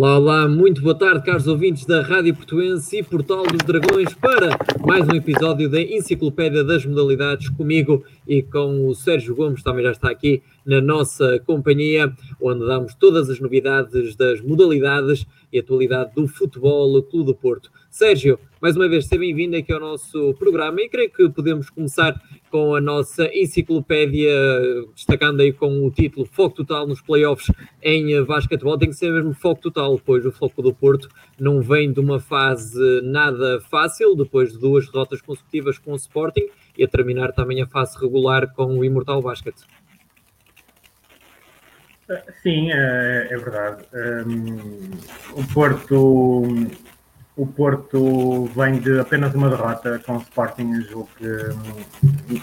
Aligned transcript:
Olá, 0.00 0.16
olá, 0.16 0.48
muito 0.48 0.80
boa 0.80 0.94
tarde, 0.94 1.24
caros 1.24 1.48
ouvintes 1.48 1.84
da 1.84 2.02
Rádio 2.02 2.32
Portuense 2.32 2.98
e 2.98 3.02
Portal 3.02 3.44
dos 3.44 3.66
Dragões, 3.66 4.14
para 4.14 4.56
mais 4.86 5.04
um 5.08 5.16
episódio 5.16 5.68
da 5.68 5.82
Enciclopédia 5.82 6.62
das 6.62 6.86
Modalidades, 6.86 7.48
comigo 7.48 8.04
e 8.24 8.40
com 8.40 8.86
o 8.86 8.94
Sérgio 8.94 9.34
Gomes, 9.34 9.60
também 9.60 9.82
já 9.82 9.90
está 9.90 10.08
aqui 10.08 10.40
na 10.64 10.80
nossa 10.80 11.40
companhia, 11.40 12.12
onde 12.40 12.64
damos 12.64 12.94
todas 12.94 13.28
as 13.28 13.40
novidades 13.40 14.14
das 14.14 14.40
modalidades 14.40 15.26
e 15.52 15.58
atualidade 15.58 16.14
do 16.14 16.28
Futebol 16.28 17.02
Clube 17.02 17.26
do 17.26 17.34
Porto. 17.34 17.68
Sérgio, 17.98 18.38
mais 18.62 18.76
uma 18.76 18.88
vez, 18.88 19.06
seja 19.06 19.18
bem-vindo 19.18 19.56
aqui 19.56 19.72
ao 19.72 19.80
nosso 19.80 20.32
programa 20.34 20.80
e 20.80 20.88
creio 20.88 21.10
que 21.10 21.28
podemos 21.30 21.68
começar 21.68 22.14
com 22.48 22.72
a 22.76 22.80
nossa 22.80 23.28
enciclopédia, 23.34 24.32
destacando 24.94 25.40
aí 25.40 25.52
com 25.52 25.84
o 25.84 25.90
título 25.90 26.24
Foco 26.24 26.54
Total 26.54 26.86
nos 26.86 27.00
Playoffs 27.00 27.50
em 27.82 28.22
basquetebol. 28.22 28.78
Tem 28.78 28.90
que 28.90 28.94
ser 28.94 29.10
mesmo 29.10 29.34
foco 29.34 29.62
total, 29.62 29.98
pois 29.98 30.24
o 30.24 30.30
Foco 30.30 30.62
do 30.62 30.72
Porto 30.72 31.08
não 31.40 31.60
vem 31.60 31.92
de 31.92 31.98
uma 31.98 32.20
fase 32.20 33.00
nada 33.02 33.60
fácil, 33.68 34.14
depois 34.14 34.52
de 34.52 34.60
duas 34.60 34.88
derrotas 34.88 35.20
consecutivas 35.20 35.76
com 35.76 35.90
o 35.90 35.96
Sporting 35.96 36.46
e 36.78 36.84
a 36.84 36.86
terminar 36.86 37.32
também 37.32 37.60
a 37.60 37.66
fase 37.66 37.98
regular 37.98 38.54
com 38.54 38.78
o 38.78 38.84
Imortal 38.84 39.20
Basket. 39.20 39.56
Sim, 42.44 42.70
é, 42.70 43.26
é 43.28 43.36
verdade. 43.36 43.82
Um, 44.24 45.40
o 45.40 45.52
Porto 45.52 46.44
o 47.38 47.46
Porto 47.46 48.46
vem 48.56 48.80
de 48.80 48.98
apenas 48.98 49.32
uma 49.32 49.48
derrota 49.48 50.00
com 50.04 50.16
o 50.16 50.20
Sporting, 50.20 50.82
julgo 50.82 51.08
que 51.16 51.24
hum, 51.24 52.40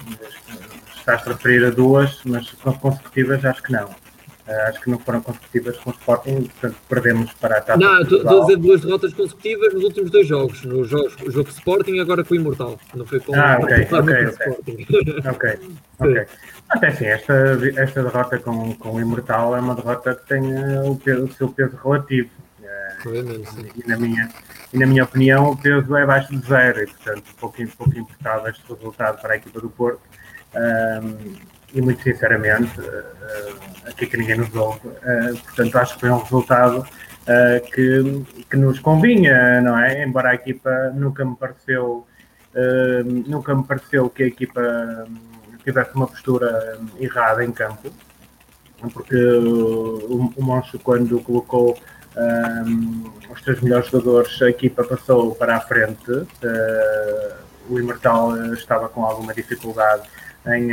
estás 0.96 1.28
a 1.28 1.32
referir 1.32 1.66
a 1.66 1.70
duas, 1.70 2.22
mas 2.24 2.50
consecutivas 2.80 3.44
acho 3.44 3.62
que 3.62 3.74
não. 3.74 3.88
Uh, 3.88 4.70
acho 4.70 4.80
que 4.80 4.92
não 4.92 5.00
foram 5.00 5.22
consecutivas 5.22 5.76
com 5.80 5.90
o 5.90 5.94
Sporting, 5.94 6.44
portanto 6.44 6.78
perdemos 6.88 7.34
para 7.34 7.56
a 7.56 7.58
etapa. 7.58 7.78
Não, 7.78 8.02
estou 8.04 8.42
a 8.44 8.46
dizer 8.46 8.58
duas 8.58 8.82
derrotas 8.82 9.14
consecutivas 9.14 9.74
nos 9.74 9.84
últimos 9.84 10.12
dois 10.12 10.28
jogos, 10.28 10.64
no 10.64 10.86
jogo, 10.86 11.10
jogo 11.30 11.50
Sporting 11.50 11.96
e 11.96 12.00
agora 12.00 12.24
com 12.24 12.34
o 12.34 12.38
Imortal. 12.38 12.80
Não 12.94 13.06
foi 13.06 13.20
com 13.20 13.36
ah, 13.36 13.60
ok, 13.62 13.88
ok, 13.92 14.00
ok. 14.00 14.24
Sporting. 14.30 14.88
ok, 15.28 15.60
ok. 16.00 16.26
Até 16.70 16.88
assim, 16.88 17.06
esta, 17.06 17.34
esta 17.76 18.04
derrota 18.04 18.40
com, 18.40 18.74
com 18.76 18.92
o 18.92 19.02
Imortal 19.02 19.58
é 19.58 19.60
uma 19.60 19.76
derrota 19.76 20.16
que 20.16 20.26
tem 20.28 20.42
uh, 20.42 20.92
o, 20.92 20.96
peso, 20.96 21.26
o 21.26 21.34
seu 21.34 21.50
peso 21.50 21.78
relativo. 21.84 22.30
E, 23.14 23.88
na 23.88 23.98
minha, 23.98 24.30
e 24.74 24.78
na 24.78 24.86
minha 24.86 25.04
opinião 25.04 25.52
o 25.52 25.58
peso 25.58 25.96
é 25.96 26.04
abaixo 26.04 26.36
de 26.36 26.48
zero 26.48 26.82
e 26.82 26.88
portanto 26.88 27.24
pouco, 27.40 27.68
pouco 27.78 27.98
importava 27.98 28.50
este 28.50 28.64
resultado 28.68 29.22
para 29.22 29.34
a 29.34 29.38
equipa 29.38 29.60
do 29.60 29.70
Porto. 29.70 30.02
Um, 30.56 31.36
e 31.74 31.82
muito 31.82 32.02
sinceramente 32.02 32.80
uh, 32.80 33.90
aqui 33.90 34.08
que 34.08 34.16
ninguém 34.16 34.38
nos 34.38 34.56
ouve 34.56 34.88
uh, 34.88 35.38
portanto 35.44 35.78
acho 35.78 35.96
que 35.96 36.00
foi 36.00 36.10
um 36.10 36.20
resultado 36.20 36.80
uh, 36.80 37.72
que, 37.72 38.46
que 38.50 38.56
nos 38.56 38.80
convinha, 38.80 39.62
não 39.62 39.78
é? 39.78 40.04
Embora 40.06 40.30
a 40.30 40.36
equipa 40.36 40.92
nunca 40.96 41.26
me 41.26 41.36
pareceu 41.36 42.08
nunca 43.28 43.54
me 43.54 43.66
pareceu 43.66 44.10
que 44.10 44.24
a 44.24 44.28
equipa 44.28 44.62
tivesse 45.66 45.94
uma 45.94 46.08
postura 46.08 46.80
errada 46.98 47.44
em 47.44 47.52
campo. 47.52 47.92
Porque 48.94 49.16
o, 49.16 50.32
o 50.38 50.42
Moncho 50.42 50.80
quando 50.80 51.20
colocou 51.20 51.78
um, 52.18 53.12
os 53.30 53.42
três 53.42 53.62
melhores 53.62 53.88
jogadores, 53.88 54.42
a 54.42 54.50
equipa 54.50 54.84
passou 54.84 55.36
para 55.36 55.58
a 55.58 55.62
frente. 55.62 56.12
Uh, 56.12 57.46
o 57.70 57.80
Imortal 57.80 58.54
estava 58.54 58.88
com 58.88 59.04
alguma 59.04 59.34
dificuldade 59.34 60.04
em, 60.48 60.70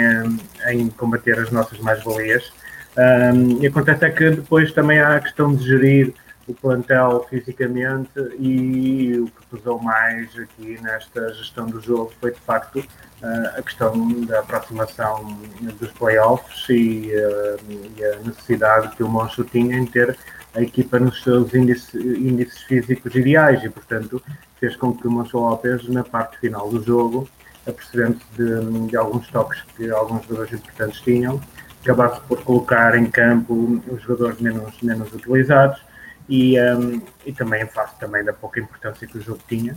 em 0.68 0.88
combater 0.88 1.38
as 1.38 1.50
nossas 1.50 1.78
mais-valias. 1.78 2.52
Um, 2.96 3.62
e 3.62 3.66
acontece 3.66 4.04
é 4.04 4.10
que 4.10 4.30
depois 4.30 4.72
também 4.72 5.00
há 5.00 5.16
a 5.16 5.20
questão 5.20 5.54
de 5.54 5.66
gerir 5.66 6.14
o 6.46 6.52
plantel 6.52 7.24
fisicamente 7.30 8.10
e 8.38 9.16
o 9.18 9.26
que 9.26 9.56
pesou 9.56 9.80
mais 9.80 10.28
aqui 10.38 10.78
nesta 10.82 11.32
gestão 11.34 11.66
do 11.66 11.80
jogo 11.80 12.12
foi 12.20 12.32
de 12.32 12.40
facto 12.40 12.80
uh, 12.80 13.58
a 13.58 13.62
questão 13.62 14.20
da 14.22 14.40
aproximação 14.40 15.38
dos 15.78 15.90
playoffs 15.92 16.68
e, 16.68 17.12
uh, 17.14 17.96
e 17.96 18.04
a 18.04 18.16
necessidade 18.26 18.94
que 18.96 19.02
o 19.02 19.08
Moncho 19.08 19.44
tinha 19.44 19.76
em 19.76 19.86
ter 19.86 20.18
a 20.54 20.60
equipa 20.60 20.98
nos 20.98 21.22
seus 21.22 21.54
índices, 21.54 21.94
índices 21.94 22.62
físicos 22.62 23.14
ideais 23.14 23.62
e, 23.64 23.70
portanto, 23.70 24.22
fez 24.60 24.76
com 24.76 24.94
que 24.94 25.08
o 25.08 25.26
Lopes, 25.32 25.88
na 25.88 26.04
parte 26.04 26.38
final 26.38 26.68
do 26.68 26.82
jogo, 26.82 27.28
apercebendo-se 27.66 28.24
de, 28.36 28.88
de, 28.88 28.96
alguns 28.96 29.28
toques 29.28 29.62
que 29.76 29.90
alguns 29.90 30.22
jogadores 30.24 30.52
importantes 30.52 31.00
tinham, 31.00 31.40
acabasse 31.82 32.20
por 32.22 32.42
colocar 32.42 32.96
em 32.96 33.06
campo 33.06 33.80
os 33.88 34.02
jogadores 34.02 34.40
menos, 34.40 34.80
menos 34.82 35.12
utilizados 35.12 35.80
e, 36.28 36.60
um, 36.60 37.00
e 37.24 37.32
também 37.32 37.62
em 37.62 37.66
face 37.66 37.98
também 37.98 38.24
da 38.24 38.32
pouca 38.32 38.60
importância 38.60 39.06
que 39.06 39.18
o 39.18 39.20
jogo 39.20 39.40
tinha. 39.48 39.74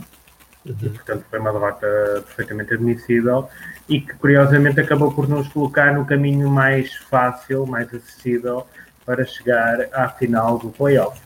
Uhum. 0.64 0.76
E, 0.82 0.88
portanto, 0.90 1.24
foi 1.30 1.38
uma 1.38 1.52
derrota 1.52 1.86
perfeitamente 2.26 2.74
admissível 2.74 3.48
e 3.88 4.00
que, 4.00 4.14
curiosamente, 4.14 4.80
acabou 4.80 5.12
por 5.12 5.28
nos 5.28 5.48
colocar 5.48 5.94
no 5.94 6.04
caminho 6.04 6.50
mais 6.50 6.92
fácil, 6.94 7.66
mais 7.66 7.92
acessível 7.94 8.66
para 9.06 9.24
chegar 9.24 9.88
à 9.92 10.08
final 10.08 10.58
do 10.58 10.70
playoff. 10.70 11.18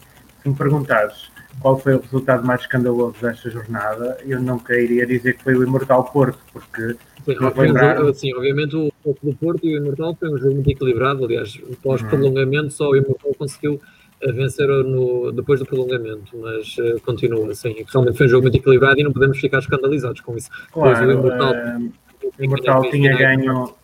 Se 0.42 0.48
me 0.48 0.54
perguntares 0.54 1.30
qual 1.58 1.78
foi 1.78 1.94
o 1.94 2.00
resultado 2.00 2.46
mais 2.46 2.60
escandaloso 2.60 3.16
desta 3.20 3.50
jornada, 3.50 4.18
eu 4.24 4.40
nunca 4.40 4.78
iria 4.78 5.06
dizer 5.06 5.36
que 5.36 5.42
foi 5.42 5.54
o 5.54 5.62
Imortal 5.62 6.04
Porto, 6.04 6.38
porque 6.52 6.96
Sim, 7.24 7.36
lembrar... 7.56 8.14
sim, 8.14 8.34
obviamente 8.34 8.74
o 8.76 8.90
Porto 9.04 9.18
do 9.22 9.34
Porto 9.34 9.66
e 9.66 9.74
o 9.74 9.82
Imortal 9.82 10.16
foi 10.18 10.32
um 10.32 10.38
jogo 10.38 10.54
muito 10.54 10.70
equilibrado, 10.70 11.24
aliás, 11.24 11.58
pós-prolongamento 11.82 12.64
uhum. 12.64 12.70
só 12.70 12.88
o 12.88 12.96
Imortal 12.96 13.34
conseguiu 13.34 13.80
eh, 14.22 14.32
vencer 14.32 14.68
no, 14.68 15.30
depois 15.32 15.60
do 15.60 15.66
prolongamento, 15.66 16.34
mas 16.38 16.78
uh, 16.78 16.98
continua 17.04 17.50
assim, 17.50 17.84
realmente 17.92 18.16
foi 18.16 18.26
um 18.26 18.28
jogo 18.30 18.42
muito 18.42 18.56
equilibrado 18.56 19.00
e 19.00 19.04
não 19.04 19.12
podemos 19.12 19.38
ficar 19.38 19.58
escandalizados 19.58 20.22
com 20.22 20.34
isso. 20.34 20.48
Claro, 20.72 21.06
o 21.06 21.12
Imortal, 21.12 21.52
uh, 21.52 21.92
Imortal 22.38 22.90
tinha 22.90 23.14
ganho... 23.16 23.74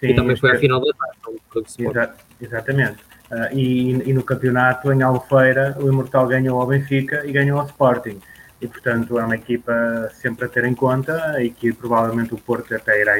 Sim, 0.00 0.06
e 0.08 0.14
também 0.14 0.34
foi 0.34 0.52
a 0.52 0.58
final 0.58 0.80
da 0.80 0.92
tarde. 0.94 1.40
Exa 1.78 2.14
exatamente. 2.40 2.98
Uh, 3.30 3.54
e, 3.54 3.90
e, 4.10 4.12
no 4.12 4.24
campeonato, 4.24 4.92
em 4.92 5.02
Albufeira, 5.02 5.76
o 5.78 5.88
Imortal 5.88 6.26
ganhou 6.26 6.60
ao 6.60 6.66
Benfica 6.66 7.24
e 7.24 7.32
ganhou 7.32 7.60
ao 7.60 7.66
Sporting. 7.66 8.20
E, 8.60 8.66
portanto, 8.66 9.18
é 9.18 9.24
uma 9.24 9.36
equipa 9.36 10.10
sempre 10.14 10.46
a 10.46 10.48
ter 10.48 10.64
em 10.64 10.74
conta 10.74 11.40
e 11.42 11.50
que 11.50 11.72
provavelmente 11.72 12.34
o 12.34 12.38
Porto 12.38 12.74
até 12.74 13.00
irá 13.00 13.16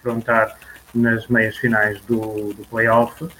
enfrentar 0.00 0.56
nas 0.94 1.26
meias 1.28 1.56
finais 1.56 2.00
do, 2.02 2.52
do 2.52 2.66
play-off, 2.68 3.22
uh, 3.24 3.30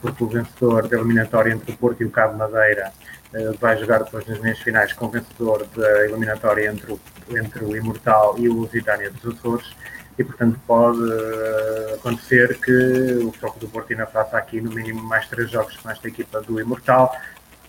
porque 0.00 0.24
o 0.24 0.26
vencedor 0.26 0.88
da 0.88 0.96
eliminatória 0.96 1.52
entre 1.52 1.72
o 1.72 1.76
Porto 1.76 2.02
e 2.02 2.06
o 2.06 2.10
Cabo 2.10 2.36
Madeira 2.36 2.92
uh, 3.34 3.56
vai 3.58 3.76
jogar 3.78 4.02
depois 4.02 4.26
nas 4.26 4.38
meias 4.40 4.58
finais 4.58 4.92
com 4.92 5.06
o 5.06 5.10
vencedor 5.10 5.66
da 5.76 6.06
eliminatória 6.06 6.70
entre 6.70 6.92
o, 6.92 7.00
entre 7.30 7.64
o 7.64 7.76
Imortal 7.76 8.36
e 8.38 8.48
o 8.48 8.54
Lusitânia 8.54 9.10
dos 9.10 9.34
Açores 9.34 9.74
e, 10.18 10.24
portanto, 10.24 10.58
pode 10.66 10.98
uh, 10.98 11.94
acontecer 11.94 12.58
que 12.60 13.24
o 13.24 13.32
Foco 13.32 13.58
do 13.58 13.68
Porto 13.68 13.92
ainda 13.92 14.06
faça 14.06 14.36
aqui 14.36 14.60
no 14.60 14.70
mínimo 14.70 15.02
mais 15.02 15.26
três 15.28 15.50
jogos 15.50 15.76
com 15.76 15.90
esta 15.90 16.06
equipa 16.06 16.40
do 16.40 16.60
Imortal 16.60 17.14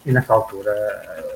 e 0.06 0.12
nessa 0.12 0.34
altura 0.34 0.72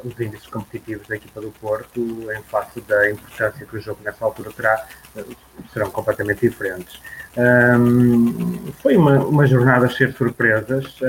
uh, 0.03 0.07
os 0.07 0.19
índices 0.19 0.47
competitivos 0.47 1.07
da 1.07 1.15
equipa 1.15 1.41
do 1.41 1.51
Porto, 1.59 1.99
em 2.31 2.43
face 2.43 2.79
da 2.81 3.09
importância 3.09 3.65
que 3.65 3.75
o 3.75 3.81
jogo 3.81 3.99
nessa 4.03 4.23
altura 4.23 4.51
terá, 4.51 4.85
uh, 5.15 5.35
serão 5.73 5.89
completamente 5.89 6.47
diferentes. 6.47 7.01
Um, 7.37 8.71
foi 8.81 8.95
uma, 8.95 9.19
uma 9.19 9.47
jornada 9.47 9.87
cheia 9.87 10.11
de 10.11 10.17
surpresas. 10.17 10.99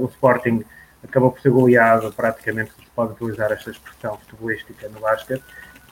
o 0.00 0.06
Sporting 0.06 0.64
acabou 1.02 1.30
por 1.30 1.40
ser 1.40 1.50
goleado, 1.50 2.12
praticamente 2.12 2.70
se 2.72 2.90
pode 2.94 3.12
utilizar 3.12 3.52
esta 3.52 3.70
expressão 3.70 4.18
futebolística 4.18 4.88
no 4.88 5.00
basquete, 5.00 5.42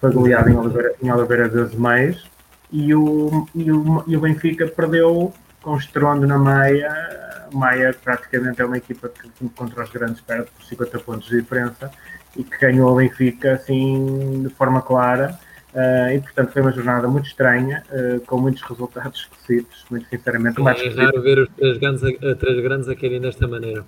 foi 0.00 0.10
goleado 0.10 0.50
em 0.50 0.56
Oliveira, 0.56 0.94
em 1.02 1.12
Oliveira 1.12 1.48
das 1.48 1.74
Meias, 1.74 2.26
e 2.72 2.94
o, 2.94 3.46
e 3.54 3.70
o, 3.70 4.04
e 4.06 4.16
o 4.16 4.20
Benfica 4.20 4.66
perdeu 4.66 5.32
com 5.60 5.76
estrondo 5.76 6.26
na 6.26 6.38
Maia. 6.38 7.48
Maia 7.52 7.94
praticamente 8.02 8.62
é 8.62 8.64
uma 8.64 8.78
equipa 8.78 9.10
que 9.10 9.48
contra 9.50 9.84
os 9.84 9.90
grandes 9.90 10.22
perde 10.22 10.48
por 10.50 10.64
50 10.64 10.98
pontos 11.00 11.28
de 11.28 11.40
diferença 11.40 11.90
e 12.34 12.42
que 12.42 12.58
ganhou 12.58 12.92
o 12.92 12.96
Benfica 12.96 13.52
assim 13.54 14.42
de 14.42 14.48
forma 14.54 14.80
clara. 14.80 15.38
Uh, 15.74 16.12
e 16.14 16.20
portanto 16.20 16.52
foi 16.52 16.60
uma 16.60 16.72
jornada 16.72 17.08
muito 17.08 17.26
estranha, 17.26 17.82
uh, 17.90 18.20
com 18.26 18.38
muitos 18.38 18.60
resultados 18.62 19.20
esquecidos, 19.32 19.86
muito 19.90 20.06
sinceramente. 20.08 20.60
É, 20.60 20.86
é 20.86 21.04
raro 21.04 21.22
ver 21.22 21.38
os 21.38 21.48
três 21.50 21.78
grandes, 21.78 22.04
a, 22.04 22.34
três 22.34 22.62
grandes 22.62 22.88
a 22.88 22.94
caírem 22.94 23.20
desta 23.20 23.48
maneira. 23.48 23.84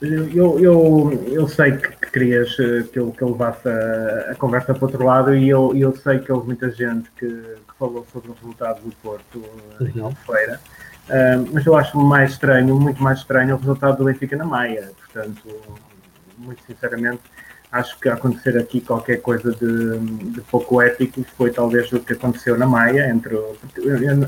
Eu, 0.00 0.58
eu, 0.58 1.28
eu 1.30 1.46
sei 1.46 1.72
que, 1.72 1.88
que 1.88 2.10
querias 2.10 2.58
eh, 2.58 2.84
que 2.90 2.98
eu, 2.98 3.12
que 3.12 3.20
eu 3.20 3.32
levasse 3.32 3.68
a, 3.68 4.30
a, 4.30 4.34
conversa 4.34 4.72
para 4.72 4.86
outro 4.86 5.04
lado 5.04 5.34
e 5.34 5.46
eu, 5.46 5.76
eu 5.76 5.94
sei 5.94 6.18
que 6.20 6.32
houve 6.32 6.46
muita 6.46 6.70
gente 6.70 7.10
que 7.18 7.26
falou 7.80 8.06
sobre 8.12 8.30
o 8.30 8.34
resultado 8.34 8.82
do 8.82 8.94
Porto 8.96 9.42
eh, 9.80 9.84
em. 9.96 10.00
Albufeira, 10.00 10.60
uh, 11.08 11.48
mas 11.52 11.64
eu 11.64 11.74
acho 11.74 11.98
mais 11.98 12.32
estranho, 12.32 12.78
muito 12.78 13.02
mais 13.02 13.20
estranho, 13.20 13.54
o 13.54 13.58
resultado 13.58 13.96
do 13.96 14.04
Benfica 14.04 14.36
na 14.36 14.44
Maia. 14.44 14.92
Portanto, 14.98 15.48
muito 16.36 16.62
sinceramente, 16.64 17.22
acho 17.72 17.98
que 17.98 18.08
acontecer 18.10 18.58
aqui 18.58 18.82
qualquer 18.82 19.22
coisa 19.22 19.50
de, 19.52 19.98
de 19.98 20.40
pouco 20.42 20.82
ético 20.82 21.24
foi 21.36 21.50
talvez 21.50 21.90
o 21.92 22.00
que 22.00 22.12
aconteceu 22.12 22.58
na 22.58 22.66
Maia. 22.66 23.08
Entre, 23.08 23.34
eu, 23.34 23.56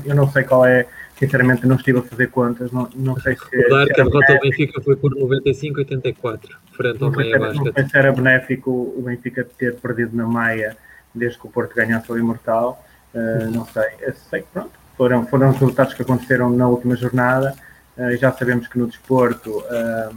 eu 0.03 0.15
não 0.15 0.29
sei 0.31 0.43
qual 0.43 0.65
é 0.65 0.87
sinceramente 1.17 1.65
não 1.65 1.75
estive 1.75 1.99
a 1.99 2.01
fazer 2.01 2.27
contas, 2.29 2.71
não, 2.71 2.89
não 2.95 3.19
sei 3.19 3.35
se. 3.35 3.55
Recordar 3.55 3.87
que 3.87 4.01
a 4.01 4.03
derrota 4.03 4.33
do 4.33 4.39
Benfica 4.39 4.81
foi 4.81 4.95
por 4.95 5.13
95-84, 5.15 6.39
frente 6.75 7.03
ao 7.03 7.11
Maia 7.11 7.39
Basket. 7.39 7.65
Não 7.65 7.73
sei 7.73 7.85
se 7.87 7.97
era 7.97 8.11
benéfico 8.11 8.71
o 8.71 9.01
Benfica 9.03 9.47
ter 9.57 9.75
perdido 9.75 10.15
na 10.15 10.25
Maia 10.25 10.75
desde 11.13 11.39
que 11.39 11.47
o 11.47 11.49
Porto 11.49 11.75
ganhasse 11.75 12.11
o 12.11 12.17
Imortal, 12.17 12.83
uh, 13.13 13.51
não 13.51 13.65
sei. 13.65 13.89
Eu 14.01 14.13
sei 14.29 14.41
que 14.41 14.47
pronto, 14.53 14.71
foram, 14.97 15.25
foram 15.25 15.49
os 15.49 15.57
resultados 15.57 15.93
que 15.93 16.01
aconteceram 16.01 16.49
na 16.49 16.67
última 16.67 16.95
jornada, 16.95 17.55
uh, 17.97 18.15
já 18.17 18.31
sabemos 18.31 18.67
que 18.67 18.77
no 18.77 18.87
desporto 18.87 19.49
uh, 19.49 20.15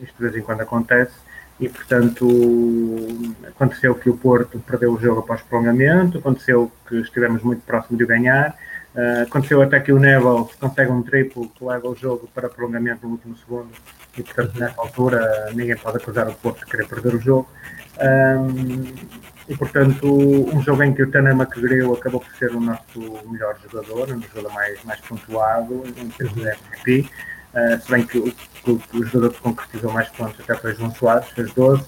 isto 0.00 0.14
de 0.16 0.22
vez 0.22 0.36
em 0.36 0.42
quando 0.42 0.60
acontece, 0.60 1.12
e 1.60 1.68
portanto 1.68 2.28
aconteceu 3.48 3.94
que 3.94 4.08
o 4.08 4.16
Porto 4.16 4.60
perdeu 4.60 4.92
o 4.92 5.00
jogo 5.00 5.20
após 5.20 5.42
prolongamento, 5.42 6.18
aconteceu 6.18 6.70
que 6.88 6.96
estivemos 7.00 7.42
muito 7.42 7.62
próximo 7.62 7.98
de 7.98 8.06
ganhar, 8.06 8.56
uh, 8.94 9.22
aconteceu 9.22 9.60
até 9.60 9.80
que 9.80 9.92
o 9.92 9.98
Neville 9.98 10.46
consegue 10.60 10.92
um 10.92 11.02
triplo 11.02 11.48
que 11.48 11.64
leva 11.64 11.88
o 11.88 11.96
jogo 11.96 12.28
para 12.34 12.48
prolongamento 12.48 13.06
no 13.06 13.12
último 13.12 13.36
segundo 13.36 13.70
e 14.16 14.22
portanto 14.22 14.58
nessa 14.58 14.80
altura 14.80 15.50
ninguém 15.54 15.76
pode 15.76 15.96
acusar 15.96 16.28
o 16.28 16.34
Porto 16.34 16.60
de 16.60 16.66
querer 16.66 16.86
perder 16.86 17.14
o 17.14 17.20
jogo. 17.20 17.48
Um, 18.00 19.37
e 19.48 19.56
portanto 19.56 20.06
um 20.06 20.62
jogo 20.62 20.82
em 20.82 20.92
que 20.92 21.02
o 21.02 21.10
Tana 21.10 21.30
McGrew 21.30 21.94
acabou 21.94 22.20
por 22.20 22.32
ser 22.36 22.54
o 22.54 22.60
nosso 22.60 23.00
melhor 23.30 23.56
jogador, 23.62 24.12
um 24.12 24.22
jogador 24.22 24.52
mais, 24.52 24.82
mais 24.84 25.00
pontuado 25.00 25.84
em 25.96 26.08
termos 26.10 26.34
de 26.34 26.42
MVP. 26.42 27.10
Uh, 27.54 27.80
se 27.80 27.90
bem 27.90 28.06
que 28.06 28.18
o, 28.18 28.34
o, 28.66 28.82
o, 28.94 29.04
jogador 29.06 29.32
que 29.32 29.40
concretizou 29.40 29.90
mais 29.90 30.08
pontos 30.10 30.38
até 30.40 30.54
foi 30.54 30.74
João 30.74 30.94
Soares, 30.94 31.28
fez 31.30 31.50
12. 31.54 31.82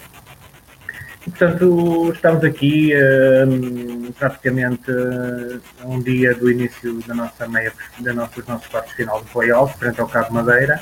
E, 1.26 1.30
portanto, 1.30 2.10
estamos 2.14 2.42
aqui 2.42 2.94
uh, 2.94 4.12
praticamente 4.14 4.90
uh, 4.90 5.60
um 5.84 6.00
dia 6.00 6.34
do 6.34 6.50
início 6.50 6.98
da 7.06 7.14
nossa 7.14 7.46
meia, 7.46 7.72
da 7.98 8.14
nossa, 8.14 8.36
dos 8.36 8.46
nossos 8.46 8.66
quartos 8.68 8.92
final 8.94 9.20
do 9.20 9.28
playoff, 9.28 9.78
frente 9.78 10.00
ao 10.00 10.08
Cabo 10.08 10.32
Madeira, 10.32 10.80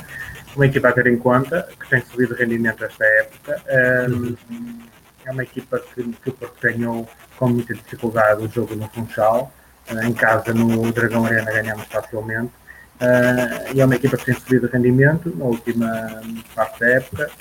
uma 0.55 0.65
equipa 0.65 0.87
a 0.87 0.93
ter 0.93 1.07
em 1.07 1.17
conta, 1.17 1.67
que 1.77 1.89
tem 1.89 2.01
subido 2.01 2.33
rendimento 2.35 2.85
esta 2.85 3.05
época. 3.05 3.61
Um, 4.09 4.35
é 5.29 5.31
uma 5.31 5.43
equipa 5.43 5.79
que, 5.79 6.03
que 6.03 6.29
o 6.29 6.33
Porto 6.33 6.59
ganhou 6.61 7.07
com 7.37 7.49
muita 7.49 7.73
dificuldade 7.73 8.43
o 8.43 8.49
jogo 8.49 8.75
no 8.75 8.89
Funchal. 8.89 9.51
em 10.03 10.13
casa, 10.13 10.53
no 10.53 10.91
Dragão 10.91 11.25
Arena, 11.25 11.51
ganhamos 11.51 11.85
facilmente. 11.85 12.51
Uh, 12.99 13.73
e 13.73 13.79
é 13.79 13.85
uma 13.85 13.95
equipa 13.95 14.17
que 14.17 14.25
tem 14.25 14.35
subido 14.35 14.67
rendimento 14.67 15.33
na 15.37 15.45
última 15.45 16.21
parte 16.53 16.79
da 16.81 16.89
época 16.89 17.31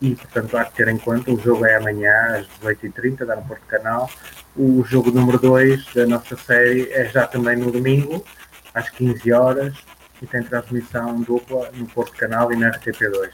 e, 0.00 0.14
portanto, 0.14 0.56
há 0.56 0.64
que 0.64 0.76
ter 0.76 0.88
em 0.88 0.98
conta. 0.98 1.30
O 1.30 1.38
jogo 1.38 1.66
é 1.66 1.76
amanhã 1.76 2.38
às 2.38 2.46
18h30, 2.64 3.26
dá 3.26 3.36
no 3.36 3.42
Porto 3.42 3.66
Canal. 3.66 4.08
O 4.56 4.82
jogo 4.84 5.10
número 5.10 5.38
2 5.38 5.94
da 5.94 6.06
nossa 6.06 6.36
série 6.36 6.90
é 6.92 7.06
já 7.06 7.26
também 7.26 7.56
no 7.56 7.70
domingo, 7.70 8.24
às 8.72 8.88
15 8.88 9.32
horas 9.32 9.74
e 10.22 10.26
tem 10.26 10.42
transmissão 10.42 11.20
dupla 11.20 11.70
no 11.74 11.86
Porto 11.86 12.12
Canal 12.16 12.50
e 12.52 12.56
na 12.56 12.70
RTP2. 12.70 13.30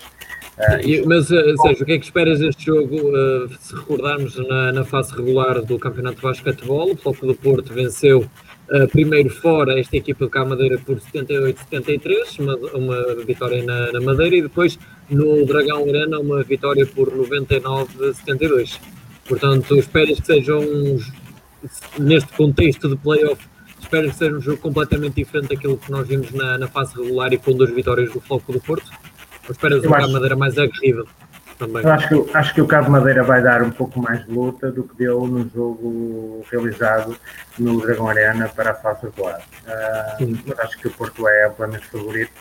Uh, 0.59 1.09
mas, 1.09 1.31
uh, 1.31 1.57
Sérgio, 1.63 1.83
o 1.83 1.87
que 1.87 1.93
é 1.93 1.99
que 1.99 2.05
esperas 2.05 2.39
deste 2.39 2.67
jogo? 2.67 2.97
Uh, 2.97 3.49
se 3.59 3.75
recordarmos 3.75 4.37
na, 4.49 4.73
na 4.73 4.85
fase 4.85 5.15
regular 5.15 5.63
do 5.63 5.79
Campeonato 5.79 6.17
de 6.17 6.23
Basquetebol, 6.23 6.93
o 6.93 6.97
Floco 6.97 7.27
do 7.27 7.35
Porto 7.35 7.73
venceu 7.73 8.29
Uh, 8.71 8.89
primeiro 8.89 9.29
fora 9.29 9.79
esta 9.79 9.99
equipa 9.99 10.27
de 10.27 10.49
Madeira 10.49 10.79
por 10.79 10.97
78-73, 10.97 12.39
uma, 12.39 12.57
uma 12.73 13.25
vitória 13.25 13.63
na, 13.63 13.93
na, 13.93 14.01
Madeira, 14.01 14.37
e 14.37 14.41
depois 14.41 14.79
no 15.11 15.45
Dragão 15.45 15.83
Arena 15.87 16.19
uma 16.19 16.43
vitória 16.43 16.87
por 16.87 17.11
99-72. 17.11 18.81
Portanto, 19.29 19.77
esperas 19.77 20.21
que 20.21 20.27
sejam, 20.27 20.63
neste 21.99 22.33
contexto 22.33 22.89
de 22.89 22.97
playoff, 22.97 23.47
esperas 23.79 24.13
que 24.13 24.19
seja 24.19 24.37
um 24.37 24.41
jogo 24.41 24.59
completamente 24.59 25.17
diferente 25.17 25.49
daquilo 25.49 25.77
que 25.77 25.91
nós 25.91 26.09
vimos 26.09 26.31
na, 26.31 26.57
na 26.57 26.67
fase 26.67 26.95
regular 26.95 27.31
e 27.33 27.39
com 27.39 27.53
duas 27.53 27.71
vitórias 27.75 28.11
do 28.11 28.21
Floco 28.21 28.53
do 28.53 28.61
Porto? 28.61 28.91
Esperas 29.51 29.85
uma 29.85 30.09
Madeira 30.09 30.37
mais 30.37 30.59
aguerrida? 30.59 31.05
também. 31.67 31.83
Eu 31.83 31.93
acho 31.93 32.09
que, 32.09 32.37
acho 32.37 32.55
que 32.55 32.61
o 32.61 32.67
Cabo 32.67 32.91
Madeira 32.91 33.23
vai 33.23 33.43
dar 33.43 33.63
um 33.63 33.71
pouco 33.71 34.01
mais 34.01 34.25
de 34.25 34.33
luta 34.33 34.71
do 34.71 34.85
que 34.85 34.97
deu 34.97 35.27
no 35.27 35.49
jogo 35.49 36.45
realizado 36.51 37.17
no 37.59 37.81
Dragão 37.81 38.09
Arena 38.09 38.49
para 38.49 38.73
a 38.73 38.75
fase 38.75 39.03
regular. 39.03 39.41
Uh, 39.67 40.39
mas 40.47 40.59
acho 40.61 40.79
que 40.79 40.89
o 40.89 40.91
Porto 40.91 41.29
é 41.29 41.47
amplamente 41.47 41.87
favorito 41.87 42.33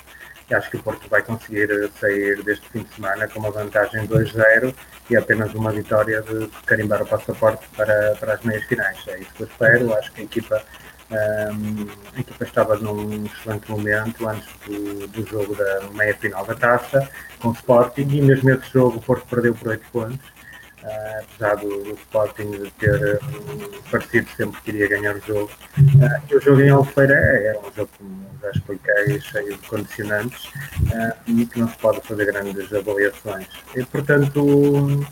e 0.49 0.53
acho 0.55 0.69
que 0.69 0.77
o 0.77 0.83
Porto 0.83 1.07
vai 1.09 1.21
conseguir 1.21 1.69
sair 1.99 2.41
deste 2.43 2.67
fim 2.69 2.83
de 2.83 2.93
semana 2.93 3.27
com 3.27 3.39
uma 3.39 3.51
vantagem 3.51 4.05
2-0 4.07 4.73
e 5.09 5.15
apenas 5.15 5.53
uma 5.53 5.71
vitória 5.71 6.21
de 6.21 6.47
carimbar 6.65 7.01
o 7.01 7.05
passaporte 7.05 7.65
para, 7.75 8.15
para 8.19 8.33
as 8.33 8.41
meias 8.41 8.63
finais. 8.65 8.97
É 9.07 9.19
isso 9.19 9.33
que 9.33 9.43
eu 9.43 9.47
espero. 9.47 9.93
Acho 9.93 10.11
que 10.11 10.21
a 10.21 10.23
equipa 10.23 10.61
a 11.11 12.19
equipa 12.19 12.43
estava 12.43 12.75
num 12.77 13.25
excelente 13.25 13.69
momento 13.69 14.27
antes 14.27 14.47
do, 14.65 15.07
do, 15.07 15.27
jogo 15.27 15.55
da 15.55 15.81
meia 15.93 16.15
final 16.15 16.45
da 16.45 16.55
taça 16.55 17.09
com 17.39 17.49
o 17.49 17.53
Sporting 17.53 18.07
e 18.09 18.21
mesmo 18.21 18.49
esse 18.49 18.71
jogo 18.71 18.97
o 18.97 19.01
Porto 19.01 19.25
perdeu 19.27 19.53
por 19.53 19.69
8 19.69 19.85
pontos. 19.91 20.41
Uh, 20.81 21.23
apesar 21.23 21.55
do, 21.57 21.83
do, 21.83 21.93
Sporting 21.93 22.71
ter 22.79 23.19
um, 23.21 23.81
parecido 23.91 24.27
sempre 24.35 24.61
que 24.61 24.71
iria 24.71 24.87
ganhar 24.87 25.15
o 25.15 25.19
jogo. 25.19 25.51
Uh, 25.77 26.31
e 26.31 26.35
o 26.35 26.41
jogo 26.41 26.59
em 26.59 26.69
Albufeira 26.69 27.13
é, 27.13 27.47
é 27.47 27.59
um 27.59 27.71
jogo, 27.71 27.89
como 27.99 28.25
já 28.41 28.49
expliquei, 28.49 29.21
cheio 29.21 29.57
de 29.57 29.67
condicionantes 29.67 30.45
uh, 30.45 31.15
e 31.27 31.45
que 31.45 31.59
não 31.59 31.69
se 31.69 31.77
pode 31.77 32.01
fazer 32.01 32.25
grandes 32.25 32.73
avaliações. 32.73 33.47
E, 33.75 33.85
portanto, 33.85 35.05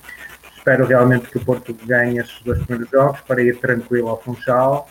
espero 0.58 0.88
realmente 0.88 1.30
que 1.30 1.38
o 1.38 1.46
Porto 1.46 1.72
ganhe 1.86 2.18
estes 2.18 2.42
dois 2.42 2.64
primeiros 2.64 2.90
jogos 2.90 3.22
para 3.22 3.40
ir 3.44 3.60
tranquilo 3.60 4.10
ao 4.10 4.20
Funchal 4.20 4.90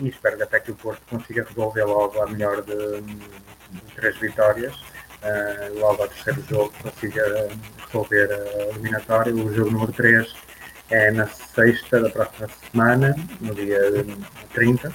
e 0.00 0.08
espero 0.08 0.42
até 0.42 0.60
que 0.60 0.70
o 0.70 0.74
Porto 0.74 1.00
consiga 1.08 1.44
resolver 1.44 1.84
logo 1.84 2.20
a 2.22 2.26
melhor 2.26 2.62
de, 2.62 3.00
de 3.00 3.94
três 3.94 4.16
vitórias. 4.18 4.74
Uh, 4.74 5.78
logo 5.78 6.02
ao 6.02 6.08
terceiro 6.08 6.44
jogo 6.48 6.72
consiga 6.82 7.48
resolver 7.86 8.30
a 8.30 8.62
eliminatória. 8.74 9.34
O 9.34 9.52
jogo 9.54 9.70
número 9.70 9.92
3 9.92 10.34
é 10.90 11.10
na 11.10 11.26
sexta 11.26 12.00
da 12.00 12.10
próxima 12.10 12.48
semana, 12.70 13.16
no 13.40 13.54
dia 13.54 13.80
30. 14.52 14.92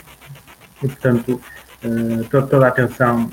E 0.83 0.87
portanto, 0.87 1.41
uh, 1.83 2.23
toda, 2.29 2.47
toda 2.47 2.65
a 2.65 2.69
atenção 2.69 3.29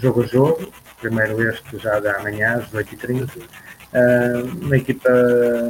jogo 0.00 0.22
a 0.22 0.26
jogo. 0.26 0.72
Primeiro 1.00 1.46
este 1.48 1.78
já 1.78 2.00
da 2.00 2.16
amanhã, 2.16 2.54
às 2.54 2.70
18h30. 2.70 3.42
Uh, 3.94 4.64
uma 4.64 4.76
equipa 4.76 5.10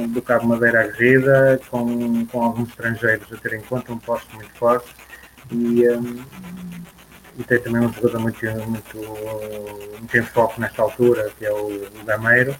do 0.09 0.21
Cabo 0.21 0.47
Madeira 0.47 0.81
aguerrida, 0.81 1.59
com, 1.69 2.25
com 2.27 2.43
alguns 2.43 2.69
estrangeiros 2.69 3.31
a 3.31 3.37
ter 3.37 3.53
em 3.53 3.61
conta, 3.61 3.91
um 3.91 3.99
posto 3.99 4.33
muito 4.35 4.51
forte 4.55 4.87
e, 5.51 5.87
um, 5.89 6.23
e 7.37 7.43
tem 7.43 7.59
também 7.59 7.81
um 7.81 7.93
jogador 7.93 8.19
muito, 8.19 8.45
muito, 8.45 8.97
muito 9.99 10.17
em 10.17 10.23
foco 10.23 10.59
nesta 10.59 10.81
altura, 10.81 11.31
que 11.37 11.45
é 11.45 11.51
o, 11.51 11.87
Gameiro, 12.05 12.55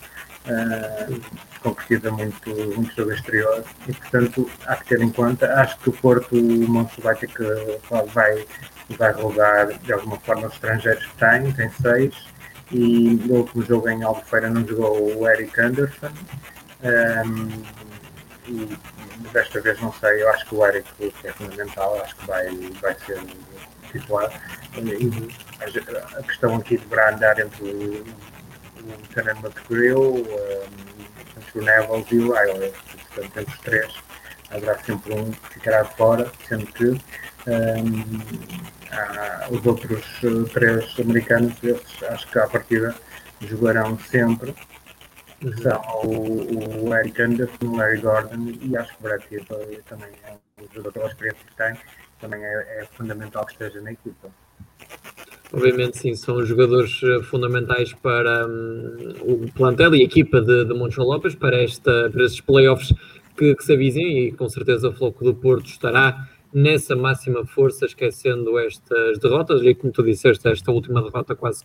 uh, 0.45 1.21
concretiza 1.61 2.11
muito, 2.11 2.49
muito 2.75 2.95
jogo 2.95 3.11
exterior. 3.11 3.63
E 3.87 3.93
portanto 3.93 4.49
há 4.67 4.75
que 4.75 4.85
ter 4.85 5.01
em 5.01 5.09
conta, 5.09 5.53
acho 5.61 5.77
que 5.79 5.89
o 5.89 5.93
Porto 5.93 6.35
o 6.35 7.01
vai 7.01 7.15
ter 7.15 7.27
que 7.27 7.43
vai, 8.13 8.45
vai 8.97 9.11
rodar 9.13 9.77
de 9.79 9.93
alguma 9.93 10.17
forma 10.19 10.47
os 10.47 10.53
estrangeiros 10.53 11.05
que 11.05 11.17
tem, 11.17 11.51
tem 11.53 11.69
seis. 11.81 12.13
E 12.71 13.21
no 13.25 13.35
último 13.35 13.63
jogo 13.63 13.87
em 13.89 14.03
Albufeira 14.03 14.49
não 14.49 14.65
jogou 14.65 15.19
o 15.19 15.29
Eric 15.29 15.59
Anderson 15.61 16.09
um, 16.83 17.63
e 18.47 18.77
desta 19.31 19.61
vez 19.61 19.79
não 19.81 19.93
sei, 19.93 20.21
eu 20.21 20.29
acho 20.29 20.45
que 20.47 20.55
o 20.55 20.65
Eric 20.65 21.13
é 21.23 21.31
fundamental, 21.31 22.01
acho 22.01 22.15
que 22.15 22.27
vai, 22.27 22.49
vai 22.81 22.95
ser 23.05 23.19
titular. 23.91 24.31
A 26.17 26.23
questão 26.23 26.55
aqui 26.55 26.77
deverá 26.77 27.13
andar 27.13 27.39
entre 27.39 27.63
o, 27.63 28.05
o 28.81 29.07
Tannen 29.13 29.35
McGrill, 29.43 30.01
um, 30.01 31.39
entre 31.39 31.59
o 31.59 31.63
Neville 31.63 32.05
e 32.11 32.19
o 32.19 32.33
Riley. 32.33 32.73
Portanto, 33.13 33.39
entre 33.39 33.53
os 33.53 33.59
três 33.61 33.93
haverá 34.51 34.77
sempre 34.83 35.13
um 35.13 35.31
que 35.31 35.53
ficará 35.53 35.83
de 35.83 35.95
fora, 35.95 36.31
sendo 36.47 36.65
que 36.67 36.85
um, 36.85 36.99
há, 38.91 39.47
os 39.49 39.65
outros 39.65 40.03
três 40.53 40.99
americanos, 40.99 41.53
esses, 41.63 42.03
acho 42.03 42.27
que 42.27 42.39
à 42.39 42.47
partida 42.47 42.95
jogarão 43.41 43.97
sempre 43.99 44.55
são 45.53 45.81
o, 46.03 46.87
o 46.87 46.95
Eric 46.95 47.21
Anderson, 47.21 47.65
o 47.65 47.75
Larry 47.77 48.01
Gordon 48.01 48.53
e 48.61 48.77
acho 48.77 48.91
que 48.97 48.99
o 48.99 49.03
Brad 49.03 49.21
também 49.87 50.09
é 50.23 50.33
um 50.61 50.67
jogador 50.73 50.93
pela 50.93 51.07
experiência 51.07 51.45
que 51.45 51.55
tem, 51.55 51.75
também 52.19 52.43
é, 52.43 52.81
é, 52.81 52.85
fundamental 52.91 53.45
que 53.45 53.53
esteja 53.53 53.81
na 53.81 53.91
equipa. 53.91 54.29
Obviamente 55.53 55.97
sim, 55.97 56.15
são 56.15 56.43
jogadores 56.43 56.99
eh, 57.03 57.23
fundamentais 57.23 57.93
para 57.93 58.47
um, 58.47 59.13
o 59.21 59.51
plantel 59.53 59.95
e 59.95 60.01
a 60.01 60.03
equipa 60.03 60.41
de, 60.41 60.65
de 60.65 60.73
Lopes 60.97 61.35
para, 61.35 61.61
esta, 61.61 62.09
para 62.11 62.25
estes 62.25 62.41
playoffs 62.41 62.93
que, 63.37 63.55
que 63.55 63.63
se 63.63 63.73
avisem 63.73 64.27
e 64.27 64.31
com 64.31 64.49
certeza 64.49 64.89
o 64.89 64.93
Floco 64.93 65.23
do 65.23 65.35
Porto 65.35 65.67
estará 65.67 66.27
nessa 66.53 66.95
máxima 66.95 67.45
força, 67.45 67.85
esquecendo 67.85 68.57
estas 68.57 69.19
derrotas, 69.19 69.61
e 69.61 69.75
como 69.75 69.91
tu 69.91 70.01
disseste, 70.01 70.47
esta 70.47 70.71
última 70.71 71.01
derrota 71.01 71.35
quase 71.35 71.63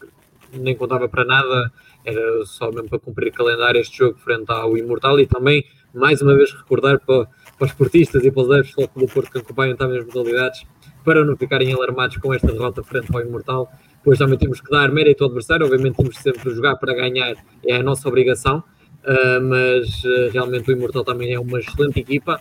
nem 0.53 0.77
contava 0.77 1.09
para 1.09 1.25
nada, 1.25 1.73
era 2.05 2.45
só 2.45 2.71
mesmo 2.71 2.89
para 2.89 2.99
cumprir 2.99 3.33
calendário 3.33 3.81
este 3.81 3.99
jogo 3.99 4.19
frente 4.19 4.51
ao 4.51 4.77
Imortal 4.77 5.21
e 5.21 5.27
também, 5.27 5.65
mais 5.95 6.23
uma 6.23 6.35
vez, 6.35 6.53
recordar 6.53 6.99
para, 7.01 7.27
para 7.27 7.65
os 7.65 7.71
esportistas 7.71 8.25
e 8.25 8.31
para 8.31 8.43
os 8.43 8.51
adeptos 8.51 8.87
do 8.97 9.07
Porto 9.07 9.31
que 9.31 9.39
acompanham 9.39 9.77
também 9.77 9.99
as 9.99 10.07
modalidades 10.07 10.65
para 11.05 11.25
não 11.25 11.37
ficarem 11.37 11.73
alarmados 11.73 12.17
com 12.19 12.33
esta 12.35 12.53
derrota 12.53 12.83
frente 12.83 13.15
ao 13.15 13.21
Imortal, 13.21 13.71
depois 13.97 14.19
também 14.19 14.39
temos 14.39 14.61
que 14.61 14.71
dar 14.71 14.91
mérito 14.91 15.25
ao 15.25 15.29
adversário, 15.29 15.67
obviamente 15.67 15.97
temos 15.97 16.17
sempre 16.19 16.51
jogar 16.55 16.77
para 16.77 16.95
ganhar, 16.95 17.35
é 17.67 17.77
a 17.77 17.83
nossa 17.83 18.09
obrigação, 18.09 18.59
uh, 18.59 19.41
mas 19.43 20.05
uh, 20.05 20.31
realmente 20.33 20.71
o 20.71 20.73
Imortal 20.73 21.05
também 21.05 21.33
é 21.33 21.41
uma 21.41 21.59
excelente 21.59 22.01
equipa 22.01 22.41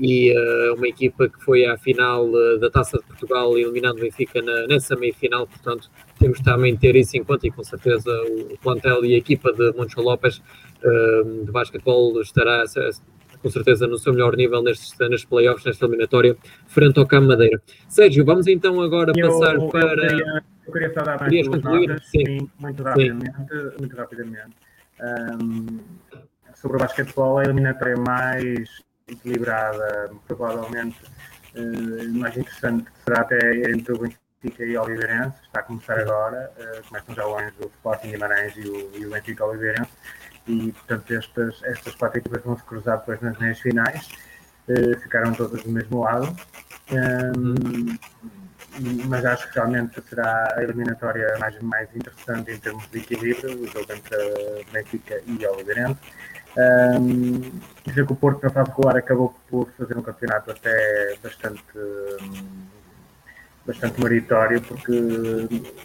e 0.00 0.32
uh, 0.32 0.74
uma 0.74 0.88
equipa 0.88 1.28
que 1.28 1.42
foi 1.44 1.66
à 1.66 1.76
final 1.76 2.30
da 2.58 2.70
Taça 2.70 2.98
de 2.98 3.04
Portugal 3.04 3.56
eliminando 3.58 3.98
o 3.98 4.00
Benfica 4.00 4.40
na, 4.40 4.66
nessa 4.66 4.96
meia-final, 4.96 5.46
portanto 5.46 5.90
temos 6.18 6.40
também 6.40 6.76
ter 6.76 6.96
isso 6.96 7.16
em 7.16 7.22
conta 7.22 7.46
e 7.46 7.50
com 7.50 7.62
certeza 7.62 8.10
o 8.50 8.56
plantel 8.58 9.04
e 9.04 9.14
a 9.14 9.18
equipa 9.18 9.52
de 9.52 9.72
Moncho 9.76 10.00
Lopes 10.00 10.42
de 11.44 11.52
basquetebol 11.52 12.20
estará 12.22 12.64
com 13.42 13.48
certeza 13.48 13.86
no 13.86 13.98
seu 13.98 14.12
melhor 14.12 14.36
nível 14.36 14.62
nestes, 14.62 14.96
nestes 14.98 15.24
playoffs, 15.24 15.64
nesta 15.64 15.86
eliminatória, 15.86 16.36
frente 16.66 16.98
ao 16.98 17.06
Cam 17.06 17.22
Madeira. 17.22 17.60
Sérgio, 17.88 18.24
vamos 18.24 18.46
então 18.46 18.80
agora 18.80 19.12
eu, 19.16 19.28
passar 19.28 19.54
eu 19.54 19.68
para. 19.68 20.08
Queria, 20.08 20.42
eu 20.66 20.72
queria 20.72 20.94
só 20.94 21.02
dar 21.02 21.18
mais 21.18 21.30
Querias 21.30 21.48
concluir? 21.48 21.88
Notas, 21.88 22.08
sim. 22.08 22.26
sim. 22.26 22.50
muito 22.58 22.82
rapidamente. 22.82 23.36
Sim. 23.36 23.70
Muito 23.78 23.96
rapidamente. 23.96 24.56
Um, 25.00 25.78
sobre 26.54 26.76
o 26.76 26.80
basquetebol, 26.80 27.38
a 27.38 27.44
eliminatória 27.44 27.96
mais 27.96 28.68
equilibrada, 29.12 30.10
provavelmente 30.26 30.98
uh, 31.54 32.18
mais 32.18 32.36
interessante 32.36 32.86
será 33.04 33.20
até 33.20 33.70
entre 33.70 33.92
o 33.92 33.98
Benfica 33.98 34.64
e 34.64 34.76
o 34.76 34.82
Oliveirense, 34.82 35.36
está 35.42 35.60
a 35.60 35.62
começar 35.62 35.98
agora, 35.98 36.52
uh, 36.58 36.88
começam 36.88 37.14
já 37.14 37.24
longe 37.24 37.52
o 37.60 37.66
Sporting 37.66 38.10
Guimarães 38.10 38.56
e 38.56 38.68
o, 38.68 38.96
e 38.96 39.06
o 39.06 39.10
Benfica 39.10 39.44
Oliveirense, 39.44 39.90
e 40.46 40.72
portanto 40.72 41.10
estas, 41.12 41.62
estas 41.64 41.94
quatro 41.94 42.18
equipas 42.18 42.42
vão 42.42 42.56
se 42.56 42.64
cruzar 42.64 42.98
depois 42.98 43.20
nas 43.20 43.38
meias 43.38 43.60
finais, 43.60 44.08
uh, 44.68 45.00
ficaram 45.00 45.32
todas 45.34 45.62
do 45.62 45.70
mesmo 45.70 46.02
lado. 46.02 46.34
Um, 46.92 47.98
mas 49.08 49.24
acho 49.24 49.48
que 49.48 49.54
realmente 49.56 50.00
será 50.08 50.54
a 50.56 50.62
eliminatória 50.62 51.36
mais, 51.38 51.60
mais 51.60 51.88
interessante 51.94 52.52
em 52.52 52.58
termos 52.58 52.88
de 52.90 52.98
equilíbrio, 52.98 53.62
o 53.62 53.66
jogo 53.66 53.92
entre 53.92 54.64
Benfica 54.72 55.20
e 55.26 55.46
Oliveirense. 55.46 55.98
Um, 56.56 57.60
dizer 57.86 58.06
que 58.06 58.12
o 58.12 58.16
Porto 58.16 58.42
na 58.42 58.50
fase 58.50 58.70
regular 58.70 58.96
acabou 58.96 59.34
por 59.48 59.70
fazer 59.78 59.96
um 59.96 60.02
campeonato 60.02 60.50
até 60.50 61.16
bastante, 61.22 61.62
bastante 63.64 64.02
meritório, 64.02 64.60
porque 64.60 64.92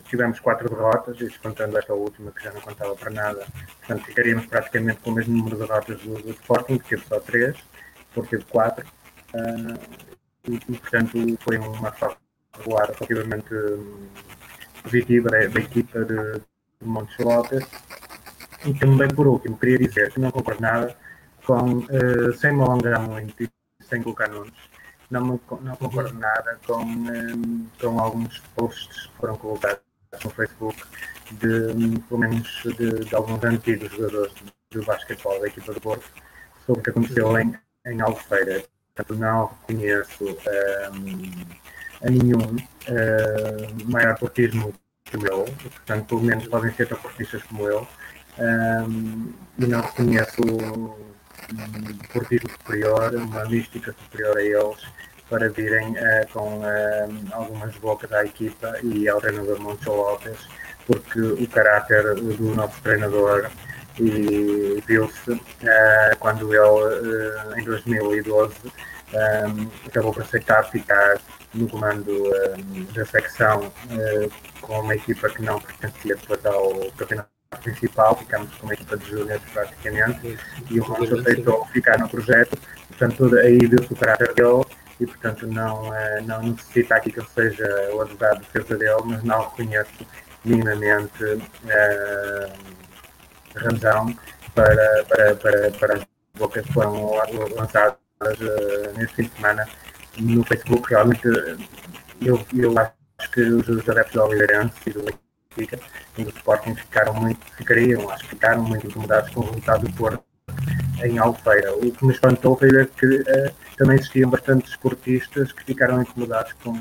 tivemos 0.10 0.39
quatro 0.39 0.67
derrotas, 0.67 1.22
e 1.22 1.29
contando 1.39 1.77
esta 1.77 1.93
última 1.93 2.31
que 2.31 2.43
já 2.43 2.51
não 2.51 2.62
contava 2.62 2.95
para 2.95 3.12
nada, 3.12 3.45
portanto 3.79 4.05
ficaríamos 4.05 4.45
praticamente 4.48 5.00
com 5.01 5.12
o 5.12 5.13
mesmo 5.13 5.38
número 5.38 5.55
de 5.55 5.67
derrotas 5.67 6.01
do, 6.01 6.15
do 6.15 6.31
Sporting, 6.31 6.79
que 6.79 6.89
teve 6.89 7.05
só 7.05 7.19
três, 7.19 7.55
Porto 8.13 8.29
teve 8.29 8.45
quatro, 8.45 8.86
uh, 9.36 9.79
e, 10.48 10.60
portanto 10.77 11.38
foi 11.41 11.57
uma 11.57 11.91
fase 11.91 12.15
regular 12.57 12.91
relativamente 12.91 13.50
positiva 14.81 15.29
da, 15.29 15.48
da 15.48 15.60
equipa 15.60 16.05
de, 16.05 16.39
de 16.39 16.88
Montes 16.88 17.17
Lopes 17.19 17.65
e 18.65 18.74
também, 18.74 19.07
por 19.10 19.27
último, 19.27 19.57
queria 19.57 19.77
dizer 19.77 20.12
que 20.12 20.19
não 20.19 20.31
concordo 20.31 20.62
nada 20.62 20.95
com, 21.45 21.77
uh, 21.77 22.34
sem 22.36 22.53
me 22.53 22.62
alongar 22.62 23.01
muito 23.01 23.43
e 23.43 23.50
sem 23.81 24.01
colocar 24.01 24.27
nomes, 24.29 24.53
não, 25.10 25.22
me, 25.22 25.39
não 25.62 25.75
concordo 25.75 26.13
uhum. 26.13 26.19
nada 26.19 26.60
com, 26.65 26.84
um, 26.84 27.07
eh, 27.10 27.81
com 27.81 28.00
alguns 28.00 28.39
posts 28.55 29.07
que 29.07 29.17
foram 29.17 29.38
colocados 29.38 29.79
no 30.24 30.29
Facebook 30.31 30.81
de, 31.31 32.00
pelo 32.07 32.19
menos, 32.19 32.63
de, 32.63 33.05
de 33.05 33.15
alguns 33.15 33.43
antigos 33.43 33.91
jogadores 33.91 34.34
do 34.72 34.84
basquetebol 34.84 35.39
da 35.39 35.48
equipa 35.48 35.74
do 35.74 35.81
Porto 35.81 36.05
sobre 36.65 36.79
o 36.79 36.84
que 36.84 36.89
aconteceu 36.89 37.39
em, 37.39 37.53
em 37.86 38.01
Albufeira. 38.01 38.63
Portanto, 38.95 39.19
não 39.19 39.51
reconheço 39.67 40.24
um, 40.24 40.38
eh, 40.48 40.89
a 42.05 42.10
nenhum 42.10 42.39
uh, 42.39 43.91
maior 43.91 44.17
portismo 44.17 44.74
que 45.03 45.17
o 45.17 45.22
meu, 45.22 45.45
portanto, 45.45 46.07
pelo 46.07 46.22
menos 46.22 46.48
podem 46.48 46.74
ser 46.74 46.88
tão 46.88 46.98
portistas 46.98 47.43
como 47.43 47.67
eu, 47.67 47.88
um, 48.39 49.34
e 49.58 49.65
não 49.65 49.82
reconheço 49.82 50.42
um, 50.42 50.94
portismo 52.12 52.50
superior, 52.50 53.13
uma 53.15 53.46
mística 53.46 53.94
superior 54.04 54.38
a 54.38 54.42
eles 54.42 54.96
para 55.30 55.50
virem 55.50 55.92
uh, 55.92 56.27
com 56.32 56.60
uh, 56.60 57.34
algumas 57.34 57.75
bocas 57.77 58.12
à 58.13 58.25
equipa 58.25 58.77
e 58.84 59.08
ao 59.08 59.20
treinador 59.20 59.60
Moncho 59.60 59.92
Lopes, 59.92 60.38
porque 60.86 61.20
o 61.20 61.48
caráter 61.48 62.15
do 62.15 62.56
nosso 62.56 62.82
treinador 62.82 63.50
e 64.00 64.84
viu-se 64.86 65.32
uh, 65.32 65.42
quando 66.20 66.54
ele, 66.54 67.60
em 67.60 67.63
2012, 67.63 68.56
um, 68.65 69.88
acabou 69.88 70.13
por 70.13 70.24
aceitar 70.24 70.63
ficar 70.70 71.18
no 71.54 71.70
comando 71.70 72.30
da 72.94 73.06
secção 73.06 73.72
com 74.60 74.82
uma 74.82 74.94
equipa 74.96 75.30
que 75.30 75.42
não 75.42 75.62
pertencia 75.62 76.15
depois 76.18 76.46
ao 76.46 76.92
campeonato 76.98 77.35
principal, 77.62 78.15
ficamos 78.17 78.53
com 78.55 78.67
uma 78.67 78.74
equipa 78.74 78.97
de 78.97 79.09
júnior 79.09 79.39
praticamente, 79.53 80.38
e 80.69 80.79
o 80.79 80.83
Ronaldo 80.83 81.19
aceitou 81.19 81.65
ficar 81.67 81.97
no 82.00 82.09
projeto, 82.09 82.57
portanto 82.89 83.35
aí 83.38 83.57
viu-se 83.57 83.91
o 83.91 83.95
caráter 83.95 84.33
dele 84.33 84.63
e 85.00 85.05
portanto 85.05 85.47
não, 85.47 85.93
eh, 85.93 86.21
não 86.21 86.41
necessita 86.41 86.95
aqui 86.95 87.12
que 87.12 87.19
eu 87.19 87.25
seja 87.25 87.65
o 87.93 88.01
advogado 88.01 88.39
de 88.39 88.45
defesa 88.45 88.77
dele, 88.77 89.01
mas 89.05 89.24
não 89.24 89.50
reconheço 89.50 90.05
minimamente 90.45 91.24
uh, 91.24 92.53
razão 93.55 94.15
para, 94.53 95.05
para, 95.09 95.35
para, 95.35 95.71
para 95.71 95.93
as 95.95 96.03
bocas 96.38 96.65
que 96.65 96.74
foram 96.74 97.12
lançadas 97.55 97.97
uh, 98.21 98.97
neste 98.97 99.15
fim 99.15 99.24
de 99.24 99.35
semana 99.35 99.67
no 100.19 100.43
Facebook. 100.45 100.89
Realmente 100.89 101.27
eu, 102.21 102.45
eu 102.53 102.74
acho 102.77 103.31
que 103.31 103.41
os 103.41 103.89
adeptos 103.89 104.13
do 104.13 104.24
Oliveirense 104.24 104.75
e 104.85 104.91
do 104.91 105.25
Benfica 105.55 105.79
e 106.17 106.24
do 106.24 106.29
Sporting 106.31 106.75
ficaram 106.75 107.13
muito, 107.13 107.39
ficariam, 107.57 108.09
acho 108.09 108.24
que 108.24 108.29
ficaram 108.31 108.63
muito 108.63 108.88
incomodados 108.88 109.29
com 109.31 109.41
o 109.41 109.45
resultado 109.45 109.88
do 109.88 109.93
Porto 109.93 110.24
em 111.03 111.17
Alfeira. 111.17 111.75
O 111.75 111.91
que 111.91 112.05
me 112.05 112.13
espantou 112.13 112.57
foi 112.57 112.69
ver 112.69 112.88
que 112.89 113.05
uh, 113.05 113.51
também 113.77 113.97
existiam 113.97 114.29
bastantes 114.29 114.71
esportistas 114.71 115.51
que 115.51 115.63
ficaram 115.63 116.01
incomodados 116.01 116.53
com, 116.63 116.74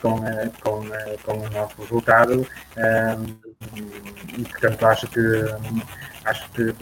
com, 0.00 0.14
uh, 0.14 0.52
com, 0.62 0.80
uh, 0.80 1.18
com 1.24 1.38
o 1.38 1.50
nosso 1.50 1.82
resultado 1.82 2.46
e 4.36 4.44
portanto 4.44 4.86
acho 4.86 5.08
que 5.08 5.20
acho 6.24 6.50
que 6.50 6.74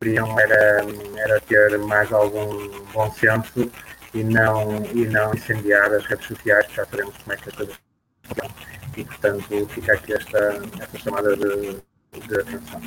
deveriam 0.00 0.38
era, 0.38 0.84
era 1.16 1.40
ter 1.40 1.78
mais 1.78 2.10
algum 2.12 2.84
bom 2.92 3.10
senso 3.12 3.70
e 4.14 4.24
não, 4.24 4.84
e 4.92 5.06
não 5.06 5.34
incendiar 5.34 5.92
as 5.92 6.04
redes 6.06 6.26
sociais, 6.26 6.66
já 6.74 6.84
sabemos 6.84 7.14
como 7.18 7.32
é 7.32 7.36
que 7.36 7.48
as 7.48 7.54
coisas 7.54 7.89
e, 8.96 9.04
portanto, 9.04 9.68
fica 9.68 9.92
aqui 9.92 10.12
esta, 10.12 10.62
esta 10.78 10.98
chamada 10.98 11.36
de, 11.36 11.76
de 12.26 12.34
atenção. 12.40 12.80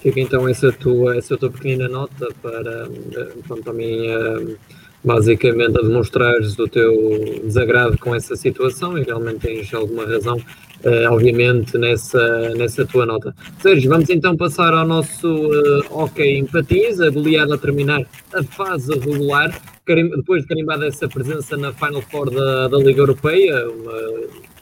Fica 0.00 0.20
então 0.20 0.48
essa 0.48 0.70
tua, 0.72 1.16
essa 1.16 1.36
tua 1.36 1.50
pequena 1.50 1.88
nota 1.88 2.28
para 2.40 2.88
então, 3.36 3.60
também 3.62 4.14
uh, 4.14 4.56
basicamente 5.04 5.76
a 5.76 5.82
demonstrares 5.82 6.56
o 6.58 6.68
teu 6.68 7.40
desagrado 7.42 7.98
com 7.98 8.14
essa 8.14 8.36
situação 8.36 8.96
e 8.96 9.02
realmente 9.02 9.40
tens 9.40 9.74
alguma 9.74 10.06
razão, 10.06 10.36
uh, 10.36 11.10
obviamente, 11.12 11.76
nessa, 11.76 12.50
nessa 12.50 12.86
tua 12.86 13.04
nota. 13.04 13.34
Sérgio, 13.60 13.90
vamos 13.90 14.08
então 14.08 14.36
passar 14.36 14.72
ao 14.72 14.86
nosso 14.86 15.28
uh, 15.28 15.84
hockey 15.90 16.38
empatiza, 16.38 17.10
goleada 17.10 17.56
a 17.56 17.58
terminar 17.58 18.06
a 18.32 18.42
fase 18.44 18.92
regular, 18.92 19.52
depois 19.86 20.42
de 20.42 20.48
carimbada 20.48 20.86
essa 20.86 21.08
presença 21.08 21.56
na 21.56 21.72
Final 21.72 22.02
Four 22.02 22.30
da, 22.30 22.68
da 22.68 22.78
Liga 22.78 23.00
Europeia, 23.00 23.68
uma 23.68 23.92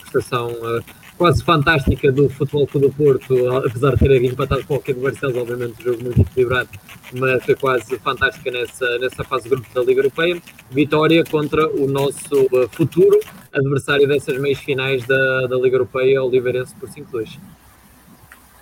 prestação 0.01 0.51
uh, 0.51 0.83
quase 1.19 1.45
fantástica 1.45 2.11
do 2.11 2.31
Futebol 2.31 2.67
Clube 2.67 2.87
do 2.89 2.93
Porto, 2.95 3.57
apesar 3.59 3.95
de 3.95 3.99
ter 3.99 4.25
empatado 4.25 4.65
com 4.65 4.77
o 4.77 4.83
de 4.83 4.95
Barcelos, 4.95 5.37
obviamente 5.37 5.81
um 5.83 5.85
jogo 5.85 6.05
muito 6.05 6.23
equilibrado, 6.23 6.71
mas 7.13 7.45
foi 7.45 7.55
quase 7.55 7.99
fantástica 7.99 8.51
nessa, 8.51 8.99
nessa 8.99 9.23
fase 9.23 9.45
de 9.45 9.51
grupos 9.51 9.73
da 9.75 9.83
Liga 9.83 10.01
Europeia. 10.01 10.41
Vitória 10.71 11.23
contra 11.25 11.69
o 11.69 11.87
nosso 11.87 12.47
uh, 12.47 12.69
futuro 12.73 13.21
adversário 13.53 14.09
dessas 14.09 14.39
meias 14.39 14.61
finais 14.61 15.05
da, 15.07 15.47
da 15.47 15.57
Liga 15.57 15.77
Europeia, 15.77 16.23
Oliveirense 16.23 16.75
por 16.77 16.89
5-2. 16.89 17.39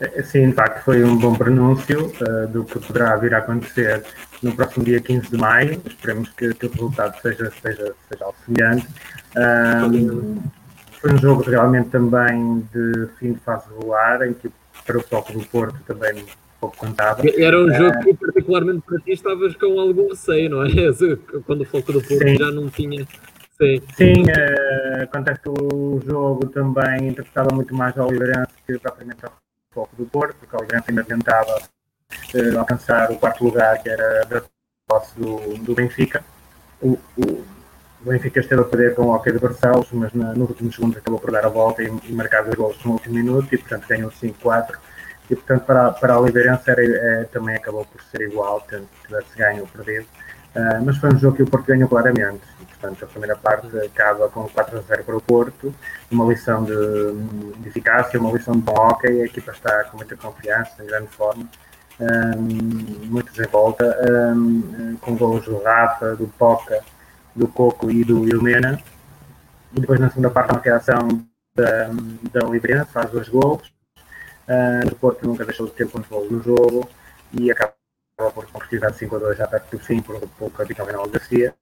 É, 0.01 0.23
sim, 0.23 0.51
de 0.51 0.55
facto, 0.55 0.85
foi 0.85 1.05
um 1.05 1.17
bom 1.17 1.35
pronúncio 1.35 2.07
uh, 2.07 2.49
do 2.49 2.65
que 2.65 2.79
poderá 2.79 3.17
vir 3.17 3.35
a 3.35 3.39
acontecer 3.39 4.05
no 4.43 4.55
próximo 4.55 4.85
dia 4.85 5.01
15 5.01 5.31
de 5.31 5.37
maio. 5.37 5.83
Esperemos 5.87 6.29
que, 6.31 6.55
que 6.55 6.67
o 6.67 6.71
resultado 6.71 7.21
seja, 7.21 7.51
seja, 7.63 7.95
seja 8.11 8.25
algo 8.25 8.37
semelhante. 8.45 8.87
Um, 9.37 10.43
foi 11.01 11.13
um 11.13 11.19
jogo 11.19 11.43
realmente 11.43 11.91
também 11.91 12.67
de 12.73 13.09
fim 13.19 13.33
de 13.33 13.41
fase 13.41 13.69
regular, 13.69 14.23
em 14.23 14.35
que 14.35 14.51
para 14.85 14.99
o 14.99 15.03
foco 15.03 15.33
do 15.33 15.41
Porto 15.47 15.79
também 15.87 16.25
pouco 16.61 16.77
contava. 16.77 17.23
Era 17.37 17.59
um 17.59 17.73
jogo 17.73 18.01
que, 18.01 18.15
particularmente 18.15 18.83
para 18.87 18.99
ti, 19.01 19.13
estavas 19.13 19.55
com 19.57 19.79
algum 19.79 20.09
receio, 20.09 20.51
não 20.51 20.65
é? 20.65 20.69
Quando 21.47 21.63
o 21.63 21.65
foco 21.65 21.93
do 21.93 22.01
Porto 22.01 22.29
sim. 22.29 22.37
já 22.37 22.51
não 22.51 22.69
tinha. 22.69 23.07
Sim, 23.61 23.83
sim 23.97 24.23
uh, 24.23 25.03
acontece 25.03 25.41
que 25.41 25.49
o 25.49 26.01
jogo 26.07 26.47
também 26.47 27.09
interpretava 27.09 27.55
muito 27.55 27.75
mais 27.75 27.97
ao 27.99 28.09
Oliveirense 28.09 28.53
que 28.67 28.79
propriamente 28.79 29.25
ao 29.25 29.33
foco 29.73 29.97
do 29.97 30.07
Porto, 30.07 30.37
porque 30.39 30.55
o 30.55 30.59
Oliveirense 30.61 30.91
ainda 30.91 31.05
tentava 31.05 31.61
uh, 32.35 32.59
alcançar 32.59 33.11
o 33.11 33.17
quarto 33.17 33.45
lugar, 33.45 33.83
que 33.83 33.89
era 33.89 34.25
da 34.27 34.43
posse 34.87 35.15
do, 35.19 35.59
do 35.59 35.75
Benfica. 35.75 36.25
O, 36.81 36.99
o, 37.17 37.45
o 38.01 38.05
Benfica 38.05 38.41
esteve 38.41 38.63
a 38.63 38.65
perder 38.65 38.95
com 38.95 39.03
o 39.03 39.15
Hockey 39.15 39.33
de 39.33 39.39
Barcelos, 39.39 39.89
mas 39.93 40.13
na, 40.13 40.33
nos 40.35 40.51
últimos 40.51 40.75
segundos 40.75 40.99
acabou 40.99 41.21
por 41.21 41.31
dar 41.31 41.45
a 41.45 41.49
volta 41.49 41.83
e, 41.83 41.93
e 42.05 42.13
marcar 42.13 42.45
dois 42.45 42.55
gols 42.55 42.85
no 42.85 42.93
último 42.93 43.15
minuto 43.15 43.53
e, 43.55 43.59
portanto, 43.59 43.87
ganhou 43.89 44.11
5-4. 44.11 44.77
E, 45.31 45.37
portanto, 45.37 45.65
para, 45.65 45.91
para 45.93 46.15
a 46.15 46.21
Oliveirense 46.21 46.71
era, 46.71 46.83
é, 46.83 47.25
também 47.25 47.57
acabou 47.57 47.85
por 47.85 48.03
ser 48.03 48.23
igual, 48.23 48.67
tivesse 48.67 49.37
ganho 49.37 49.63
ou 49.63 49.67
perdido. 49.69 50.07
Uh, 50.57 50.83
mas 50.83 50.97
foi 50.97 51.13
um 51.13 51.19
jogo 51.19 51.37
que 51.37 51.43
o 51.43 51.47
Porto 51.47 51.67
ganhou 51.67 51.89
claramente. 51.89 52.41
E, 52.63 52.65
portanto, 52.65 53.05
a 53.05 53.09
primeira 53.09 53.37
parte 53.37 53.69
acaba 53.79 54.29
com 54.31 54.49
4 54.49 54.83
0 54.89 55.05
para 55.05 55.17
o 55.17 55.21
Porto, 55.21 55.75
uma 56.11 56.25
lição 56.25 56.65
de, 56.65 56.73
de 57.59 57.69
eficácia, 57.69 58.19
uma 58.19 58.33
lição 58.33 58.55
de 58.55 58.63
bom 58.63 58.73
hockey. 58.73 59.21
A 59.21 59.27
equipa 59.27 59.53
está 59.53 59.85
com 59.85 59.99
muita 59.99 60.17
confiança, 60.17 60.83
em 60.83 60.87
grande 60.87 61.09
forma. 61.09 61.47
Um, 62.01 63.07
muito 63.07 63.33
desenvolta, 63.33 63.85
um, 64.09 64.97
com 65.01 65.17
gols 65.17 65.45
do 65.45 65.61
Rafa, 65.63 66.15
do 66.15 66.29
Poca, 66.29 66.81
do 67.35 67.49
Coco 67.49 67.91
e 67.91 68.05
do 68.05 68.29
Ilmena. 68.29 68.81
E 69.75 69.81
depois 69.81 69.99
na 69.99 70.09
segunda 70.09 70.31
parte 70.31 70.53
uma 70.53 70.61
reação 70.61 71.27
da, 71.55 71.91
da 72.33 72.47
Oliveirense, 72.47 72.93
faz 72.93 73.11
dois 73.11 73.29
gols. 73.29 73.63
Uh, 74.49 74.89
o 74.91 74.95
Porto 74.95 75.27
nunca 75.27 75.45
deixou 75.45 75.67
de 75.67 75.73
ter 75.73 75.91
controle 75.91 76.29
do 76.29 76.43
jogo 76.43 76.89
e 77.33 77.51
acaba 77.51 77.75
por 78.17 78.47
concretizar 78.47 78.93
5 78.93 79.17
a 79.17 79.19
2 79.19 79.39
já 79.39 79.47
perto 79.47 79.77
do 79.77 79.79
fim 79.83 80.01
por, 80.01 80.21
por 80.39 80.51
capitão 80.53 80.87
Reinaldo 80.87 81.11
Garcia. 81.11 81.55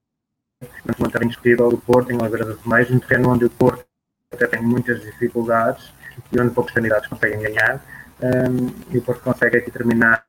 Mas 0.84 0.96
tarefa 0.96 1.24
indiscutível 1.24 1.70
do 1.70 1.78
Porto 1.78 2.12
em 2.12 2.20
Oliveira 2.20 2.44
dos 2.44 2.64
Meios, 2.64 2.90
um 2.90 2.98
terreno 2.98 3.30
onde 3.30 3.44
o 3.44 3.50
Porto 3.50 3.84
até 4.32 4.46
tem 4.46 4.62
muitas 4.62 5.00
dificuldades 5.02 5.92
e 6.32 6.40
onde 6.40 6.54
poucos 6.54 6.72
candidatos 6.72 7.08
conseguem 7.08 7.40
ganhar. 7.40 7.80
Um, 8.20 8.70
e 8.90 8.98
o 8.98 9.02
Porto 9.02 9.22
consegue 9.22 9.58
aqui 9.58 9.70
terminar 9.70 10.25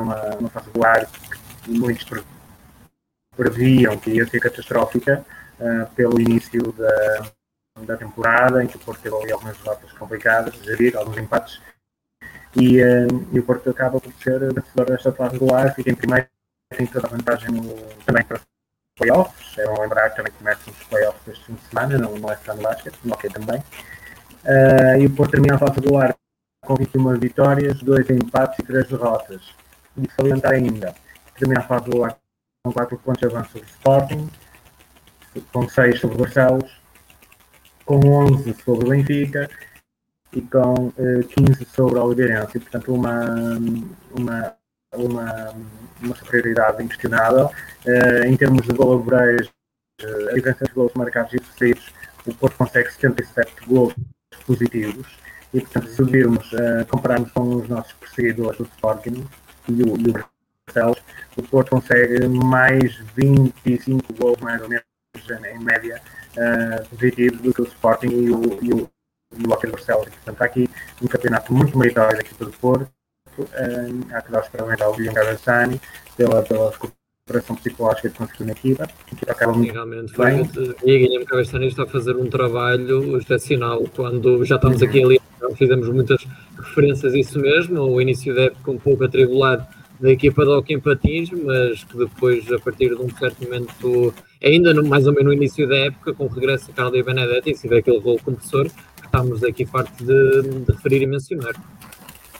uma, 0.00 0.48
fase 0.50 0.66
regular 0.66 1.06
que 1.64 1.70
muitos 1.70 2.06
previam 3.36 3.98
que 3.98 4.10
ia 4.10 4.26
ser 4.26 4.40
catastrófica 4.40 5.24
uh, 5.60 5.94
pelo 5.94 6.20
início 6.20 6.72
da, 6.72 7.30
da 7.82 7.96
temporada, 7.96 8.64
em 8.64 8.66
que 8.66 8.76
o 8.76 8.80
Porto 8.80 9.02
teve 9.02 9.14
ali 9.14 9.32
algumas 9.32 9.56
derrotas 9.58 9.92
complicadas 9.92 10.54
de 10.54 10.64
gerir, 10.64 10.96
alguns 10.96 11.18
empates, 11.18 11.60
e, 12.54 12.82
uh, 12.82 13.28
e, 13.32 13.38
o 13.38 13.42
Porto 13.42 13.68
acaba 13.70 14.00
por 14.00 14.12
ser 14.14 14.38
vencedor 14.52 14.86
desta 14.86 15.12
fase 15.12 15.34
regular, 15.34 15.74
fica 15.74 15.90
em 15.90 15.94
primeiro, 15.94 16.26
tem 16.74 16.86
toda 16.86 17.06
a 17.06 17.10
vantagem 17.10 17.50
no, 17.50 17.74
também 18.04 18.24
para 18.24 18.38
os 18.38 18.42
playoffs, 18.98 19.58
é 19.58 19.66
bom 19.66 19.80
lembrar 19.82 20.10
que 20.10 20.16
também 20.16 20.32
começam 20.32 20.72
os 20.72 20.86
playoffs 20.86 21.28
este 21.28 21.44
fim 21.44 21.54
de 21.54 21.62
semana, 21.68 21.98
não, 21.98 22.16
não 22.16 22.30
é 22.30 22.36
só 22.36 22.54
no 22.54 22.62
basquete, 22.62 22.98
no 23.04 23.12
hockey 23.12 23.28
também, 23.28 23.58
uh, 23.58 25.00
e 25.00 25.06
o 25.06 25.10
Porto 25.10 25.32
termina 25.32 25.56
a 25.56 25.58
fase 25.58 25.74
regular 25.74 26.16
com 26.64 26.74
21 26.74 27.18
vitórias, 27.18 27.80
2 27.82 28.10
empates 28.10 28.58
e 28.58 28.62
3 28.64 28.88
derrotas. 28.88 29.54
E 29.96 30.10
salientar 30.10 30.52
ainda, 30.52 30.94
termina 31.38 31.60
a 31.60 31.64
fase 31.64 31.84
regular 31.84 32.16
com 32.62 32.72
4 32.72 32.98
pontos 32.98 33.20
de 33.20 33.26
avanço 33.26 33.50
sobre 33.52 33.66
o 33.66 33.70
Sporting, 33.70 34.30
com 35.52 35.68
6 35.68 36.00
sobre 36.00 36.16
o 36.16 36.20
Barcelos, 36.20 36.80
com 37.84 38.00
11 38.00 38.54
sobre 38.64 38.86
o 38.86 38.90
Benfica 38.90 39.48
e 40.32 40.40
com 40.42 40.88
uh, 40.88 41.24
15 41.28 41.64
sobre 41.66 41.98
a 41.98 42.02
Oliveirense. 42.02 42.58
Portanto, 42.58 42.92
uma, 42.92 43.58
uma, 44.10 44.54
uma, 44.92 45.54
uma 46.02 46.16
superioridade 46.16 46.82
inquestionável. 46.82 47.46
Uh, 47.86 48.26
em 48.26 48.36
termos 48.36 48.66
de 48.66 48.72
gol 48.74 48.98
uh, 48.98 50.28
a 50.30 50.34
diferença 50.34 50.64
de 50.64 50.72
gols 50.72 50.92
marcados 50.94 51.32
e 51.32 51.38
sofridos, 51.38 51.92
o 52.26 52.34
Porto 52.34 52.56
consegue 52.56 52.90
77 52.90 53.52
gols 53.66 53.94
positivos. 54.44 55.06
E, 55.54 55.60
portanto, 55.60 55.88
se 55.88 56.02
virmos, 56.02 56.52
uh, 56.52 56.84
compararmos 56.88 57.30
com 57.30 57.54
os 57.54 57.68
nossos 57.68 57.92
perseguidores 57.92 58.58
do 58.58 58.64
Sporting 58.64 59.24
e 59.68 59.82
o, 59.82 59.96
e 59.98 60.10
o 60.10 60.24
o 61.36 61.42
Porto 61.42 61.70
consegue 61.70 62.26
mais 62.28 62.96
25 63.16 64.12
gols, 64.14 64.38
mais 64.40 64.60
ou 64.60 64.68
menos, 64.68 64.84
em 65.48 65.64
média, 65.64 66.00
uh, 66.36 66.88
positivos 66.88 67.40
do 67.40 67.54
que 67.54 67.62
o 67.62 67.64
Sporting 67.64 68.08
e 68.08 68.30
o, 68.30 68.58
e 68.62 68.74
o, 68.74 68.90
e 69.38 69.46
o 69.46 69.52
Hockey 69.52 69.70
Barcelos. 69.70 70.08
Portanto, 70.08 70.42
há 70.42 70.44
aqui 70.44 70.68
um 71.00 71.06
campeonato 71.06 71.52
muito 71.52 71.78
meritório 71.78 72.16
da 72.16 72.20
equipa 72.20 72.44
do 72.44 72.52
Porto. 72.52 72.90
Uh, 73.38 73.44
há 74.12 74.22
que 74.22 74.32
dar 74.32 74.42
os 74.42 74.48
parabéns 74.48 74.80
ao 74.80 74.94
Guilherme 74.94 75.14
Cavassani 75.14 75.80
pela, 76.16 76.42
pela 76.42 76.70
recuperação 76.70 77.56
psicológica 77.56 78.10
que 78.10 78.18
conseguiu 78.18 78.46
na 78.46 78.52
equipa. 78.52 78.88
A 79.28 79.30
acaba 79.32 79.52
muito 79.52 79.72
realmente, 79.72 80.16
bem. 80.16 80.50
E 80.84 80.98
Guilherme 80.98 81.26
Cavassani 81.26 81.68
está 81.68 81.84
a 81.84 81.86
fazer 81.86 82.16
um 82.16 82.28
trabalho 82.28 83.16
excepcional. 83.18 83.84
Quando 83.94 84.44
já 84.44 84.56
estamos 84.56 84.82
aqui 84.82 85.02
ali, 85.02 85.20
fizemos 85.56 85.88
muitas 85.88 86.26
referências 86.58 87.14
a 87.14 87.18
isso 87.18 87.38
mesmo. 87.38 87.80
O 87.82 88.00
início 88.00 88.34
da 88.34 88.44
época 88.44 88.70
um 88.70 88.78
pouco 88.78 89.04
atribulado 89.04 89.66
da 90.00 90.10
equipa 90.10 90.44
de 90.44 90.50
Hockey 90.50 90.78
Patins, 90.78 91.30
mas 91.30 91.84
que 91.84 91.96
depois, 91.96 92.50
a 92.52 92.58
partir 92.58 92.88
de 92.88 93.02
um 93.02 93.08
certo 93.16 93.44
momento, 93.44 94.14
ainda 94.42 94.74
no, 94.74 94.86
mais 94.86 95.06
ou 95.06 95.12
menos 95.12 95.28
no 95.28 95.32
início 95.32 95.68
da 95.68 95.76
época, 95.76 96.12
com 96.14 96.24
o 96.24 96.28
regresso 96.28 96.66
de 96.66 96.72
Carla 96.72 96.98
e 96.98 97.02
Benedetti, 97.02 97.50
e 97.50 97.56
se 97.56 97.68
vê 97.68 97.78
aquele 97.78 98.00
gol 98.00 98.18
compressor, 98.22 98.66
que 98.66 99.06
estamos 99.06 99.42
aqui 99.42 99.64
fartos 99.64 100.06
de, 100.06 100.42
de, 100.42 100.72
referir 100.72 101.02
e 101.02 101.06
mencionar. 101.06 101.54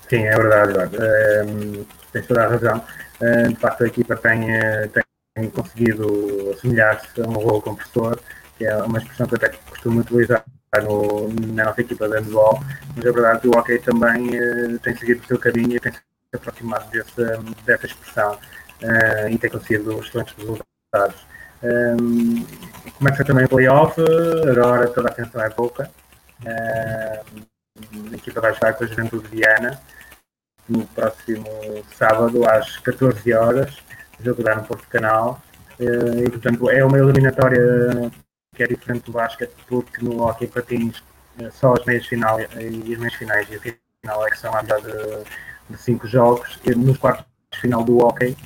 Sim, 0.08 0.22
é 0.22 0.36
verdade, 0.36 0.70
Eduardo. 0.70 0.96
Um, 0.98 1.84
tens 2.12 2.26
toda 2.26 2.44
a 2.44 2.48
razão. 2.48 2.82
Um, 3.20 3.48
de 3.48 3.56
facto, 3.56 3.84
a 3.84 3.86
equipa 3.86 4.16
tem, 4.16 4.50
eh, 4.54 4.90
tem 5.34 5.50
conseguido 5.50 6.50
assemelhar-se 6.52 7.20
a 7.20 7.26
um 7.26 7.32
gol 7.32 7.60
compressor, 7.62 8.18
que 8.56 8.66
é 8.66 8.76
uma 8.76 8.98
expressão 8.98 9.26
que 9.26 9.34
eu 9.34 9.38
até 9.38 9.48
costumo 9.68 10.00
utilizar 10.00 10.44
no, 10.82 11.28
na 11.54 11.64
nossa 11.64 11.80
equipa 11.80 12.08
de 12.08 12.16
handball, 12.16 12.60
mas 12.94 13.04
é 13.04 13.12
verdade 13.12 13.40
que 13.40 13.48
o 13.48 13.50
hockey 13.52 13.78
também 13.78 14.28
uh, 14.28 14.78
tem 14.80 14.96
seguido 14.96 15.22
o 15.22 15.26
seu 15.26 15.38
caminho 15.38 15.76
e 15.76 15.80
tem 15.80 15.92
aproximado 16.34 16.90
dessa, 16.90 17.42
dessa 17.64 17.86
expressão 17.86 18.32
uh, 18.34 19.28
e 19.30 19.38
tem 19.38 19.50
conseguido 19.50 19.98
excelentes 20.00 20.34
resultados. 20.36 21.26
Um, 21.62 22.44
eh, 22.44 22.90
começa 22.98 23.24
também 23.24 23.46
o 23.46 23.48
playoff, 23.48 24.00
agora 24.50 24.88
toda 24.88 25.08
a 25.08 25.12
atenção 25.12 25.40
é 25.40 25.50
pouca. 25.50 25.90
Uh, 26.42 27.46
a 28.12 28.14
equipa 28.14 28.40
vai 28.40 28.52
estar 28.52 28.74
com 28.74 28.84
a 28.84 28.86
Juventude 28.86 29.28
Viana 29.28 29.80
no 30.68 30.86
próximo 30.88 31.46
sábado 31.96 32.48
às 32.48 32.76
14 32.78 33.32
horas, 33.32 33.74
jogo 34.20 34.42
dar 34.42 34.56
no 34.56 34.64
Porto 34.64 34.86
Canal. 34.88 35.40
Uh, 35.80 36.24
e 36.24 36.30
portanto 36.30 36.70
é 36.70 36.84
uma 36.84 36.98
eliminatória 36.98 38.10
que 38.56 38.62
é 38.62 38.66
diferente 38.66 39.04
do 39.04 39.12
basquete, 39.12 39.52
porque 39.68 40.04
no 40.04 40.22
hockey 40.22 40.46
patins 40.46 41.02
só 41.52 41.74
as 41.74 41.84
meias 41.84 42.06
final 42.06 42.40
e 42.40 42.44
as 42.44 42.98
meias 42.98 43.14
finais 43.14 43.46
e 43.50 43.56
a 43.56 43.60
final 43.60 44.26
é 44.26 44.30
que 44.30 44.38
são 44.38 44.54
a 44.54 44.62
de 44.62 45.24
de 45.68 45.76
cinco 45.78 46.06
jogos. 46.06 46.58
E 46.64 46.74
nos 46.74 46.98
quartos 46.98 47.26
de 47.52 47.60
final 47.60 47.84
do 47.84 47.98
hockey, 47.98 48.36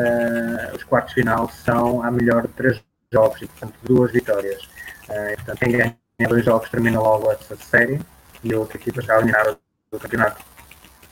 uh, 0.00 0.76
os 0.76 0.84
quartos 0.84 1.14
de 1.14 1.22
final 1.22 1.48
são 1.50 2.02
a 2.02 2.10
melhor 2.10 2.46
de 2.46 2.52
três 2.54 2.82
jogos 3.12 3.40
e, 3.42 3.46
portanto, 3.46 3.74
duas 3.82 4.12
vitórias. 4.12 4.62
Uh, 5.08 5.32
e, 5.32 5.36
portanto, 5.36 5.58
quem 5.58 5.72
ganha 5.72 5.96
dois 6.28 6.44
jogos 6.44 6.68
termina 6.70 7.00
logo 7.00 7.30
essa 7.30 7.56
série 7.56 8.00
e 8.44 8.52
a 8.52 8.58
outra 8.58 8.76
equipa 8.76 9.00
está 9.00 9.16
eliminada 9.16 9.58
do 9.90 9.98
campeonato. 9.98 10.44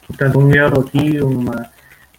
Portanto, 0.06 0.38
um 0.38 0.54
erro 0.54 0.80
aqui, 0.80 1.20
uma, 1.20 1.70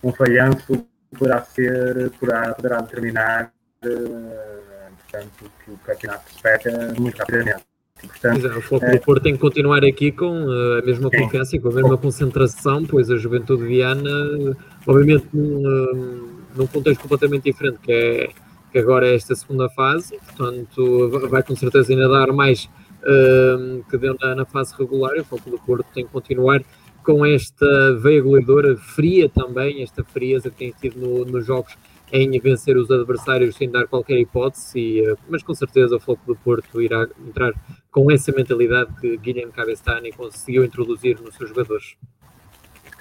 um 0.04 0.12
falhanço 0.12 0.86
poderá 1.18 1.42
ser, 1.44 2.12
poderá, 2.20 2.54
poderá 2.54 2.82
determinar 2.82 3.52
uh, 3.86 4.77
portanto, 5.10 5.52
que 5.64 5.72
o 5.72 5.78
campeonato 5.78 6.32
se 6.32 6.42
pega 6.42 6.94
muito 7.00 7.18
rapidamente. 7.18 7.66
Portanto, 8.00 8.38
Exato, 8.38 8.60
o 8.60 8.62
Foco 8.62 8.86
é... 8.86 8.92
do 8.92 9.02
Porto 9.02 9.24
tem 9.24 9.34
que 9.34 9.40
continuar 9.40 9.84
aqui 9.84 10.12
com 10.12 10.46
uh, 10.46 10.80
a 10.80 10.86
mesma 10.86 11.10
confiança 11.10 11.56
e 11.56 11.60
com 11.60 11.70
a 11.70 11.74
mesma 11.74 11.98
concentração, 11.98 12.86
pois 12.86 13.10
a 13.10 13.18
Juventude 13.18 13.64
Viana, 13.64 14.56
obviamente 14.86 15.28
num, 15.34 15.66
uh, 15.66 16.30
num 16.56 16.68
contexto 16.68 17.02
completamente 17.02 17.44
diferente, 17.46 17.80
que 17.80 17.92
é 17.92 18.30
que 18.72 18.78
agora 18.80 19.08
é 19.08 19.16
esta 19.16 19.34
segunda 19.34 19.70
fase, 19.70 20.20
portanto 20.20 21.10
vai 21.30 21.42
com 21.42 21.56
certeza 21.56 21.92
ainda 21.92 22.08
dar 22.10 22.28
mais 22.34 22.70
uh, 23.02 23.84
que 23.90 23.98
deu 23.98 24.16
na, 24.22 24.36
na, 24.36 24.46
fase 24.46 24.76
regular, 24.78 25.16
e 25.16 25.22
o 25.22 25.26
Foco 25.26 25.50
do 25.50 25.58
Porto 25.58 25.86
tem 25.94 26.06
que 26.06 26.12
continuar 26.12 26.62
com 27.02 27.26
esta 27.26 27.96
veia 27.96 28.22
goleadora 28.22 28.76
fria 28.76 29.30
também, 29.30 29.82
esta 29.82 30.04
frieza 30.04 30.50
que 30.50 30.58
tem 30.58 30.76
tido 30.80 31.00
no, 31.00 31.26
nos 31.26 31.46
jogos 31.46 31.74
em 32.12 32.40
vencer 32.40 32.78
os 32.78 32.90
adversários 32.90 33.56
sem 33.56 33.70
dar 33.70 33.88
qualquer 33.88 34.18
hipótese, 34.18 34.80
e, 34.80 35.06
eh, 35.06 35.16
mas 35.28 35.44
com 35.44 35.54
certeza 35.54 35.96
o 35.96 36.00
Floco 36.00 36.26
do 36.26 36.36
Porto 36.36 36.82
irá 36.82 37.08
entrar 37.26 37.54
com 37.92 38.10
essa 38.12 38.32
mentalidade 38.32 38.94
que 39.00 39.18
Guilherme 39.18 39.52
Cabestani 39.52 40.12
conseguiu 40.12 40.64
introduzir 40.64 41.20
nos 41.22 41.36
seus 41.36 41.50
jogadores. 41.50 41.98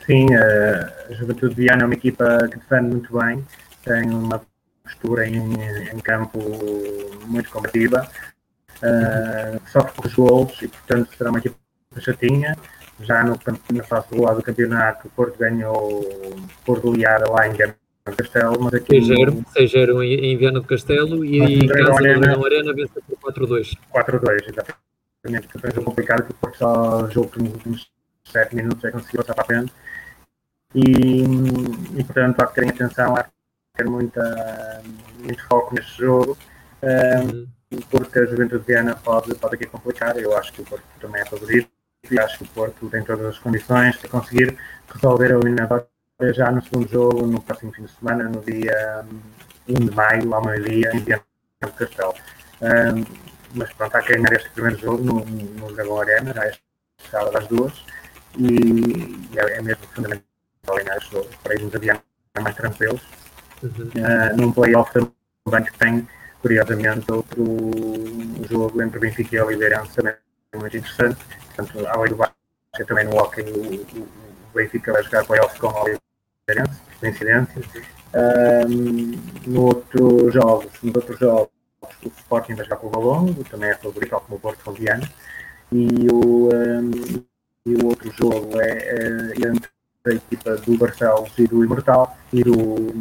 Sim, 0.05 0.27
a 0.35 1.13
Juventude 1.13 1.55
Viana 1.55 1.83
é 1.83 1.87
uma 1.87 1.95
equipa 1.95 2.49
que 2.49 2.59
defende 2.59 2.91
muito 2.91 3.19
bem, 3.19 3.45
tem 3.85 4.09
uma 4.11 4.41
postura 4.83 5.27
em, 5.27 5.37
em 5.37 5.99
campo 5.99 6.39
muito 7.27 7.51
combativa, 7.51 8.09
uh, 8.83 9.69
sofre 9.69 9.93
poucos 9.95 10.15
gols 10.15 10.63
e, 10.63 10.69
portanto, 10.69 11.11
será 11.17 11.31
uma 11.31 11.41
equipa 11.41 11.57
chatinha. 11.99 12.57
Já 13.01 13.23
no, 13.25 13.39
na 13.73 13.83
fase 13.83 14.09
do 14.11 14.23
lado 14.23 14.37
do 14.37 14.43
campeonato, 14.43 15.09
o 15.09 15.11
Porto 15.11 15.37
ganhou 15.39 16.03
por 16.65 16.81
goleada 16.81 17.31
lá 17.31 17.47
em 17.47 17.55
Gama 17.55 17.75
Castelo, 18.13 18.57
mas 18.61 18.75
aqui. 18.75 19.01
6-0 19.01 20.03
em 20.03 20.37
Viana 20.37 20.61
do 20.61 20.67
Castelo 20.67 21.25
e 21.25 21.39
em 21.39 21.67
casa 21.67 21.91
do 21.91 22.21
Dragão 22.21 22.45
Arena 22.45 22.73
vence 22.73 22.93
por 23.21 23.33
4-2. 23.33 23.77
4-2, 23.93 24.49
exatamente. 24.49 25.49
Foi 25.59 25.71
um 25.71 25.75
jogo 25.75 25.85
complicado 25.85 26.19
porque 26.23 26.33
o 26.33 26.37
Porto 26.37 26.59
só 26.59 27.11
jogou 27.11 27.33
nos 27.43 27.53
últimos 27.55 27.91
7 28.25 28.55
minutos 28.55 28.85
é 28.85 28.91
conseguiu 28.91 29.21
passar 29.23 29.35
para 29.35 29.43
a 29.43 29.47
frente. 29.47 29.73
E, 30.75 31.23
e 31.99 32.05
portanto 32.05 32.41
há 32.41 32.47
que 32.47 32.55
terem 32.55 32.71
atenção, 32.71 33.17
há 33.17 33.25
que 33.25 33.31
ter 33.77 33.85
muita, 33.87 34.83
muito 35.19 35.47
foco 35.49 35.75
neste 35.75 35.99
jogo. 35.99 36.39
Um, 36.83 37.49
uhum. 37.73 37.81
porque 37.91 38.19
a 38.21 38.27
Juventude 38.27 38.61
de 38.61 38.67
Viana 38.73 38.95
pode, 38.95 39.35
pode 39.35 39.57
aqui 39.57 39.67
complicar. 39.67 40.17
Eu 40.17 40.37
acho 40.37 40.53
que 40.53 40.63
o 40.63 40.65
Porto 40.65 40.85
também 41.01 41.23
é 41.23 41.25
favorito 41.25 41.69
e 42.09 42.19
acho 42.21 42.39
que 42.39 42.45
o 42.45 42.49
Porto 42.49 42.89
tem 42.89 43.03
todas 43.03 43.27
as 43.27 43.39
condições 43.39 43.97
para 43.97 44.11
conseguir 44.11 44.57
resolver 44.95 45.33
a 45.33 45.39
eliminatória 45.39 45.87
já 46.21 46.51
no 46.51 46.63
segundo 46.63 46.89
jogo, 46.89 47.27
no 47.27 47.41
próximo 47.43 47.73
fim 47.73 47.83
de 47.83 47.91
semana, 47.91 48.25
no 48.25 48.41
dia 48.41 49.05
1 49.69 49.75
de 49.75 49.95
maio, 49.95 50.35
ao 50.35 50.45
meio-dia, 50.45 50.91
em 50.95 51.01
Viana 51.01 51.23
do 51.63 51.73
Castelo. 51.73 52.15
Um, 52.63 53.05
mas 53.55 53.73
pronto, 53.75 53.97
há 53.97 54.03
que 54.03 54.15
ganhar 54.15 54.33
este 54.33 54.51
primeiro 54.51 54.79
jogo 54.79 55.05
no, 55.05 55.25
no 55.25 55.73
Dragão 55.75 56.01
Arena, 56.01 56.33
já 56.33 56.45
é 56.45 56.53
sábado 57.11 57.37
às 57.37 57.47
duas, 57.49 57.85
e, 58.39 59.39
é, 59.39 59.63
mesmo 59.63 59.87
fundamental 59.95 60.25
ganhar 60.69 60.97
este 60.97 61.13
jogo 61.13 61.29
para 61.43 61.55
irmos 61.55 61.75
adiante 61.75 62.03
mais 62.41 62.55
tranquilos. 62.55 63.03
Uhum. 63.63 63.71
Uh, 63.71 64.37
num 64.37 64.53
playoff 64.53 64.93
também 65.45 65.65
que 65.65 65.79
tem, 65.79 66.09
curiosamente, 66.41 67.11
outro 67.11 67.45
jogo 68.49 68.83
entre 68.83 68.99
Benfica 68.99 69.37
e 69.37 69.41
Oliveirense 69.41 69.95
também 69.95 70.15
muito 70.55 70.77
interessante. 70.77 71.19
Portanto, 71.55 71.87
além 71.89 72.11
do 72.11 72.17
Vasco, 72.17 72.35
também 72.87 73.05
no 73.05 73.17
hockey, 73.17 73.43
o, 73.43 74.01
o 74.03 74.09
Benfica 74.55 74.93
vai 74.93 75.03
jogar 75.03 75.25
playoff 75.25 75.59
com 75.59 75.69
o 75.69 75.71
Oliveirense, 75.71 76.06
coincidência. 77.01 77.63
Um, 78.15 79.51
no 79.51 79.63
outro 79.65 80.31
jogos, 80.31 80.73
nos 80.81 80.95
outros 80.95 81.19
jogos, 81.19 81.51
o 82.05 82.09
Sporting 82.09 82.55
vai 82.55 82.65
jogar 82.65 82.77
com 82.77 82.87
o 82.87 82.91
Valongo, 82.91 83.45
também 83.45 83.71
é 83.71 83.75
favorito, 83.75 84.11
tal 84.11 84.21
como 84.21 84.37
o 84.37 84.41
Porto 84.41 84.63
Fabiano. 84.63 85.09
E 85.73 86.07
o, 86.09 86.49
um, 86.55 87.25
e 87.67 87.75
o 87.75 87.87
outro 87.87 88.11
jogo 88.13 88.61
é, 88.61 88.79
é 88.79 89.49
entre 89.49 89.71
a 90.07 90.11
equipa 90.11 90.57
do 90.57 90.79
Barcelos 90.79 91.33
e 91.37 91.49
do 91.49 91.65
Imortal 91.65 92.17
e 92.33 92.45
do, 92.45 92.95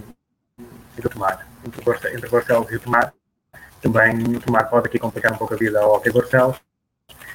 e 0.98 1.02
do 1.02 1.10
Tomar. 1.10 1.48
Entre, 1.64 2.16
entre 2.16 2.30
Barcelos 2.30 2.72
e 2.72 2.76
o 2.76 2.80
Tomar, 2.80 3.14
também 3.80 4.36
o 4.36 4.42
Tomar 4.42 4.64
pode 4.66 4.88
aqui 4.88 4.98
complicar 4.98 5.32
um 5.34 5.38
pouco 5.38 5.54
a 5.54 5.58
vida 5.58 5.80
ao 5.80 5.94
Hockey 5.94 6.12
Barcelos. 6.12 6.60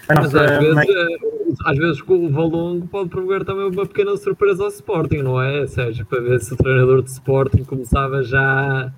Mas 0.08 0.34
às 0.34 0.58
vezes. 0.58 0.88
Eh, 0.88 1.40
às 1.64 1.76
vezes 1.76 2.02
com 2.02 2.26
o 2.26 2.30
Valongo 2.30 2.86
pode 2.86 3.10
promover 3.10 3.44
também 3.44 3.66
uma 3.66 3.86
pequena 3.86 4.16
surpresa 4.16 4.62
ao 4.62 4.68
Sporting, 4.68 5.18
não 5.18 5.40
é? 5.40 5.66
Sérgio, 5.66 6.06
para 6.06 6.20
ver 6.20 6.40
se 6.40 6.54
o 6.54 6.56
treinador 6.56 7.02
de 7.02 7.10
Sporting 7.10 7.64
começava 7.64 8.22
já 8.22 8.92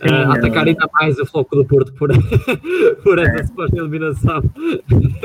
Sim, 0.00 0.14
a 0.14 0.32
atacar 0.32 0.66
é... 0.66 0.70
ainda 0.70 0.88
mais 0.92 1.18
o 1.18 1.26
Floco 1.26 1.56
do 1.56 1.64
Porto 1.64 1.92
por, 1.94 2.10
por 3.02 3.18
essa 3.18 3.40
é. 3.40 3.46
suposta 3.46 3.76
eliminação. 3.76 4.42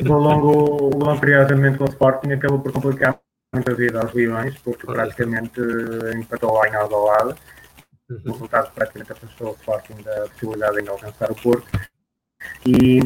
O 0.01 0.07
Valongo, 0.07 1.19
curiosamente, 1.19 1.77
com 1.77 1.85
o 1.85 1.89
Sporting 1.89 2.31
acabou 2.31 2.59
por 2.59 2.71
complicar 2.71 3.19
muito 3.53 3.69
a 3.69 3.73
vida 3.75 4.01
aos 4.01 4.13
Leões, 4.13 4.57
porque 4.63 4.85
praticamente 4.85 5.61
empatou 6.15 6.53
lá 6.53 6.67
em 6.67 6.75
Alvalade. 6.75 7.35
Uhum. 8.09 8.17
O 8.25 8.31
resultado 8.31 8.71
praticamente 8.73 9.11
afastou 9.11 9.51
o 9.51 9.53
Sporting 9.53 10.01
da 10.03 10.27
possibilidade 10.27 10.81
de 10.81 10.89
alcançar 10.89 11.31
o 11.31 11.35
Porto. 11.35 11.67
E, 12.65 12.99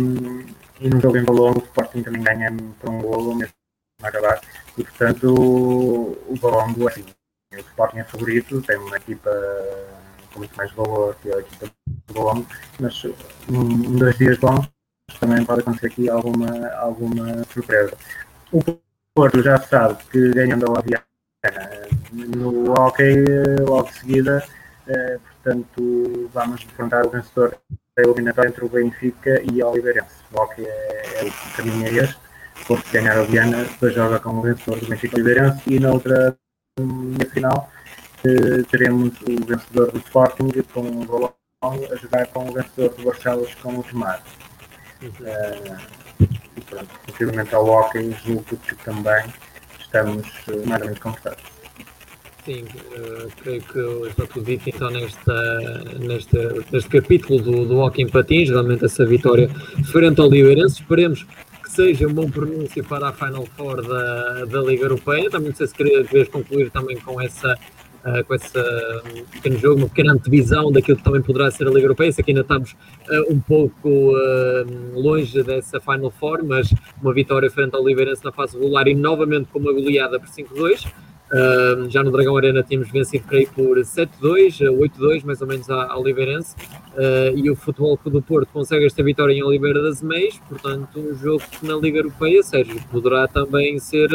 e 0.79 0.89
no 0.89 0.99
jogo 0.99 1.17
em 1.17 1.23
Valongo, 1.23 1.59
o 1.59 1.63
Sporting 1.63 2.03
também 2.03 2.23
ganha 2.23 2.51
por 2.79 2.89
um 2.89 3.01
golo, 3.01 3.35
mesmo 3.35 3.53
a 4.01 4.07
acabar. 4.07 4.41
E 4.77 4.83
portanto, 4.83 5.33
o, 5.33 6.17
o 6.27 6.35
Valongo, 6.35 6.87
assim, 6.87 7.05
o 7.53 7.57
Sporting 7.57 7.97
é 7.99 8.03
favorito, 8.03 8.61
tem 8.61 8.77
uma 8.77 8.97
equipa 8.97 9.31
com 10.31 10.39
muito 10.39 10.55
mais 10.55 10.71
valor 10.73 11.15
que 11.21 11.31
a 11.31 11.39
equipa 11.39 11.71
do 12.07 12.13
Valongo, 12.13 12.47
mas 12.79 13.05
um, 13.49 13.97
dois 13.97 14.17
dias 14.17 14.37
bons 14.37 14.69
também 15.19 15.43
pode 15.45 15.61
acontecer 15.61 15.87
aqui 15.87 16.09
alguma, 16.09 16.67
alguma 16.75 17.43
surpresa. 17.45 17.97
O 18.51 18.61
Porto 19.13 19.41
já 19.41 19.59
sabe 19.59 20.03
que 20.11 20.31
ganhando 20.31 20.77
a 20.77 20.81
Viana 20.81 21.07
no 22.13 22.71
hockey 22.71 23.23
logo 23.61 23.89
de 23.89 23.99
seguida, 23.99 24.43
eh, 24.87 25.19
portanto 25.19 26.29
vamos 26.33 26.61
enfrentar 26.63 27.05
o 27.05 27.09
vencedor 27.09 27.57
da 27.97 28.03
eliminatória 28.03 28.49
entre 28.49 28.63
o 28.63 28.69
Benfica 28.69 29.41
e 29.51 29.61
o 29.61 29.67
Oliveirense. 29.67 30.15
O 30.31 30.39
hockey 30.39 30.63
é, 30.63 31.21
é 31.21 31.23
o 31.25 31.57
caminho 31.57 31.87
é 31.87 32.03
este, 32.03 32.17
Porto 32.67 32.91
ganhar 32.91 33.17
a 33.17 33.23
Viana, 33.23 33.63
depois 33.63 33.93
joga 33.93 34.19
com 34.19 34.29
o 34.29 34.41
vencedor 34.41 34.79
do 34.79 34.87
Benfica 34.87 35.17
e 35.17 35.21
Oliveirense 35.21 35.61
e 35.67 35.79
na 35.79 35.91
outra 35.91 36.37
final 37.33 37.71
eh, 38.23 38.63
teremos 38.69 39.13
o 39.21 39.45
vencedor 39.45 39.91
do 39.91 39.97
Sporting 39.99 40.49
com 40.73 40.81
o 40.81 41.05
Golão 41.05 41.33
a 41.63 41.95
jogar 41.95 42.27
com 42.27 42.49
o 42.49 42.53
vencedor 42.53 42.89
do 42.89 43.03
Barcelos 43.03 43.55
com 43.55 43.79
o 43.79 43.83
Tomar. 43.83 44.21
Uh, 45.01 45.77
e 46.19 46.61
pronto, 46.61 46.89
relativamente 47.05 47.55
ao 47.55 47.65
hockey, 47.65 48.15
julgo 48.25 48.43
que 48.43 48.75
também 48.75 49.25
estamos 49.79 50.27
ou 50.47 50.65
menos 50.67 50.99
confortáveis. 50.99 51.56
Sim, 52.47 52.63
uh, 52.63 53.29
creio 53.43 53.61
que 53.61 54.07
está 54.07 54.25
tudo 54.25 54.45
dito 54.45 54.69
então 54.69 54.89
nesta, 54.89 55.83
nesta, 55.99 56.63
neste 56.71 56.89
capítulo 56.89 57.41
do, 57.41 57.65
do 57.65 58.07
patins, 58.09 58.49
realmente 58.49 58.85
essa 58.85 59.05
vitória 59.05 59.49
frente 59.91 60.21
ao 60.21 60.29
Liveirense. 60.29 60.75
Esperemos 60.75 61.25
que 61.61 61.69
seja 61.69 62.07
um 62.07 62.13
bom 62.13 62.31
pronúncio 62.31 62.81
para 62.85 63.09
a 63.09 63.11
Final 63.11 63.45
Four 63.57 63.85
da, 63.85 64.45
da 64.45 64.61
Liga 64.61 64.85
Europeia. 64.85 65.29
Também 65.29 65.49
não 65.49 65.55
sei 65.57 65.67
se 65.67 65.73
querias 65.73 66.29
concluir 66.29 66.71
também 66.71 66.95
com 66.95 67.19
essa 67.19 67.53
uh, 68.05 68.23
com 68.23 68.33
esse 68.33 68.57
um, 68.57 69.25
pequeno 69.25 69.59
jogo, 69.59 69.79
uma 69.79 69.89
pequena 69.89 70.13
antevisão 70.13 70.71
daquilo 70.71 70.97
que 70.97 71.03
também 71.03 71.21
poderá 71.21 71.51
ser 71.51 71.67
a 71.67 71.69
Liga 71.69 71.81
Europeia. 71.81 72.13
Sei 72.13 72.23
que 72.23 72.31
ainda 72.31 72.43
estamos 72.43 72.71
uh, 72.71 73.33
um 73.33 73.41
pouco 73.41 73.89
uh, 73.89 74.97
longe 74.97 75.43
dessa 75.43 75.81
Final 75.81 76.11
Four, 76.11 76.45
mas 76.45 76.73
uma 77.01 77.13
vitória 77.13 77.51
frente 77.51 77.75
ao 77.75 77.83
Oliveirense 77.83 78.23
na 78.23 78.31
fase 78.31 78.57
regular 78.57 78.87
e 78.87 78.95
novamente 78.95 79.49
com 79.51 79.59
uma 79.59 79.73
goleada 79.73 80.17
por 80.17 80.29
5-2. 80.29 80.87
Uh, 81.31 81.89
já 81.89 82.01
no 82.03 82.11
Dragão 82.11 82.37
Arena 82.37 82.63
tínhamos 82.63 82.89
vencido, 82.89 83.25
creio, 83.27 83.49
por 83.49 83.77
7-2, 83.77 84.59
8-2, 84.61 85.25
mais 85.25 85.41
ou 85.41 85.47
menos 85.47 85.69
ao 85.69 85.99
Oliveirense. 85.99 86.55
Uh, 86.93 87.37
e 87.37 87.49
o 87.49 87.55
Futebol 87.55 87.97
Clube 87.97 88.19
do 88.19 88.21
Porto 88.23 88.49
consegue 88.53 88.85
esta 88.85 89.03
vitória 89.03 89.33
em 89.33 89.43
Oliveira 89.43 89.81
das 89.81 90.01
Meias. 90.01 90.39
Portanto, 90.47 90.99
um 90.99 91.13
jogo 91.15 91.43
que 91.51 91.67
na 91.67 91.75
Liga 91.75 91.99
Europeia, 91.99 92.41
Sérgio, 92.43 92.81
poderá 92.89 93.27
também 93.27 93.77
ser 93.77 94.09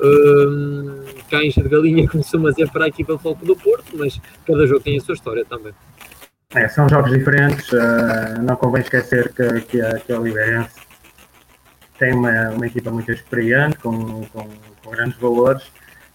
um, 0.00 1.04
cães 1.30 1.54
de 1.54 1.68
galinha, 1.68 2.08
costuma 2.10 2.50
dizer, 2.50 2.70
para 2.70 2.86
a 2.86 2.88
equipa 2.88 3.18
Foco 3.18 3.44
do 3.44 3.54
Porto, 3.54 3.92
mas 3.94 4.18
cada 4.46 4.66
jogo 4.66 4.80
tem 4.80 4.96
a 4.96 5.00
sua 5.00 5.14
história 5.14 5.44
também. 5.44 5.72
É, 6.54 6.68
são 6.68 6.88
jogos 6.88 7.10
diferentes, 7.10 7.70
uh, 7.72 8.40
não 8.42 8.56
convém 8.56 8.80
esquecer 8.80 9.32
que, 9.34 9.60
que, 9.62 9.80
a, 9.80 9.98
que 9.98 10.12
a 10.12 10.20
Oliveirense 10.20 10.76
tem 11.98 12.14
uma, 12.14 12.50
uma 12.50 12.66
equipa 12.66 12.90
muito 12.90 13.10
experiente, 13.10 13.78
com, 13.78 14.24
com, 14.26 14.48
com 14.82 14.90
grandes 14.90 15.18
valores 15.18 15.64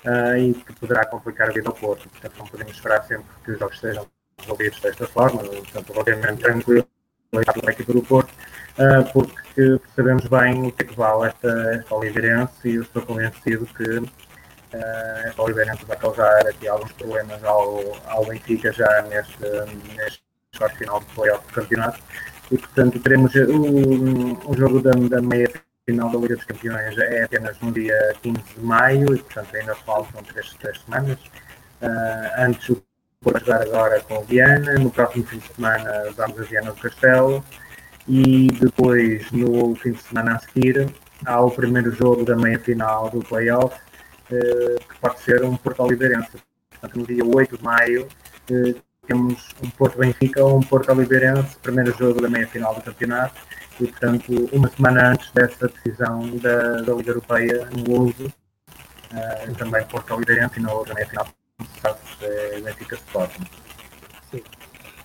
uh, 0.06 0.38
e 0.38 0.54
que 0.54 0.74
poderá 0.74 1.06
complicar 1.06 1.50
a 1.50 1.52
vida 1.52 1.70
ao 1.70 1.76
Porto. 1.76 2.10
Portanto, 2.10 2.34
não 2.38 2.48
podemos 2.48 2.74
esperar 2.74 3.04
sempre 3.04 3.26
que 3.44 3.52
os 3.52 3.60
jogos 3.60 3.80
sejam 3.80 4.08
resolvidos 4.40 4.80
desta 4.80 5.08
forma, 5.08 5.44
portanto, 5.44 5.94
relativamente 5.94 6.42
tranquilo 6.42 6.88
a 7.34 7.72
equipa 7.72 7.94
do 7.94 8.02
Porto, 8.02 8.30
uh, 8.30 9.12
porque 9.14 9.80
sabemos 9.96 10.26
bem 10.26 10.68
o 10.68 10.72
que 10.72 10.84
é 10.84 10.86
que 10.86 10.96
vale 10.96 11.30
esta, 11.30 11.50
esta 11.76 11.96
Oliveirense 11.96 12.70
e 12.70 12.76
eu 12.76 12.82
estou 12.82 13.02
convencido 13.04 13.66
que 13.68 14.02
esta 15.26 15.42
Oliveirense 15.42 15.86
vai 15.86 15.98
causar 15.98 16.48
aqui 16.48 16.68
alguns 16.68 16.92
problemas 16.94 17.44
ao, 17.44 17.82
ao 18.06 18.26
Benfica 18.26 18.72
já 18.72 19.02
neste, 19.04 19.44
neste 19.98 20.22
final 20.78 21.00
do 21.00 21.06
playoff 21.08 21.46
do 21.48 21.54
campeonato 21.54 22.00
e 22.52 22.58
portanto 22.58 23.00
teremos 23.00 23.34
o, 23.36 24.50
o 24.50 24.58
jogo 24.58 24.82
da, 24.82 24.92
da 24.92 25.22
meia 25.22 25.50
final 25.92 26.10
da 26.10 26.18
Liga 26.18 26.36
dos 26.36 26.46
Campeões 26.46 26.98
é 26.98 27.24
apenas 27.24 27.60
no 27.60 27.72
dia 27.72 28.16
15 28.22 28.42
de 28.56 28.62
maio 28.62 29.14
e 29.14 29.20
portanto 29.20 29.56
ainda 29.56 29.76
faltam 29.76 30.24
três, 30.24 30.54
três 30.56 30.82
semanas. 30.82 31.20
Uh, 31.82 32.46
antes 32.46 32.70
o 32.70 32.84
Vou 33.24 33.40
jogar 33.40 33.62
agora 33.62 34.02
com 34.02 34.18
o 34.18 34.24
Viana, 34.24 34.80
no 34.80 34.90
próximo 34.90 35.24
fim 35.24 35.38
de 35.38 35.54
semana 35.54 36.12
vamos 36.18 36.40
a 36.40 36.44
Viana 36.44 36.72
do 36.72 36.82
Castelo 36.82 37.46
e 38.08 38.48
depois 38.48 39.32
no 39.32 39.76
fim 39.76 39.92
de 39.92 40.02
semana 40.02 40.38
a 40.38 40.40
seguir 40.40 40.92
há 41.24 41.40
o 41.40 41.52
primeiro 41.52 41.92
jogo 41.92 42.26
da 42.26 42.36
meia 42.36 42.58
final 42.58 43.12
do 43.12 43.20
playoff 43.20 43.80
eh, 44.32 44.76
que 44.90 45.00
pode 45.00 45.20
ser 45.20 45.44
um 45.44 45.56
Porto 45.56 45.84
Oliveirense. 45.84 46.32
Portanto, 46.72 46.98
no 46.98 47.06
dia 47.06 47.24
8 47.24 47.58
de 47.60 47.64
maio 47.64 48.08
eh, 48.50 48.74
temos 49.06 49.50
um 49.64 49.70
Porto 49.70 50.00
Benfica 50.00 50.44
ou 50.44 50.58
um 50.58 50.62
Porto 50.62 50.92
Oliveirense, 50.92 51.58
primeiro 51.62 51.96
jogo 51.96 52.24
da 52.24 52.28
meia 52.28 52.48
final 52.48 52.74
do 52.74 52.82
campeonato 52.82 53.40
e 53.82 53.88
portanto 53.88 54.50
uma 54.52 54.70
semana 54.70 55.12
antes 55.12 55.32
dessa 55.32 55.68
decisão 55.68 56.38
da, 56.38 56.82
da 56.82 56.94
Liga 56.94 57.12
Europeia 57.12 57.68
no 57.72 58.04
uso 58.04 58.32
eh, 59.14 59.52
também 59.58 59.84
Porto 59.86 60.14
Oliveirense 60.14 60.60
e 60.60 60.62
na 60.62 60.72
outra 60.72 60.94
meia 60.94 61.08
final 61.08 61.28
é 62.22 62.60
Benfica 62.62 62.96
Sporting. 62.96 63.44
Sim. 64.32 64.42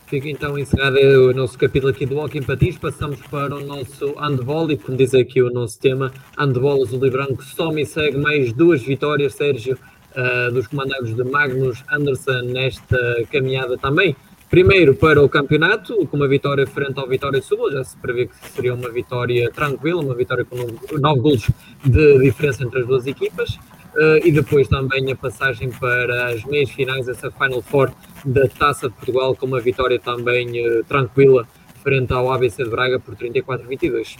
Fica 0.06 0.28
então 0.28 0.56
encerrado 0.56 0.96
o 0.96 1.32
nosso 1.32 1.58
capítulo 1.58 1.90
aqui 1.90 2.06
do 2.06 2.16
Hockey 2.18 2.40
Patins. 2.40 2.78
Passamos 2.78 3.20
para 3.22 3.56
o 3.56 3.60
nosso 3.60 4.14
handball 4.14 4.70
e, 4.70 4.78
como 4.78 4.96
diz 4.96 5.12
aqui 5.14 5.42
o 5.42 5.50
nosso 5.50 5.80
tema, 5.80 6.12
handball 6.38 6.82
azul 6.82 7.04
e 7.04 7.10
branco 7.10 7.42
só 7.42 7.72
e 7.72 7.84
segue 7.84 8.16
mais 8.16 8.52
duas 8.52 8.82
vitórias, 8.82 9.34
Sérgio, 9.34 9.76
uh, 10.16 10.52
dos 10.52 10.68
comandados 10.68 11.14
de 11.14 11.24
Magnus 11.24 11.82
Anderson 11.90 12.42
nesta 12.42 13.24
caminhada 13.32 13.76
também. 13.76 14.16
Primeiro 14.48 14.94
para 14.94 15.22
o 15.22 15.28
campeonato, 15.28 16.06
com 16.06 16.16
uma 16.16 16.28
vitória 16.28 16.66
frente 16.66 16.98
ao 17.00 17.09
Vitória 17.09 17.42
Sul, 17.42 17.70
já 17.72 17.82
se 17.82 17.96
prevê 17.96 18.26
que 18.26 18.35
seria 18.50 18.74
uma 18.74 18.90
vitória 18.90 19.50
tranquila, 19.50 20.00
uma 20.00 20.14
vitória 20.14 20.44
com 20.44 20.56
nove 20.98 21.20
golos 21.20 21.50
de 21.85 22.18
diferença 22.20 22.62
entre 22.62 22.80
as 22.80 22.87
duas 22.87 23.06
equipas. 23.06 23.59
Uh, 23.96 24.20
e 24.22 24.30
depois 24.30 24.68
também 24.68 25.11
a 25.11 25.16
passagem 25.16 25.70
para 25.70 26.28
as 26.28 26.44
meias 26.44 26.70
finais, 26.70 27.09
essa 27.09 27.30
Final 27.30 27.62
Four 27.62 27.90
da 28.26 28.46
Taça 28.46 28.88
de 28.90 28.94
Portugal, 28.94 29.35
com 29.35 29.46
uma 29.46 29.59
vitória 29.59 29.98
também 29.98 30.48
uh, 30.68 30.85
tranquila 30.85 31.48
frente 31.82 32.12
ao 32.12 32.30
ABC 32.30 32.62
de 32.62 32.70
Braga 32.70 33.00
por 33.00 33.16
34-22. 33.16 34.18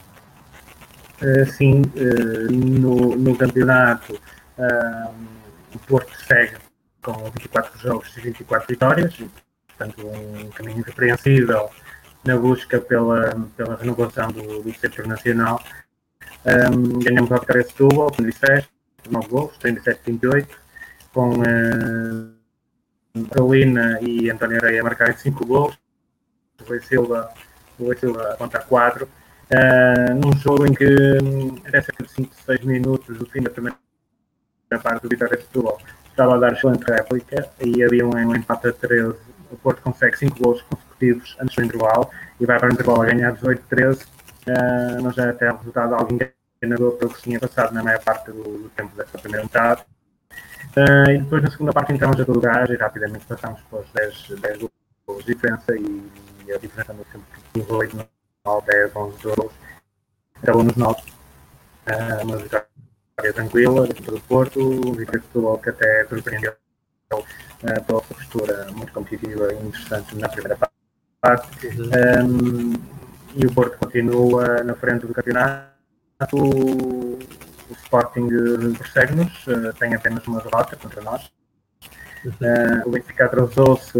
Uh, 1.21 1.47
sim, 1.47 1.83
no, 2.81 3.17
no 3.17 3.37
campeonato 3.37 4.19
o 5.75 5.79
Porto 5.81 6.11
segue 6.27 6.57
com 7.03 7.12
24 7.31 7.79
jogos 7.79 8.17
e 8.17 8.21
24 8.21 8.67
vitórias, 8.67 9.15
portanto 9.77 10.07
um 10.07 10.51
caminho 10.51 10.81
irrepreensível 10.81 11.71
na 12.25 12.37
busca 12.37 12.81
pela, 12.81 13.37
pela 13.57 13.77
renovação 13.77 14.33
do, 14.33 14.62
do 14.62 14.75
setor 14.75 15.07
nacional. 15.07 15.62
Um, 16.45 16.99
ganhamos 16.99 17.31
a 17.31 17.39
vitória 17.39 17.62
de 17.62 17.69
Setúbal, 17.69 18.11
como 18.11 18.31
disseste, 18.31 18.71
9 19.11 19.29
gols, 19.29 19.59
37-28, 19.59 20.49
com 21.12 21.31
uh, 21.39 22.33
Carolina 23.31 23.99
e 24.03 24.31
António 24.31 24.57
Areia 24.57 24.83
marcarem 24.83 25.17
5 25.17 25.47
gols, 25.47 25.79
Rui 26.67 26.81
Silva, 26.81 27.31
Rui 27.79 27.97
a 28.33 28.37
contar 28.37 28.61
4, 28.61 29.05
uh, 29.05 30.15
num 30.15 30.37
jogo 30.39 30.67
em 30.67 30.75
que 30.75 30.87
até 31.67 31.83
cerca 31.83 32.05
de 32.05 32.11
5, 32.11 32.35
6 32.35 32.61
minutos 32.65 33.17
do 33.19 33.27
fim 33.27 33.43
da 33.43 33.51
primeira 33.51 33.77
parte 34.83 35.03
do 35.03 35.09
Vitória 35.09 35.37
de 35.37 35.45
Setúbal 35.45 35.79
estava 36.11 36.37
a 36.37 36.39
dar 36.39 36.53
excelente 36.55 36.85
réplica 36.85 37.49
e 37.61 37.85
havia 37.85 38.07
um, 38.07 38.11
um 38.11 38.35
empate 38.35 38.69
a 38.69 38.73
13. 38.73 39.36
O 39.57 39.59
Porto 39.59 39.81
consegue 39.81 40.19
5 40.19 40.38
gols 40.38 40.62
consecutivos 40.62 41.35
antes 41.40 41.57
do 41.57 41.64
intervalo 41.64 42.11
e 42.38 42.45
vai 42.45 42.59
para 42.59 42.69
o 42.69 42.73
intervalo 42.73 43.03
a 43.03 43.07
ganhar 43.07 43.35
18-13, 43.35 44.03
uh, 44.05 45.03
mas 45.03 45.14
já 45.14 45.31
até 45.31 45.51
o 45.51 45.57
resultado 45.57 45.95
algo 45.95 46.19
enganador 46.62 46.92
pelo 46.99 47.14
que 47.14 47.23
tinha 47.23 47.40
passado 47.40 47.73
na 47.73 47.83
maior 47.83 48.03
parte 48.05 48.31
do, 48.31 48.42
do 48.42 48.71
tempo 48.77 48.95
dessa 48.95 49.19
primeira 49.19 49.45
metade. 49.45 49.83
Uh, 50.77 51.11
e 51.11 51.19
depois 51.19 51.42
na 51.42 51.51
segunda 51.51 51.73
parte 51.73 51.92
entramos 51.92 52.21
a 52.21 52.25
todo 52.25 52.38
gás 52.38 52.69
e 52.69 52.77
rapidamente 52.77 53.25
passamos 53.25 53.62
para 53.62 53.81
os 53.81 53.90
10, 53.92 54.40
10 54.40 54.59
gols 55.07 55.25
de 55.25 55.35
diferença 55.35 55.75
e, 55.75 56.11
e 56.47 56.53
a 56.53 56.59
diferença 56.59 56.92
no 56.92 57.05
tempo 57.05 57.25
que 57.55 57.73
8, 57.73 58.09
9, 58.45 58.66
10, 58.66 58.97
11 58.97 59.23
gols 59.23 59.53
acabou 60.42 60.64
nos 60.64 60.77
9. 60.77 61.01
Uh, 61.01 62.25
uma 62.25 62.37
vitória 62.37 62.66
tranquila 63.33 63.87
dentro 63.87 64.12
do 64.12 64.21
Porto, 64.21 64.92
Vitória 64.92 65.21
de 65.21 65.27
Futebol 65.27 65.59
que 65.59 65.71
até 65.71 66.05
surpreendeu 66.05 66.53
uh, 67.12 67.85
pela 67.85 68.03
sua 68.03 68.16
postura 68.16 68.66
muito 68.73 68.92
competitiva 68.92 69.53
e 69.53 69.66
interessante 69.66 70.16
na 70.16 70.29
primeira 70.29 70.59
parte. 71.21 71.66
Uhum. 71.66 71.90
Um, 72.25 72.73
e 73.35 73.47
o 73.47 73.53
Porto 73.53 73.79
continua 73.79 74.62
na 74.64 74.75
frente 74.75 75.07
do 75.07 75.14
campeonato. 75.14 75.66
O, 76.33 77.19
o 77.19 77.73
Sporting 77.83 78.29
persegue-nos, 78.79 79.47
uh, 79.47 79.73
tem 79.79 79.95
apenas 79.95 80.27
uma 80.27 80.40
derrota 80.40 80.77
contra 80.77 81.03
nós. 81.03 81.31
Uh, 82.25 82.87
o 82.87 82.90
Benfica 82.90 83.27
atrasou-se 83.27 83.92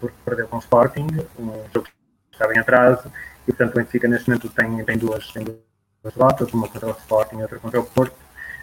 porque 0.00 0.16
perdeu 0.24 0.48
com 0.48 0.56
o 0.56 0.60
Sporting, 0.60 1.06
um 1.38 1.52
jogo 1.72 1.86
que 1.86 1.92
estava 2.32 2.52
em 2.54 2.58
atraso, 2.58 3.12
e 3.46 3.52
portanto 3.52 3.74
o 3.74 3.78
Benfica 3.78 4.08
neste 4.08 4.28
momento 4.28 4.48
tem, 4.48 4.84
tem, 4.84 4.98
duas, 4.98 5.30
tem 5.32 5.44
duas 5.44 5.58
derrotas, 6.02 6.52
uma 6.52 6.68
contra 6.68 6.88
o 6.88 6.92
Sporting 6.92 7.36
e 7.36 7.42
outra 7.42 7.58
contra 7.58 7.80
o 7.80 7.84
Porto. 7.84 8.16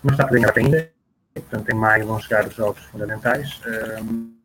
Não 0.04 0.14
está 0.14 0.26
a 0.26 0.60
ainda, 0.60 0.92
portanto 1.36 1.70
em 1.70 1.76
maio 1.76 2.08
vão 2.08 2.20
chegar 2.20 2.48
os 2.48 2.56
jogos 2.56 2.82
fundamentais. 2.86 3.62
Uh, 3.66 4.36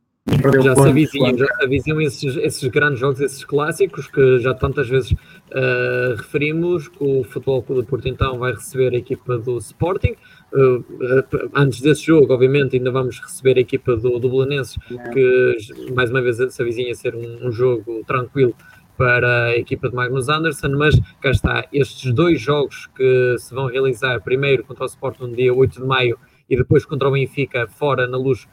já 0.63 0.77
se 0.77 0.89
avizinham, 0.89 1.37
já 1.37 1.47
se 1.47 1.65
avizinham 1.65 2.01
esses, 2.01 2.37
esses 2.37 2.69
grandes 2.69 3.01
jogos, 3.01 3.21
esses 3.21 3.45
clássicos 3.45 4.07
que 4.07 4.39
já 4.39 4.55
tantas 4.55 4.89
vezes 4.89 5.13
uh, 5.13 6.15
referimos, 6.17 6.89
que 6.89 7.03
o 7.03 7.25
Futebol 7.25 7.63
Clube 7.63 7.83
do 7.83 7.87
Porto 7.87 8.07
então 8.07 8.39
vai 8.39 8.53
receber 8.53 8.93
a 8.93 8.97
equipa 8.99 9.39
do 9.39 9.59
Sporting. 9.59 10.15
Uh, 10.53 10.79
uh, 10.79 11.51
antes 11.55 11.81
desse 11.81 12.03
jogo, 12.03 12.33
obviamente, 12.33 12.77
ainda 12.77 12.91
vamos 12.91 13.19
receber 13.21 13.57
a 13.57 13.61
equipa 13.61 13.97
do, 13.97 14.19
do 14.19 14.29
Belenenses, 14.29 14.77
que 15.13 15.57
mais 15.95 16.11
uma 16.11 16.21
vez 16.21 16.37
se 16.37 16.63
avizinha 16.63 16.95
ser 16.95 17.15
um, 17.15 17.49
um 17.49 17.51
jogo 17.51 18.05
tranquilo 18.07 18.55
para 18.97 19.47
a 19.47 19.57
equipa 19.57 19.89
de 19.89 19.95
Magnus 19.95 20.29
Anderson, 20.29 20.69
mas 20.77 20.95
cá 21.23 21.31
está, 21.31 21.65
estes 21.73 22.13
dois 22.13 22.39
jogos 22.41 22.87
que 22.95 23.37
se 23.39 23.55
vão 23.55 23.67
realizar, 23.67 24.21
primeiro 24.21 24.63
contra 24.63 24.85
o 24.85 24.87
Sporting 24.87 25.23
no 25.23 25.35
dia 25.35 25.55
8 25.55 25.81
de 25.81 25.87
maio 25.87 26.19
e 26.51 26.57
depois 26.57 26.85
contra 26.85 27.09
o 27.09 27.13
Benfica 27.13 27.67
fora 27.69 28.07
na 28.07 28.19
luz 28.19 28.47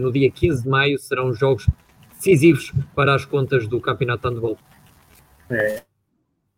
no 0.00 0.10
dia 0.10 0.30
15 0.30 0.64
de 0.64 0.68
maio 0.68 0.98
serão 0.98 1.32
jogos 1.32 1.68
decisivos 2.16 2.72
para 2.94 3.14
as 3.14 3.24
contas 3.24 3.66
do 3.68 3.80
Campeonato 3.80 4.28
de 4.28 4.34
Handball. 4.34 4.58
É, 5.50 5.82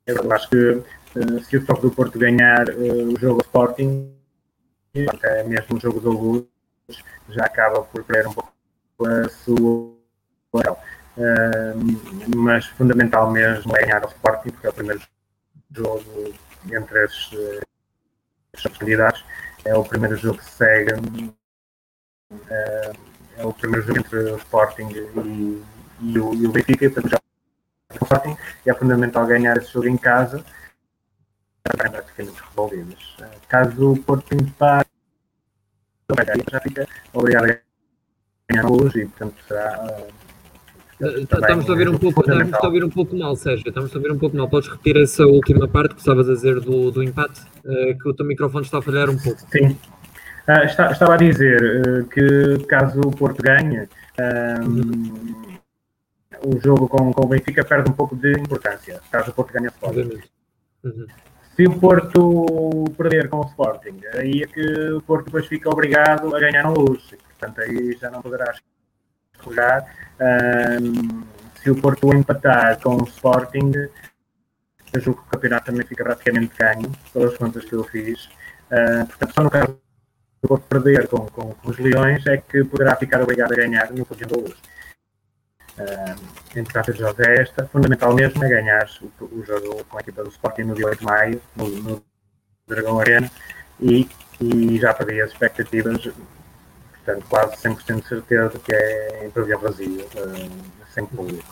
eu 0.06 0.32
acho 0.32 0.48
que 0.48 0.82
eh, 1.16 1.40
se 1.42 1.56
o 1.56 1.64
Toque 1.64 1.82
do 1.82 1.90
Porto 1.90 2.18
ganhar 2.18 2.68
uh, 2.68 3.12
o 3.12 3.18
jogo 3.18 3.40
Sporting, 3.40 4.12
até 5.08 5.42
mesmo 5.44 5.76
o 5.76 5.80
jogo 5.80 6.00
do 6.00 6.10
Luz, 6.10 6.44
já 7.30 7.44
acaba 7.44 7.82
por 7.82 8.04
perder 8.04 8.28
um 8.28 8.34
pouco 8.34 8.52
a 9.06 9.28
sua 9.28 9.94
uh, 10.52 10.74
mas 12.36 12.66
fundamental 12.66 13.30
mesmo 13.30 13.76
é 13.76 13.86
ganhar 13.86 14.04
o 14.04 14.08
Sporting, 14.08 14.50
porque 14.50 14.66
é 14.66 14.70
o 14.70 14.74
primeiro 14.74 15.00
jogo 15.70 16.34
entre 16.70 17.04
as, 17.04 17.30
as 18.52 18.62
candidatos, 18.76 19.24
é 19.64 19.74
o 19.74 19.84
primeiro 19.84 20.16
jogo 20.16 20.38
que 20.38 20.44
segue 20.44 20.92
é, 22.50 22.92
é 23.38 23.44
o 23.44 23.52
primeiro 23.52 23.86
jogo 23.86 23.98
entre 23.98 24.18
o 24.18 24.36
Sporting 24.36 24.88
e, 24.90 25.62
e, 26.00 26.18
o, 26.18 26.34
e 26.34 26.46
o 26.46 26.52
Benfica, 26.52 26.90
portanto 26.90 27.10
já 27.10 27.18
o 27.90 28.04
Sporting, 28.04 28.36
e 28.66 28.70
é 28.70 28.74
fundamental 28.74 29.26
ganhar 29.26 29.56
esse 29.56 29.72
jogo 29.72 29.88
em 29.88 29.96
casa 29.96 30.44
para 31.62 31.90
praticamente 31.90 32.42
resolvidas. 32.48 33.16
É, 33.20 33.28
caso 33.48 33.92
o 33.92 34.02
Porto 34.02 34.34
empate, 34.34 34.90
já 36.50 36.60
fica 36.60 36.86
obrigado 37.12 37.44
a 37.44 37.58
ganhar 38.48 38.70
hoje 38.70 39.00
e 39.00 39.06
portanto 39.06 39.36
será. 39.46 39.84
Uh, 39.84 40.24
estamos 41.00 41.68
a 41.68 41.72
ouvir 41.72 41.88
um 41.88 41.98
pouco, 41.98 42.20
estamos 42.20 42.54
a 42.54 42.66
ouvir 42.66 42.84
um 42.84 42.90
pouco 42.90 43.16
mal, 43.16 43.36
Sérgio. 43.36 43.68
Estamos 43.68 43.92
a 43.94 43.98
ouvir 43.98 44.12
um 44.12 44.18
pouco 44.18 44.36
mal. 44.36 44.48
Podes 44.48 44.68
repetir 44.68 44.96
essa 45.02 45.26
última 45.26 45.66
parte 45.68 45.94
que 45.94 46.00
estavas 46.00 46.28
a 46.28 46.32
dizer 46.32 46.60
do, 46.60 46.90
do 46.90 47.02
empate, 47.02 47.40
uh, 47.64 47.98
que 47.98 48.08
o 48.08 48.14
teu 48.14 48.26
microfone 48.26 48.64
está 48.64 48.78
a 48.78 48.82
falhar 48.82 49.10
um 49.10 49.16
pouco. 49.16 49.40
Sim, 49.50 49.76
Uh, 50.46 50.66
está, 50.66 50.90
estava 50.90 51.14
a 51.14 51.16
dizer 51.16 51.58
uh, 51.86 52.06
que 52.06 52.66
caso 52.66 53.00
o 53.00 53.10
Porto 53.10 53.42
ganhe, 53.42 53.88
um, 54.68 55.56
o 56.44 56.60
jogo 56.60 56.86
com, 56.86 57.14
com 57.14 57.24
o 57.24 57.28
Benfica 57.28 57.64
perde 57.64 57.90
um 57.90 57.94
pouco 57.94 58.14
de 58.14 58.30
importância, 58.32 59.00
caso 59.10 59.30
o 59.30 59.34
Porto 59.34 59.54
ganhe 59.54 59.68
a 59.68 59.70
Sporting. 59.70 60.20
Uhum. 60.84 61.06
Se 61.56 61.66
o 61.66 61.80
Porto 61.80 62.84
perder 62.94 63.30
com 63.30 63.38
o 63.38 63.46
Sporting, 63.46 63.98
aí 64.12 64.42
é 64.42 64.46
que 64.46 64.90
o 64.92 65.00
Porto 65.00 65.26
depois 65.26 65.46
fica 65.46 65.70
obrigado 65.70 66.36
a 66.36 66.38
ganhar 66.38 66.64
no 66.64 66.74
luz. 66.74 67.14
Portanto, 67.38 67.62
aí 67.62 67.96
já 67.98 68.10
não 68.10 68.20
poderá 68.20 68.52
Um, 69.46 71.24
se 71.62 71.70
o 71.70 71.80
Porto 71.80 72.12
empatar 72.14 72.80
com 72.80 72.96
o 72.96 73.04
Sporting, 73.04 73.72
eu 74.92 75.00
julgo 75.00 75.22
que 75.22 75.28
o 75.28 75.30
campeonato 75.30 75.66
também 75.66 75.86
fica 75.86 76.04
praticamente 76.04 76.54
ganho, 76.56 76.92
pelas 77.12 77.36
contas 77.36 77.64
que 77.64 77.72
eu 77.72 77.84
fiz. 77.84 78.26
Uh, 78.70 79.06
portanto, 79.06 79.34
só 79.34 79.42
no 79.42 79.50
caso 79.50 79.78
for 80.46 80.60
perder 80.60 81.08
com, 81.08 81.26
com, 81.26 81.54
com, 81.54 81.70
os 81.70 81.78
Leões 81.78 82.26
é 82.26 82.36
que 82.36 82.64
poderá 82.64 82.96
ficar 82.96 83.22
obrigado 83.22 83.52
a 83.52 83.56
ganhar 83.56 83.90
no 83.90 84.04
Conjunto 84.04 84.34
da 84.34 84.42
Luz. 84.42 84.56
Uh, 85.76 86.58
entre 86.58 86.78
as 86.78 86.96
jogos 86.96 87.18
é 87.20 87.42
esta, 87.42 87.66
fundamental 87.66 88.14
mesmo 88.14 88.44
é 88.44 88.48
ganhar 88.48 88.88
o, 89.00 89.24
o, 89.24 89.44
jogo 89.44 89.84
com 89.86 89.96
a 89.96 90.00
equipa 90.00 90.22
do 90.22 90.30
Sporting 90.30 90.62
no 90.62 90.74
dia 90.74 90.86
8 90.86 90.98
de 90.98 91.04
maio, 91.04 91.42
no, 91.56 91.68
no 91.68 92.04
Dragão 92.68 93.00
Arena, 93.00 93.28
e, 93.80 94.08
e 94.40 94.78
já 94.78 94.94
perdi 94.94 95.20
as 95.20 95.32
expectativas, 95.32 96.08
portanto, 97.04 97.26
quase 97.28 97.56
100% 97.56 98.00
de 98.00 98.08
certeza 98.08 98.58
que 98.58 98.74
é 98.74 99.26
em 99.26 99.30
pavilhão 99.30 99.60
vazio, 99.60 100.04
sem 100.92 101.06
público. 101.06 101.44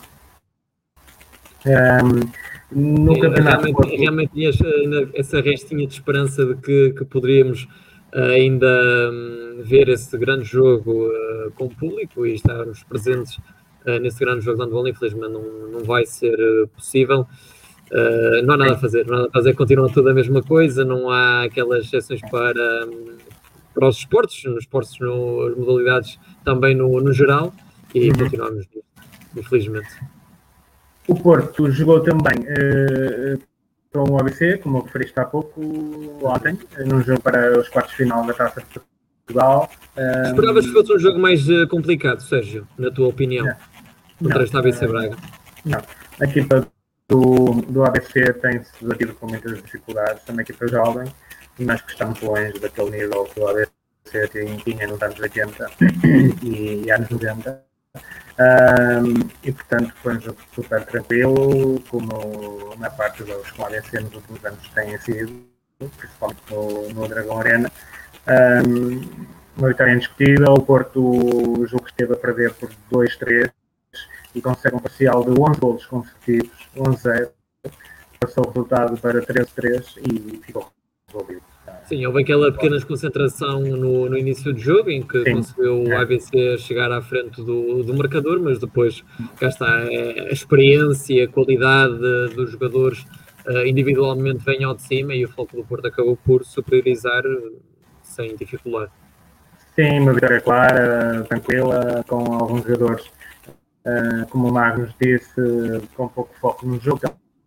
Um, 1.65 3.05
no 3.05 3.19
campeonato. 3.19 3.65
Realmente, 3.65 3.97
realmente 3.97 4.45
essa, 4.45 4.65
essa 5.13 5.41
restinha 5.41 5.87
de 5.87 5.93
esperança 5.93 6.45
de 6.45 6.55
que, 6.55 6.93
que 6.97 7.05
poderíamos 7.05 7.67
ainda 8.13 9.11
um, 9.11 9.61
ver 9.63 9.89
esse 9.89 10.17
grande 10.17 10.43
jogo 10.43 11.07
uh, 11.07 11.51
com 11.55 11.65
o 11.65 11.69
público 11.69 12.25
e 12.25 12.35
estarmos 12.35 12.83
presentes 12.83 13.37
uh, 13.85 13.99
nesse 14.01 14.19
grande 14.19 14.45
jogo 14.45 14.57
de 14.57 14.63
handball, 14.63 14.87
infelizmente 14.87 15.31
não, 15.31 15.71
não 15.71 15.83
vai 15.83 16.05
ser 16.05 16.35
uh, 16.35 16.67
possível. 16.69 17.25
não 18.43 18.53
há 18.53 18.57
nada 18.57 18.73
a 18.73 18.77
fazer, 18.77 19.05
não 19.05 19.13
há 19.13 19.17
nada 19.17 19.29
a 19.29 19.33
fazer, 19.33 19.53
continua 19.55 19.89
tudo 19.89 20.09
a 20.09 20.13
mesma 20.13 20.41
coisa, 20.41 20.85
não 20.85 21.09
há 21.09 21.43
aquelas 21.43 21.85
exceções 21.85 22.21
para, 22.29 22.85
um, 22.87 23.17
para 23.73 23.87
os 23.87 23.97
esportes, 23.97 24.43
nos 24.45 24.63
esportes, 24.63 24.97
nas 24.99 25.57
modalidades, 25.57 26.19
também 26.43 26.75
no, 26.75 26.99
no 27.01 27.13
geral, 27.13 27.53
e 27.93 28.09
uhum. 28.09 28.17
continuamos 28.17 28.67
infelizmente. 29.35 29.89
O 31.07 31.15
Porto 31.15 31.69
jogou 31.71 31.99
também 31.99 32.45
com 33.93 34.09
o 34.09 34.19
ABC, 34.19 34.57
como 34.57 34.79
eu 34.79 34.81
referiste 34.83 35.19
há 35.19 35.25
pouco, 35.25 35.61
ontem, 36.23 36.57
num 36.85 37.01
jogo 37.03 37.21
para 37.21 37.59
os 37.59 37.69
quartos 37.69 37.91
de 37.91 37.97
final 37.97 38.25
da 38.25 38.33
Taça 38.33 38.61
de 38.61 38.79
Portugal. 39.25 39.69
Esperavas 40.25 40.65
que 40.65 40.73
fosse 40.73 40.93
um 40.93 40.99
jogo 40.99 41.19
mais 41.19 41.47
uh, 41.47 41.67
complicado, 41.67 42.19
Sérgio, 42.21 42.67
na 42.77 42.89
tua 42.89 43.09
opinião, 43.09 43.45
não. 43.45 43.55
contra 44.29 44.43
esta 44.43 44.59
ABC 44.59 44.87
Braga? 44.87 45.15
Não. 45.63 45.81
A 46.19 46.25
equipa 46.25 46.67
do, 47.07 47.61
do 47.69 47.83
ABC 47.83 48.33
tem-se 48.33 48.83
batido 48.83 49.13
com 49.13 49.27
muitas 49.27 49.61
dificuldades, 49.61 50.23
também 50.23 50.39
a 50.39 50.43
equipa 50.43 50.67
jovem, 50.67 51.05
mas 51.59 51.81
que 51.81 52.03
muito 52.03 52.25
longe 52.25 52.59
daquele 52.59 52.91
nível 52.91 53.25
que 53.25 53.39
o 53.39 53.47
ABC 53.47 54.27
tinha 54.63 54.87
nos 54.87 55.01
anos 55.01 55.19
80 55.19 55.69
e, 56.43 56.85
e 56.85 56.91
anos 56.91 57.09
90. 57.09 57.63
Um, 58.39 59.29
e 59.43 59.51
portanto 59.51 59.93
foi 60.01 60.17
um 60.17 60.19
jogo 60.19 60.39
super 60.55 60.83
tranquilo, 60.85 61.79
como 61.87 62.75
na 62.79 62.89
parte 62.89 63.19
dos 63.19 63.27
jogos 63.27 63.51
com 63.51 63.65
ADC 63.65 63.99
nos 63.99 64.15
últimos 64.15 64.43
anos 64.43 64.69
têm 64.69 64.97
sido, 64.99 65.45
principalmente 65.77 66.41
no, 66.49 66.89
no 66.89 67.07
Dragão 67.07 67.39
Arena. 67.39 67.71
Um, 68.27 69.01
uma 69.55 69.67
vitória 69.67 69.93
indiscutível, 69.93 70.53
o 70.53 70.61
Porto 70.63 70.99
o 70.99 71.67
jogo 71.67 71.85
esteve 71.85 72.13
a 72.13 72.17
perder 72.17 72.53
por 72.55 72.71
2-3 72.91 73.51
e 74.33 74.41
consegue 74.41 74.75
um 74.75 74.79
parcial 74.79 75.23
de 75.23 75.39
11 75.39 75.59
golos 75.59 75.85
consecutivos, 75.85 76.69
11-0, 76.75 77.29
passou 78.19 78.45
o 78.45 78.47
resultado 78.47 78.97
para 78.97 79.21
13-3 79.21 79.97
e 79.97 80.41
ficou 80.43 80.71
resolvido. 81.13 81.41
Sim, 81.85 82.05
houve 82.05 82.21
aquela 82.21 82.51
pequena 82.51 82.75
desconcentração 82.75 83.61
no, 83.61 84.09
no 84.09 84.17
início 84.17 84.53
do 84.53 84.59
jogo 84.59 84.89
em 84.89 85.01
que 85.01 85.23
Sim. 85.23 85.33
conseguiu 85.33 85.83
o 85.83 85.97
ABC 85.97 86.57
chegar 86.57 86.91
à 86.91 87.01
frente 87.01 87.41
do, 87.41 87.83
do 87.83 87.93
marcador, 87.93 88.39
mas 88.39 88.59
depois 88.59 89.03
cá 89.37 89.47
está 89.47 89.77
a 89.77 90.31
experiência, 90.31 91.25
a 91.25 91.27
qualidade 91.27 91.97
dos 92.35 92.51
jogadores 92.51 93.05
uh, 93.45 93.65
individualmente 93.65 94.43
vem 94.43 94.63
ao 94.63 94.75
de 94.75 94.81
cima 94.81 95.13
e 95.13 95.25
o 95.25 95.29
Foco 95.29 95.55
do 95.55 95.63
Porto 95.63 95.87
acabou 95.87 96.17
por 96.17 96.43
superiorizar 96.45 97.23
sem 98.01 98.35
dificuldade. 98.35 98.91
Sim, 99.75 100.01
uma 100.01 100.13
vitória 100.13 100.39
clara, 100.39 101.25
tranquila, 101.27 102.03
com 102.07 102.33
alguns 102.33 102.63
jogadores, 102.63 103.05
uh, 103.85 104.27
como 104.29 104.49
o 104.49 104.53
Magnus 104.53 104.93
disse, 105.01 105.41
com 105.95 106.07
pouco 106.07 106.33
foco 106.39 106.65
no 106.65 106.79
jogo 106.79 106.99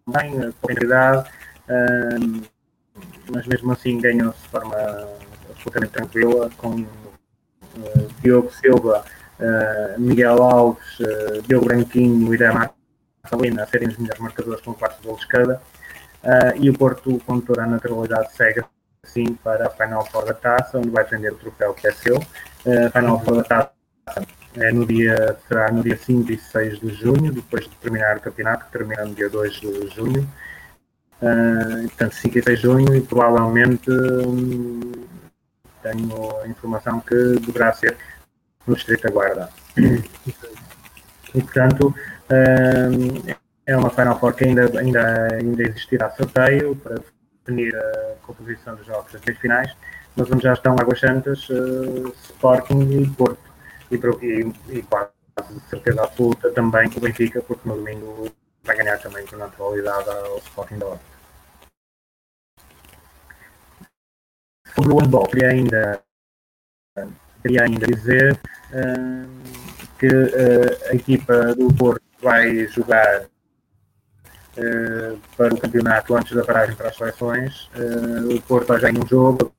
também, 0.05 0.33
pouca 0.61 0.73
integridade. 0.73 1.31
Uh, 2.97 3.33
mas 3.33 3.47
mesmo 3.47 3.73
assim 3.73 3.99
ganhou-se 3.99 4.41
de 4.41 4.49
forma 4.49 4.77
absolutamente 5.51 5.93
tranquila, 5.93 6.51
com 6.57 6.71
uh, 6.71 6.87
Diogo 8.23 8.51
Silva, 8.53 9.05
uh, 9.41 10.01
Miguel 10.01 10.43
Alves, 10.43 11.01
uh, 11.01 11.43
Diogo 11.47 11.67
Branquinho 11.67 12.33
e 12.33 12.39
Dama 12.39 12.71
Salina 13.29 13.65
a 13.65 13.67
serem 13.67 13.89
os 13.89 13.97
melhores 13.97 14.21
marcadores 14.21 14.61
com 14.61 14.73
4 14.73 15.03
golos 15.03 15.25
cada. 15.25 15.61
e 16.61 16.71
o 16.71 16.75
Porto, 16.75 17.21
com 17.27 17.41
toda 17.41 17.65
a 17.65 17.67
naturalidade, 17.67 18.33
segue 18.33 18.65
assim 19.05 19.35
para 19.35 19.67
a 19.67 19.71
Final 19.71 20.07
Four 20.07 20.27
da 20.27 20.35
Taça, 20.35 20.79
onde 20.79 20.91
vai 20.91 21.05
prender 21.05 21.33
o 21.33 21.37
troféu 21.37 21.75
que 21.75 21.89
é 21.89 21.93
seu. 21.93 22.17
A 22.87 22.91
Final 22.91 23.21
Four 23.25 23.37
da 23.39 23.43
Taça 23.43 23.73
é 24.55 24.71
no 24.71 24.87
dia, 24.87 25.37
será 25.49 25.73
no 25.73 25.83
dia 25.83 25.97
5 25.97 26.31
e 26.31 26.39
6 26.39 26.79
de 26.79 26.91
junho, 26.95 27.33
depois 27.33 27.65
de 27.65 27.75
terminar 27.77 28.17
o 28.17 28.21
campeonato, 28.21 28.67
que 28.67 28.71
termina 28.71 29.05
no 29.05 29.15
dia 29.15 29.29
2 29.29 29.53
de 29.55 29.89
junho. 29.89 30.29
Uh, 31.23 31.89
portanto, 31.89 32.15
5 32.15 32.39
e 32.39 32.43
6 32.43 32.59
de 32.59 32.63
junho 32.63 32.95
e 32.95 33.01
provavelmente 33.01 33.91
um, 33.91 34.93
tenho 35.83 36.41
a 36.43 36.49
informação 36.49 37.01
que 37.01 37.15
deverá 37.41 37.73
ser 37.73 37.97
no 38.67 38.75
Distrito 38.75 39.03
da 39.03 39.11
Guarda. 39.11 39.49
E, 41.35 41.43
portanto, 41.43 41.95
um, 42.31 43.35
é 43.67 43.77
uma 43.77 43.91
Final 43.91 44.19
Four 44.19 44.33
que 44.33 44.45
ainda, 44.45 44.79
ainda, 44.79 45.35
ainda 45.35 45.63
existirá 45.65 46.09
sorteio 46.13 46.75
para 46.77 46.99
definir 47.45 47.77
a 47.77 48.15
composição 48.23 48.75
dos 48.75 48.87
jogos 48.87 49.13
das 49.13 49.21
três 49.21 49.37
finais, 49.39 49.71
mas 50.17 50.31
onde 50.31 50.45
já 50.45 50.55
estão 50.55 50.75
Águas 50.81 50.99
Santas, 50.99 51.47
uh, 51.51 52.09
Sporting 52.23 52.81
e 52.91 53.11
Porto. 53.11 53.39
E, 53.91 53.97
e, 53.97 54.79
e 54.79 54.83
quase 54.83 55.11
certeza 55.69 56.05
absoluta 56.05 56.51
também 56.53 56.89
o 56.97 57.01
Benfica, 57.01 57.43
porque 57.43 57.69
no 57.69 57.77
domingo 57.77 58.31
vai 58.67 58.77
ganhar 58.77 58.99
também 58.99 59.25
com 59.27 59.37
naturalidade 59.37 60.11
ao 60.11 60.39
Sporting 60.39 60.79
da 60.79 60.87
Horta. 60.87 61.17
Sobre 64.75 64.93
o 64.93 64.99
handball, 64.99 65.27
queria 65.29 65.51
ainda, 65.51 66.03
queria 67.43 67.63
ainda 67.63 67.87
dizer 67.87 68.35
uh, 68.35 69.29
que 69.99 70.09
uh, 70.09 70.91
a 70.91 70.95
equipa 70.95 71.55
do 71.55 71.73
Porto 71.73 72.03
vai 72.21 72.67
jogar 72.67 73.23
uh, 73.23 75.21
para 75.37 75.55
o 75.55 75.61
campeonato 75.61 76.15
antes 76.15 76.35
da 76.35 76.45
paragem 76.45 76.77
para 76.77 76.89
as 76.89 76.97
seleções. 76.97 77.71
o 78.31 78.41
Porto 78.43 78.67
vai 78.67 78.81
já 78.81 78.91
em 78.91 78.99
um 78.99 79.07
jogo, 79.07 79.55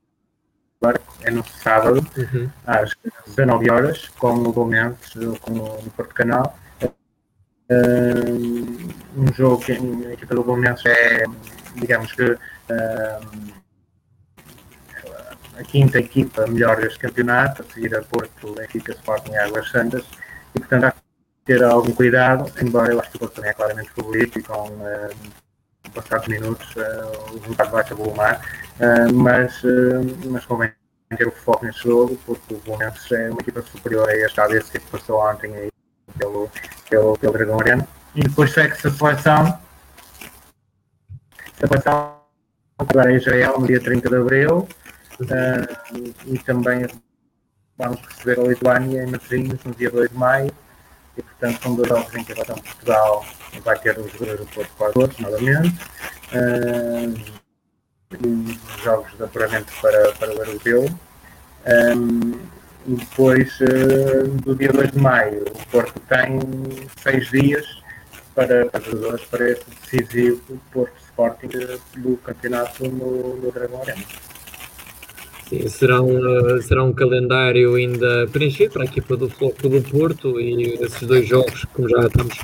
é 1.24 1.32
no 1.32 1.44
sábado, 1.44 2.06
uhum. 2.16 2.50
às 2.66 2.92
19 3.26 3.72
horas, 3.72 4.10
com 4.10 4.34
o 4.34 4.54
Gomenses, 4.54 5.14
com 5.42 5.54
o 5.54 5.90
Porto 5.92 6.14
Canal 6.14 6.56
um 7.70 9.34
jogo 9.34 9.64
que 9.64 9.74
a 9.74 10.14
equipa 10.14 10.36
do 10.36 10.44
Bolonenses 10.44 10.86
é, 10.86 11.26
digamos 11.76 12.12
que, 12.14 12.38
a 15.60 15.64
quinta 15.64 16.00
equipa 16.00 16.46
melhor 16.48 16.78
deste 16.78 17.00
campeonato, 17.00 17.64
a 17.64 17.74
seguir 17.74 17.96
a 17.96 18.02
Porto, 18.04 18.54
Benfica, 18.54 18.92
Sporting 18.92 19.32
e 19.32 19.38
Águas 19.38 19.70
Santas, 19.70 20.06
e 20.56 20.60
portanto 20.60 20.84
há 20.86 20.92
que 20.92 21.02
ter 21.46 21.64
algum 21.64 21.92
cuidado, 21.92 22.52
embora 22.62 22.94
eu 22.94 23.00
acho 23.00 23.10
que 23.12 23.18
o 23.18 23.20
Porto 23.20 23.36
também 23.36 23.50
é 23.50 23.54
claramente 23.54 23.90
favorito 23.90 24.40
e 24.40 24.44
com 24.44 24.68
uh, 24.68 25.10
passados 25.94 26.28
minutos 26.28 26.76
uh, 26.76 27.34
o 27.34 27.40
resultado 27.40 27.72
vai 27.72 27.86
se 27.86 27.94
avolumar, 27.94 28.42
uh, 28.80 29.14
mas, 29.14 29.64
uh, 29.64 30.30
mas 30.30 30.46
convém 30.46 30.72
ter 31.18 31.28
o 31.28 31.32
foco 31.32 31.66
neste 31.66 31.84
jogo, 31.84 32.20
porque 32.26 32.54
o 32.54 32.58
Bolonenses 32.60 33.12
é 33.12 33.30
uma 33.30 33.40
equipa 33.42 33.62
superior 33.62 34.10
a 34.10 34.18
esta 34.18 34.44
ADC 34.44 34.80
que 34.80 34.92
passou 34.92 35.20
ontem 35.22 35.54
aí 35.56 35.70
pelo, 36.18 36.50
pelo, 36.90 37.18
pelo 37.18 37.34
Dragão 37.34 37.60
Arena. 37.60 37.88
E 38.16 38.22
depois 38.22 38.54
segue-se 38.54 38.88
a 38.88 38.92
seleção. 38.92 39.60
A 41.62 41.68
seleção 41.68 42.18
em 43.10 43.16
Israel 43.16 43.60
no 43.60 43.68
dia 43.68 43.82
30 43.82 44.10
de 44.10 44.16
Abril. 44.16 44.68
Uh, 45.20 46.14
e 46.26 46.38
também 46.40 46.86
vamos 47.78 48.00
receber 48.02 48.40
a 48.40 48.44
Lituânia 48.44 49.04
em 49.04 49.08
Matosinhos 49.08 49.64
no 49.64 49.74
dia 49.74 49.90
2 49.90 50.10
de 50.10 50.16
Maio. 50.16 50.52
E 51.18 51.22
portanto 51.22 51.64
são 51.64 51.76
dois 51.76 51.90
jogos 51.90 52.14
em 52.16 52.24
que 52.24 52.32
a 52.32 52.36
seleção 52.36 52.56
de 52.56 52.62
Portugal 52.62 53.26
vai 53.64 53.80
ter 53.80 53.98
os 53.98 54.12
jogadores 54.12 54.40
do 54.42 54.48
Porto 54.48 54.72
Quadros 54.78 55.18
novamente. 55.20 55.76
Uh, 56.34 57.38
jogos 58.84 59.12
de 59.18 59.24
apuramento 59.24 59.74
para, 59.82 60.12
para 60.14 60.30
o 60.30 60.44
europeu. 60.44 60.86
Um, 61.66 62.57
depois, 62.96 63.60
uh, 63.60 64.28
do 64.44 64.56
dia 64.56 64.72
2 64.72 64.92
de 64.92 65.00
maio, 65.00 65.44
o 65.44 65.68
Porto 65.72 66.00
tem 66.08 66.40
seis 67.02 67.30
dias 67.30 67.66
para, 68.34 68.66
para 68.68 68.80
jogadores 68.82 69.26
para 69.26 69.50
esse 69.50 69.66
decisivo 69.82 70.42
Porto 70.72 70.94
Sporting 71.06 71.50
do 71.98 72.18
campeonato 72.18 72.88
no, 72.88 73.36
no 73.38 73.52
Dragão 73.52 73.82
Arena. 73.82 74.04
Sim, 75.50 75.68
será 75.70 76.02
um, 76.02 76.62
será 76.62 76.84
um 76.84 76.94
calendário 76.94 77.76
ainda 77.76 78.28
preenchido 78.32 78.74
para 78.74 78.84
a 78.84 78.86
equipa 78.86 79.16
do 79.16 79.30
Floco 79.30 79.70
do 79.70 79.82
Porto 79.82 80.40
e 80.42 80.74
esses 80.76 81.08
dois 81.08 81.28
jogos, 81.28 81.66
como 81.74 81.88
já 81.88 82.06
estamos 82.06 82.38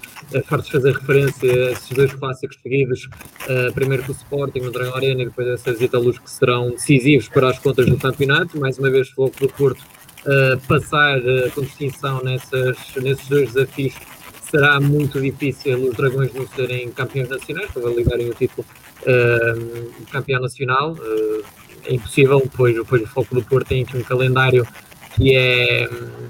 fartos 0.46 0.68
de 0.68 0.72
fazer 0.72 0.94
referência 0.94 1.72
esses 1.72 1.90
dois 1.90 2.14
clássicos 2.14 2.58
seguidos, 2.64 3.10
uh, 3.50 3.74
primeiro 3.74 4.04
com 4.04 4.14
o 4.14 4.16
Sporting 4.16 4.60
no 4.62 4.72
Dragão 4.72 4.96
Arena 4.96 5.22
e 5.22 5.26
depois 5.26 5.48
essas 5.48 5.82
Italus 5.82 6.18
que 6.18 6.30
serão 6.30 6.72
decisivos 6.72 7.28
para 7.28 7.50
as 7.50 7.60
contas 7.60 7.86
do 7.86 7.98
campeonato. 7.98 8.58
Mais 8.58 8.80
uma 8.80 8.90
vez, 8.90 9.10
Floco 9.10 9.38
do 9.38 9.50
Porto 9.50 9.84
uh, 10.26 10.60
passar 10.68 11.20
uh, 11.20 11.52
com 11.54 11.62
distinção 11.62 12.24
nessas, 12.24 12.78
nesses 13.02 13.28
dois 13.28 13.54
desafios 13.54 13.96
será 14.54 14.80
muito 14.80 15.20
difícil 15.20 15.90
os 15.90 15.96
Dragões 15.96 16.32
não 16.32 16.48
serem 16.48 16.92
campeões 16.92 17.28
nacionais, 17.28 17.72
para 17.72 17.82
validarem 17.82 18.30
o 18.30 18.34
título 18.36 18.64
uh, 19.02 20.06
campeão 20.12 20.40
nacional. 20.40 20.94
Uh, 20.94 21.44
é 21.86 21.96
impossível, 21.96 22.40
pois, 22.56 22.78
pois 22.88 23.02
o 23.02 23.08
Foco 23.08 23.34
do 23.34 23.44
Porto 23.44 23.68
tem 23.68 23.82
aqui 23.82 23.98
um 23.98 24.04
calendário 24.04 24.66
que 25.16 25.36
é 25.36 25.90
hum, 25.92 26.30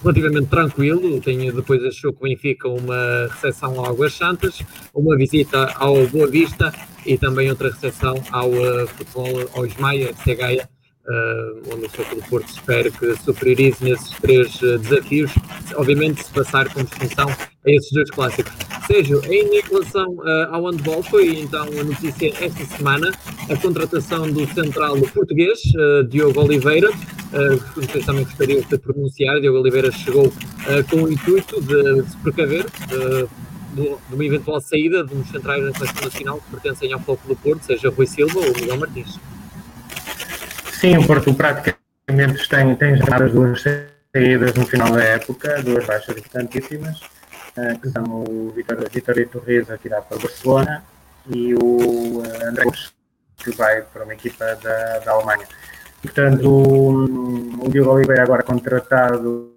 relativamente 0.00 0.46
tranquilo. 0.46 1.20
Tem 1.20 1.52
depois 1.52 1.84
a 1.84 1.90
jogo 1.90 2.18
com 2.18 2.26
o 2.26 2.28
Benfica 2.28 2.68
uma 2.68 3.26
recepção 3.28 3.78
ao 3.80 3.86
Águas 3.86 4.14
Santas, 4.14 4.62
uma 4.94 5.16
visita 5.16 5.74
ao 5.74 6.06
Boa 6.06 6.28
Vista 6.28 6.72
e 7.04 7.18
também 7.18 7.50
outra 7.50 7.70
recepção 7.70 8.14
ao 8.30 8.48
uh, 8.48 8.86
futebol 8.86 9.50
ao 9.54 9.66
Ismaia 9.66 10.12
de 10.12 10.22
Segaia 10.22 10.68
uh, 11.10 11.74
onde 11.74 11.86
o 11.86 11.90
Futebol 11.90 12.20
do 12.20 12.28
Porto 12.28 12.48
espera 12.48 12.90
que 12.90 13.16
superiorize 13.16 13.82
nesses 13.82 14.10
três 14.20 14.54
uh, 14.62 14.78
desafios, 14.78 15.32
obviamente 15.74 16.24
se 16.24 16.30
passar 16.32 16.72
com 16.72 16.82
distinção 16.84 17.28
a 17.28 17.70
esses 17.70 17.90
dois 17.92 18.10
clássicos. 18.10 18.52
Sérgio, 18.86 19.22
em 19.26 19.60
relação 19.60 20.10
uh, 20.14 20.48
ao 20.50 20.66
handball, 20.66 21.02
foi 21.02 21.40
então 21.40 21.62
a 21.62 21.84
notícia 21.84 22.32
esta 22.40 22.64
semana 22.76 23.12
a 23.48 23.56
contratação 23.56 24.30
do 24.30 24.46
central 24.52 24.96
português, 25.12 25.60
uh, 25.76 26.04
Diogo 26.04 26.40
Oliveira, 26.40 26.90
uh, 26.90 27.56
vocês 27.74 28.04
também 28.04 28.24
gostariam 28.24 28.60
de 28.60 28.78
pronunciar, 28.78 29.40
Diogo 29.40 29.60
Oliveira 29.60 29.92
chegou 29.92 30.32
com 30.90 31.02
o 31.02 31.12
intuito 31.12 31.60
de, 31.60 32.02
de 32.02 32.10
se 32.10 32.16
precaver 32.18 32.66
de 33.74 33.96
uma 34.12 34.24
eventual 34.24 34.60
saída 34.60 35.04
de 35.04 35.14
um 35.14 35.24
centrais 35.24 35.62
da 35.64 35.72
seleção 35.72 36.04
nacional 36.04 36.40
que 36.40 36.50
pertencem 36.50 36.92
ao 36.92 37.00
Foco 37.00 37.26
do 37.28 37.36
Porto, 37.36 37.64
seja 37.64 37.88
Rui 37.88 38.06
Silva 38.06 38.40
ou 38.40 38.52
Miguel 38.54 38.76
Martins. 38.76 39.18
Sim, 40.80 40.96
o 40.96 41.06
Porto 41.06 41.34
praticamente 41.34 42.48
tem, 42.48 42.74
tem 42.74 42.96
já 42.96 43.16
as 43.22 43.30
duas 43.30 43.62
saídas 43.62 44.54
no 44.54 44.64
final 44.64 44.90
da 44.90 45.04
época, 45.04 45.62
duas 45.62 45.84
baixas 45.84 46.16
importantíssimas, 46.16 46.98
uh, 47.58 47.78
que 47.78 47.90
são 47.90 48.04
o 48.04 48.50
Vitória 48.56 49.28
Torres 49.28 49.70
a 49.70 49.76
tirar 49.76 50.00
para 50.00 50.16
o 50.16 50.20
Barcelona 50.20 50.82
e 51.28 51.54
o 51.54 52.22
uh, 52.22 52.48
André 52.48 52.64
que 53.36 53.50
vai 53.50 53.82
para 53.82 54.04
uma 54.04 54.14
equipa 54.14 54.56
da, 54.56 54.98
da 55.00 55.12
Alemanha. 55.12 55.46
Portanto, 56.00 56.48
o, 56.48 57.68
Diogo 57.68 57.90
Oliveira 57.90 58.22
agora 58.22 58.42
contratado 58.42 59.52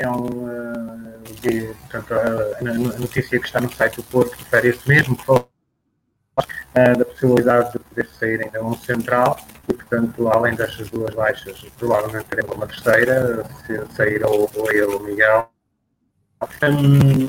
é 0.00 0.10
um, 0.10 0.48
de, 1.40 1.72
portanto, 1.88 2.12
a, 2.12 2.98
notícia 2.98 3.40
que 3.40 3.46
está 3.46 3.58
no 3.58 3.72
site 3.72 3.96
do 3.96 4.02
Porto 4.02 4.36
refere 4.36 4.68
isso 4.68 4.86
mesmo, 4.86 5.16
que 5.16 5.24
da 6.94 7.04
possibilidade 7.04 7.72
de 7.72 7.78
poder 7.78 8.08
sair 8.18 8.42
ainda 8.42 8.64
um 8.64 8.74
central 8.76 9.38
e, 9.68 9.74
portanto, 9.74 10.28
além 10.28 10.54
destas 10.54 10.90
duas 10.90 11.14
baixas, 11.14 11.64
provavelmente 11.78 12.26
teremos 12.26 12.56
uma 12.56 12.66
terceira, 12.66 13.44
se 13.66 13.94
sair 13.94 14.24
ou, 14.24 14.50
ou 14.54 14.70
ele 14.70 14.82
ou 14.82 15.00
o 15.00 15.04
Miguel. 15.04 15.50
Um, 16.62 17.28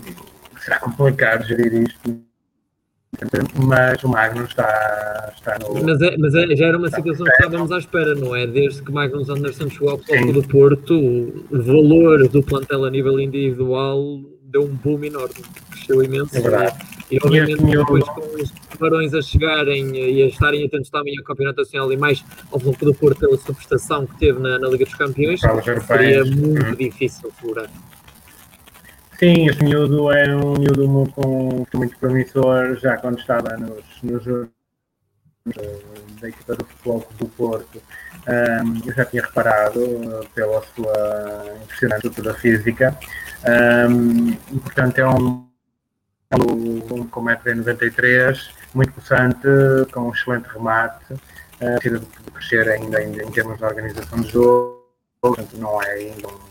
será 0.60 0.80
complicado 0.80 1.44
gerir 1.46 1.74
isto 1.74 2.30
mas 3.68 4.04
o 4.04 4.08
Magnus 4.08 4.50
está, 4.50 5.34
está 5.36 5.58
no. 5.60 5.84
Mas, 5.84 6.02
é, 6.02 6.16
mas 6.18 6.36
é, 6.36 6.56
já 6.56 6.68
era 6.68 6.78
uma 6.78 6.90
situação 6.90 7.26
que 7.26 7.32
estávamos 7.32 7.72
à 7.72 7.78
espera, 7.80 8.16
não 8.16 8.36
é? 8.36 8.46
Desde 8.46 8.84
que 8.84 8.92
Magnus 8.92 9.30
Anderson 9.30 9.70
chegou 9.70 9.90
ao 9.90 9.98
do 9.98 10.44
Porto, 10.48 10.94
o 10.94 11.62
valor 11.64 12.28
do 12.30 12.44
plantel 12.44 12.86
a 12.86 12.90
nível 12.90 13.20
individual 13.20 14.22
deu 14.50 14.64
um 14.64 14.76
boom 14.76 15.04
enorme, 15.04 15.36
cresceu 15.72 16.04
imenso. 16.04 16.36
É 16.36 16.42
verdade. 16.42 16.78
E, 17.12 17.16
e 17.16 17.20
obviamente 17.24 17.64
depois 17.64 18.04
com 18.06 18.22
os 18.42 18.52
tubarões 18.70 19.14
a 19.14 19.22
chegarem 19.22 19.96
e 19.96 20.24
a 20.24 20.28
estarem 20.28 20.66
atentos 20.66 20.90
também 20.90 21.18
ao 21.18 21.24
Campeonato 21.24 21.62
Nacional 21.62 21.92
e 21.92 21.98
mais 21.98 22.24
ao 22.52 22.60
Futebol 22.60 22.94
do 22.94 23.00
Porto 23.00 23.20
pela 23.20 23.38
subprestação 23.38 24.06
que 24.06 24.18
teve 24.18 24.40
na, 24.40 24.60
na 24.60 24.68
Liga 24.68 24.86
dos 24.86 24.96
Campeões, 24.96 25.42
seria 25.86 26.24
muito 26.26 26.66
uhum. 26.66 26.76
difícil 26.76 27.32
segurar. 27.40 27.70
Sim, 29.20 29.50
este 29.50 29.64
miúdo 29.66 30.12
é 30.12 30.34
um 30.34 30.54
miúdo 30.54 30.88
muito, 30.88 31.78
muito 31.78 31.98
promissor, 31.98 32.78
já 32.80 32.96
quando 32.98 33.20
estava 33.20 33.58
nos, 33.58 33.84
nos 34.02 34.50
da 36.22 36.30
equipa 36.30 36.56
do 36.56 36.66
futebol 36.66 37.08
do 37.18 37.26
Porto, 37.28 37.82
um, 38.28 38.88
eu 38.88 38.94
já 38.94 39.06
tinha 39.06 39.24
reparado 39.24 40.28
pela 40.34 40.62
sua 40.76 41.46
impressionante 41.64 42.08
estrutura 42.08 42.34
física, 42.36 42.98
um, 43.90 44.30
e 44.30 44.60
portanto 44.60 45.00
é 45.00 45.08
um, 45.08 45.48
um 46.34 47.08
com 47.08 47.24
1,93m, 47.24 48.50
muito 48.74 48.94
possante, 48.94 49.48
com 49.92 50.02
um 50.02 50.14
excelente 50.14 50.48
remate, 50.48 51.14
uh, 51.14 51.80
precisa 51.80 52.00
de 52.00 52.32
crescer 52.32 52.70
ainda, 52.70 53.02
em 53.04 53.32
termos 53.32 53.58
de 53.58 53.66
organização 53.66 54.22
de 54.22 54.30
jogo, 54.30 54.86
portanto 55.22 55.58
não 55.58 55.82
é 55.82 55.92
ainda 55.92 56.28
um 56.28 56.50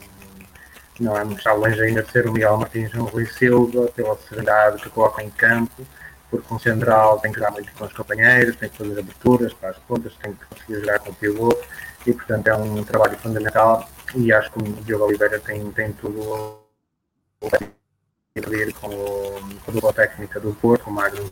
não 1.01 1.17
é 1.17 1.25
muito 1.25 1.49
longe 1.49 1.81
ainda 1.81 2.03
de 2.03 2.11
ser 2.11 2.27
o 2.27 2.33
Miguel 2.33 2.57
Martins 2.57 2.93
no 2.93 3.05
Rui 3.05 3.27
Silva, 3.27 3.87
pela 3.95 4.17
serenidade 4.17 4.83
que 4.83 4.91
coloca 4.91 5.23
em 5.23 5.31
campo, 5.31 5.87
porque 6.31 6.53
um 6.53 6.59
central 6.59 7.19
tem 7.21 7.33
que 7.33 7.39
jogar 7.39 7.53
muito 7.53 7.73
com 7.73 7.85
os 7.85 7.93
companheiros, 7.93 8.57
tem 8.57 8.69
que 8.69 8.77
fazer 8.77 8.99
aberturas 8.99 9.53
para 9.55 9.71
as 9.71 9.79
pontas, 9.79 10.15
tem 10.17 10.33
que 10.33 10.45
conseguir 10.47 10.81
jogar 10.81 10.99
com 10.99 11.11
o 11.11 11.15
pivô, 11.15 11.59
e 12.07 12.13
portanto 12.13 12.49
é 12.49 12.57
um 12.57 12.85
trabalho 12.85 13.19
fundamental 13.19 13.89
e 14.15 14.33
acho 14.33 14.51
que 14.53 14.59
o 14.59 14.63
Diogo 14.85 15.05
Oliveira 15.05 15.39
tem, 15.41 15.71
tem 15.73 15.93
tudo 15.93 16.59
a 17.43 18.49
ver 18.49 18.73
com, 18.75 18.89
com 18.89 19.89
a 19.89 19.93
técnica 19.93 20.41
do 20.41 20.55
Porto, 20.55 20.85
com 20.85 20.91
o 20.91 20.95
Magno. 20.95 21.31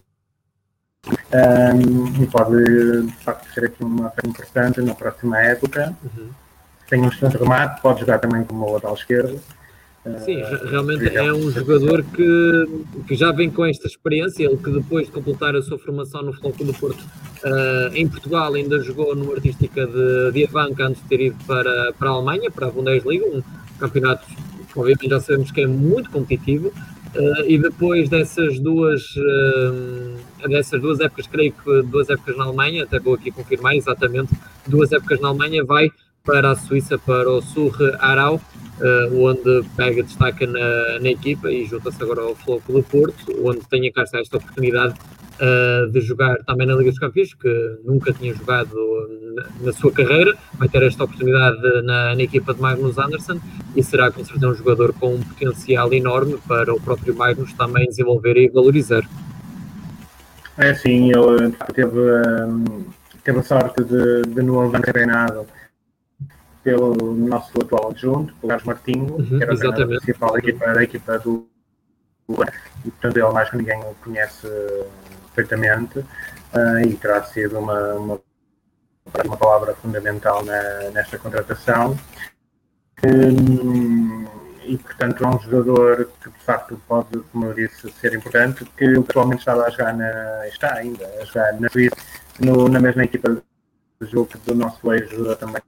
Um, 1.07 2.23
e 2.23 2.27
pode 2.27 3.07
de 3.07 3.17
facto 3.19 3.53
ser 3.53 3.67
aqui 3.67 3.85
uma 3.85 4.11
coisa 4.11 4.29
importante 4.29 4.81
na 4.81 4.95
próxima 4.95 5.41
época. 5.41 5.95
Uhum. 6.03 6.31
Tem 6.89 7.03
um 7.03 7.09
excelente 7.09 7.37
remate, 7.37 7.81
pode 7.81 8.01
jogar 8.01 8.19
também 8.19 8.45
como 8.45 8.73
lateral 8.73 8.95
esquerdo. 8.95 9.41
Sim, 10.25 10.41
realmente 10.71 11.17
é 11.17 11.33
um 11.33 11.51
jogador 11.51 12.05
que, 12.05 12.67
que 13.09 13.17
já 13.17 13.33
vem 13.33 13.51
com 13.51 13.65
esta 13.65 13.89
experiência, 13.89 14.45
ele 14.45 14.57
que 14.57 14.71
depois 14.71 15.07
de 15.07 15.13
completar 15.13 15.57
a 15.57 15.63
sua 15.63 15.79
formação 15.79 16.23
no 16.23 16.33
Futebol 16.33 16.67
do 16.67 16.75
Porto 16.75 17.01
uh, 17.01 17.95
em 17.95 18.07
Portugal 18.09 18.55
ainda 18.55 18.79
jogou 18.81 19.17
numa 19.17 19.35
artística 19.35 19.85
de, 19.85 20.33
de 20.33 20.45
Avanca 20.45 20.87
antes 20.87 21.03
de 21.03 21.09
ter 21.09 21.21
ido 21.21 21.37
para, 21.45 21.93
para 21.99 22.11
a 22.11 22.13
Alemanha, 22.13 22.51
para 22.51 22.69
a 22.69 22.71
Bundesliga, 22.71 23.27
um 23.27 23.43
campeonato 23.81 24.27
que 24.27 24.79
obviamente 24.79 25.09
já 25.09 25.21
sabemos 25.21 25.51
que 25.51 25.63
é 25.63 25.67
muito 25.67 26.09
competitivo, 26.11 26.69
uh, 26.69 27.45
e 27.47 27.59
depois 27.59 28.09
dessas 28.09 28.61
duas, 28.61 29.03
uh, 29.17 30.49
dessas 30.49 30.81
duas 30.81 31.01
épocas, 31.01 31.27
creio 31.27 31.53
que 31.53 31.83
duas 31.83 32.09
épocas 32.09 32.37
na 32.37 32.45
Alemanha, 32.45 32.85
até 32.85 33.01
vou 33.01 33.15
aqui 33.15 33.33
confirmar 33.33 33.75
exatamente, 33.75 34.33
duas 34.67 34.93
épocas 34.93 35.21
na 35.21 35.29
Alemanha, 35.29 35.65
vai 35.65 35.91
para 36.27 36.51
a 36.51 36.57
Suíça, 36.57 36.99
para 36.99 37.31
o 37.31 37.41
Surre 37.41 37.95
Arau, 38.01 38.35
uh, 38.35 39.25
onde 39.25 39.65
pega 39.77 40.03
destaca 40.03 40.47
na, 40.47 40.99
na 41.01 41.09
equipa 41.09 41.51
e 41.51 41.65
junta-se 41.65 42.03
agora 42.03 42.23
ao 42.23 42.35
Floco 42.35 42.73
do 42.73 42.83
Porto, 42.83 43.25
onde 43.45 43.61
tem 43.69 43.89
a 43.89 43.93
cá 43.93 44.03
esta 44.03 44.37
oportunidade 44.37 44.95
uh, 45.41 45.91
de 45.91 46.01
jogar 46.01 46.37
também 46.45 46.67
na 46.67 46.75
Liga 46.75 46.91
dos 46.91 46.99
Campeões, 46.99 47.33
que 47.33 47.79
nunca 47.85 48.13
tinha 48.13 48.35
jogado 48.35 48.75
na, 49.35 49.67
na 49.67 49.73
sua 49.73 49.93
carreira, 49.93 50.37
vai 50.55 50.69
ter 50.69 50.83
esta 50.83 51.05
oportunidade 51.05 51.63
na, 51.83 52.15
na, 52.15 52.23
equipa 52.23 52.53
de 52.53 52.61
Magnus 52.61 52.99
Anderson 52.99 53.41
e 53.75 53.83
será 53.83 54.11
com 54.11 54.25
certeza 54.25 54.49
um 54.49 54.55
jogador 54.55 54.93
com 54.95 55.15
um 55.15 55.23
potencial 55.23 55.93
enorme 55.93 56.39
para 56.47 56.75
o 56.75 56.81
próprio 56.81 57.15
Magnus 57.15 57.53
também 57.53 57.87
desenvolver 57.87 58.37
e 58.37 58.49
valorizar. 58.49 59.09
É 60.59 60.75
sim, 60.75 61.13
ele 61.13 61.53
teve, 61.75 62.01
teve 63.23 63.39
a 63.39 63.43
sorte 63.43 63.85
de, 63.85 64.23
de 64.23 64.43
no 64.43 64.59
Alvan 64.59 64.81
treinado 64.81 65.47
pelo 66.67 67.15
nosso 67.15 67.53
atual 67.63 67.93
adjunto, 67.93 68.35
o 68.43 68.49
Carlos 68.49 68.67
Martinho, 68.67 69.15
uhum, 69.15 69.39
que 69.39 69.41
era 69.41 69.55
o 69.55 69.87
principal 69.87 70.33
da 70.33 70.39
equipa, 70.41 70.75
da 70.75 70.83
equipa 70.83 71.19
do 71.21 71.49
e 72.85 72.91
portanto 72.91 73.17
ele 73.19 73.33
mais 73.33 73.49
que 73.49 73.57
ninguém 73.57 73.79
o 73.79 73.95
conhece 74.03 74.49
perfeitamente 75.33 76.01
uh, 76.01 76.81
e 76.85 76.97
terá 76.97 77.23
sido 77.23 77.61
uma, 77.61 77.95
uma, 77.95 78.21
uma 79.25 79.37
palavra 79.37 79.77
fundamental 79.77 80.45
na, 80.45 80.91
nesta 80.91 81.17
contratação. 81.21 81.97
Um, 83.05 84.27
e 84.65 84.77
portanto 84.77 85.23
é 85.23 85.29
um 85.29 85.39
jogador 85.39 86.11
que 86.21 86.31
de 86.31 86.39
facto 86.41 86.83
pode, 86.89 87.21
como 87.31 87.47
eu 87.47 87.55
disse, 87.55 87.89
ser 87.93 88.13
importante, 88.13 88.65
que 88.77 88.87
atualmente 88.87 89.39
estava 89.39 89.67
a 89.67 89.71
jogar 89.71 89.95
na, 89.97 90.49
está 90.49 90.75
ainda 90.75 91.07
a 91.21 91.25
jogar 91.25 91.61
na 91.61 91.69
Suíça, 91.69 91.95
no, 92.41 92.69
na 92.69 92.81
mesma 92.81 93.05
equipa 93.05 93.31
de 93.31 94.11
jogo 94.11 94.31
do 94.45 94.55
nosso 94.57 94.93
ex 94.93 95.09
também 95.39 95.63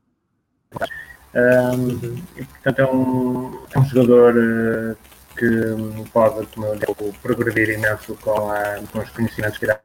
um, 1.34 2.18
e, 2.36 2.44
portanto, 2.44 2.78
é 2.78 2.86
um, 2.86 3.66
é 3.74 3.78
um 3.78 3.84
jogador 3.84 4.34
uh, 4.34 4.96
que 5.36 6.08
pode, 6.12 6.46
como 6.48 6.66
eu 6.66 6.76
digo, 6.76 7.14
progredir 7.22 7.70
imenso 7.70 8.14
com, 8.16 8.50
a, 8.50 8.80
com 8.90 8.98
os 8.98 9.10
conhecimentos 9.10 9.58
que 9.58 9.66
irá. 9.66 9.80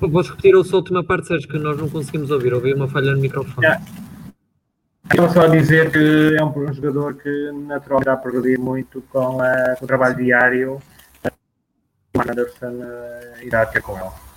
Podes 0.00 0.30
repetir 0.30 0.56
a 0.56 0.64
sua 0.64 0.78
última 0.78 1.04
parte, 1.04 1.28
Sérgio, 1.28 1.48
que 1.48 1.58
nós 1.58 1.76
não 1.76 1.88
conseguimos 1.88 2.30
ouvir. 2.30 2.54
Ouvi 2.54 2.72
uma 2.72 2.88
falha 2.88 3.12
no 3.12 3.20
microfone. 3.20 3.66
Yeah. 3.66 3.84
Estou 5.10 5.28
só 5.30 5.42
a 5.42 5.48
dizer 5.48 5.90
que 5.90 6.36
é 6.38 6.44
um, 6.44 6.72
jogador 6.72 7.14
que 7.14 7.50
naturalmente 7.66 8.08
irá 8.08 8.16
progredir 8.16 8.60
muito 8.60 9.02
com, 9.10 9.40
a, 9.40 9.74
com 9.76 9.84
o 9.84 9.88
trabalho 9.88 10.16
diário 10.16 10.82
que 11.22 12.18
o 12.18 12.20
Anderson 12.20 12.72
uh, 12.72 13.42
irá 13.42 13.64
ter 13.66 13.80
com 13.80 13.96
ele. 13.96 14.27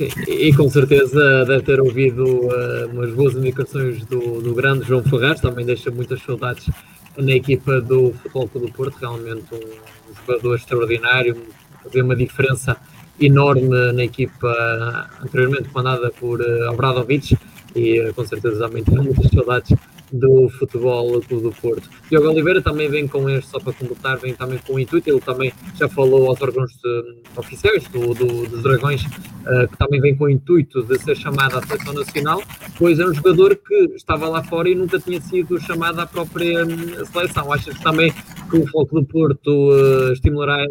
Sim, 0.00 0.08
e 0.26 0.54
com 0.54 0.66
certeza 0.70 1.44
deve 1.44 1.62
ter 1.62 1.78
ouvido 1.78 2.24
uh, 2.24 2.86
umas 2.90 3.12
boas 3.12 3.34
indicações 3.34 4.02
do, 4.06 4.40
do 4.40 4.54
grande 4.54 4.86
João 4.86 5.02
Ferraz, 5.02 5.42
também 5.42 5.66
deixa 5.66 5.90
muitas 5.90 6.22
saudades 6.22 6.70
na 7.18 7.32
equipa 7.32 7.82
do 7.82 8.10
Futebol 8.14 8.48
do 8.54 8.72
Porto, 8.72 8.96
realmente 8.98 9.54
um, 9.54 10.26
jogador 10.26 10.56
extraordinário, 10.56 11.36
fazia 11.82 12.02
uma 12.02 12.16
diferença 12.16 12.78
enorme 13.20 13.92
na 13.92 14.02
equipa 14.02 15.10
anteriormente 15.22 15.68
comandada 15.68 16.10
por 16.18 16.40
uh, 16.40 16.72
Obradovic 16.72 17.36
e 17.76 18.00
uh, 18.00 18.14
com 18.14 18.24
certeza 18.24 18.58
também 18.58 18.82
tem 18.82 18.96
muitas 18.96 19.30
saudades 19.30 19.76
do 20.12 20.48
futebol 20.50 21.20
do 21.20 21.52
Porto. 21.60 21.88
Diogo 22.10 22.28
Oliveira 22.28 22.62
também 22.62 22.88
vem 22.88 23.06
com 23.06 23.28
este, 23.28 23.50
só 23.50 23.58
para 23.58 23.72
completar, 23.72 24.18
vem 24.18 24.34
também 24.34 24.58
com 24.58 24.74
o 24.74 24.80
intuito, 24.80 25.08
ele 25.08 25.20
também 25.20 25.52
já 25.76 25.88
falou 25.88 26.28
aos 26.28 26.40
órgãos 26.40 26.72
de, 26.82 27.22
oficiais 27.36 27.84
do, 27.88 28.14
do, 28.14 28.48
dos 28.48 28.62
Dragões, 28.62 29.02
uh, 29.04 29.68
que 29.70 29.76
também 29.78 30.00
vem 30.00 30.16
com 30.16 30.24
o 30.24 30.30
intuito 30.30 30.82
de 30.82 30.98
ser 30.98 31.16
chamado 31.16 31.58
à 31.58 31.62
seleção 31.62 31.92
nacional, 31.92 32.42
pois 32.76 32.98
é 32.98 33.04
um 33.04 33.14
jogador 33.14 33.56
que 33.56 33.74
estava 33.94 34.28
lá 34.28 34.42
fora 34.42 34.68
e 34.68 34.74
nunca 34.74 34.98
tinha 34.98 35.20
sido 35.20 35.60
chamado 35.60 36.00
à 36.00 36.06
própria 36.06 36.64
hum, 36.64 37.04
seleção. 37.12 37.52
Achas 37.52 37.76
que 37.76 37.82
também 37.82 38.12
que 38.50 38.56
o 38.56 38.66
Foco 38.66 39.00
do 39.00 39.06
Porto 39.06 39.70
uh, 39.70 40.12
estimulará 40.12 40.64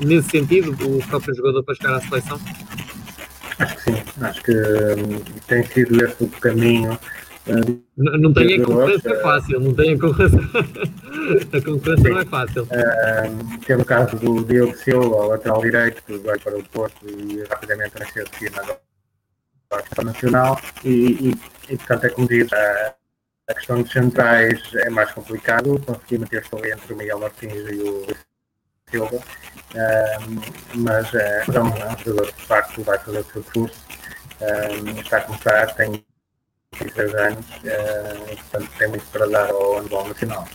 nesse 0.00 0.30
sentido 0.30 0.72
o 0.72 1.06
próprio 1.06 1.34
jogador 1.34 1.62
para 1.62 1.74
chegar 1.74 1.94
à 1.94 2.00
seleção? 2.00 2.40
Acho 3.58 3.76
que 3.76 3.82
sim, 3.82 4.02
acho 4.20 4.42
que 4.42 4.52
um, 4.52 5.18
tem 5.46 5.62
sido 5.64 6.04
esse 6.04 6.24
o 6.24 6.28
caminho 6.28 6.98
não, 7.46 8.18
não 8.18 8.32
tem 8.32 8.60
a 8.60 8.64
concorrência 8.64 9.08
é 9.08 9.22
fácil, 9.22 9.60
não 9.60 9.74
tem 9.74 9.94
a 9.94 9.98
concorrência. 9.98 10.40
a 11.52 11.64
concorrência 11.64 12.10
não 12.10 12.20
é 12.20 12.24
fácil. 12.24 12.68
Tem 13.64 13.76
o 13.76 13.84
caso 13.84 14.16
do 14.16 14.44
Diogo 14.44 14.76
Silva, 14.76 15.26
lateral 15.26 15.60
direito, 15.60 16.02
que 16.02 16.18
vai 16.18 16.38
para 16.38 16.58
o 16.58 16.64
Porto 16.64 17.06
e 17.08 17.44
rapidamente 17.44 17.98
nasceu 17.98 18.24
de 18.24 18.36
cima 18.36 18.62
da 18.62 20.02
nacional. 20.02 20.60
E, 20.84 20.90
e, 20.90 21.34
e, 21.70 21.76
portanto, 21.76 22.04
é 22.04 22.08
como 22.10 22.26
diz, 22.26 22.52
a, 22.52 22.94
a 23.48 23.54
questão 23.54 23.80
dos 23.80 23.92
centrais 23.92 24.60
é 24.74 24.90
mais 24.90 25.12
complicado. 25.12 25.80
Consegui 25.86 26.18
manter-se 26.18 26.54
ali 26.54 26.72
entre 26.72 26.92
o 26.92 26.96
Miguel 26.96 27.20
Martins 27.20 27.52
e 27.52 27.80
o 27.80 28.06
Silva. 28.90 29.20
Mas 30.74 31.14
é, 31.14 31.44
é 31.46 31.60
um 31.60 31.76
jogador 31.76 32.26
que 32.26 32.40
de 32.40 32.46
facto 32.46 32.82
vai 32.82 32.98
fazer 32.98 33.20
o 33.20 33.24
seu 33.24 33.44
curso. 33.44 33.86
Está 35.00 35.18
a 35.18 35.20
começar, 35.22 35.74
tem 35.74 36.04
26 36.80 37.14
anos, 37.14 37.46
uh, 37.46 38.36
portanto 38.36 38.70
tem 38.78 38.88
muito 38.88 39.06
para 39.06 39.26
dar 39.26 39.50
ao 39.50 40.08
nacional. 40.08 40.46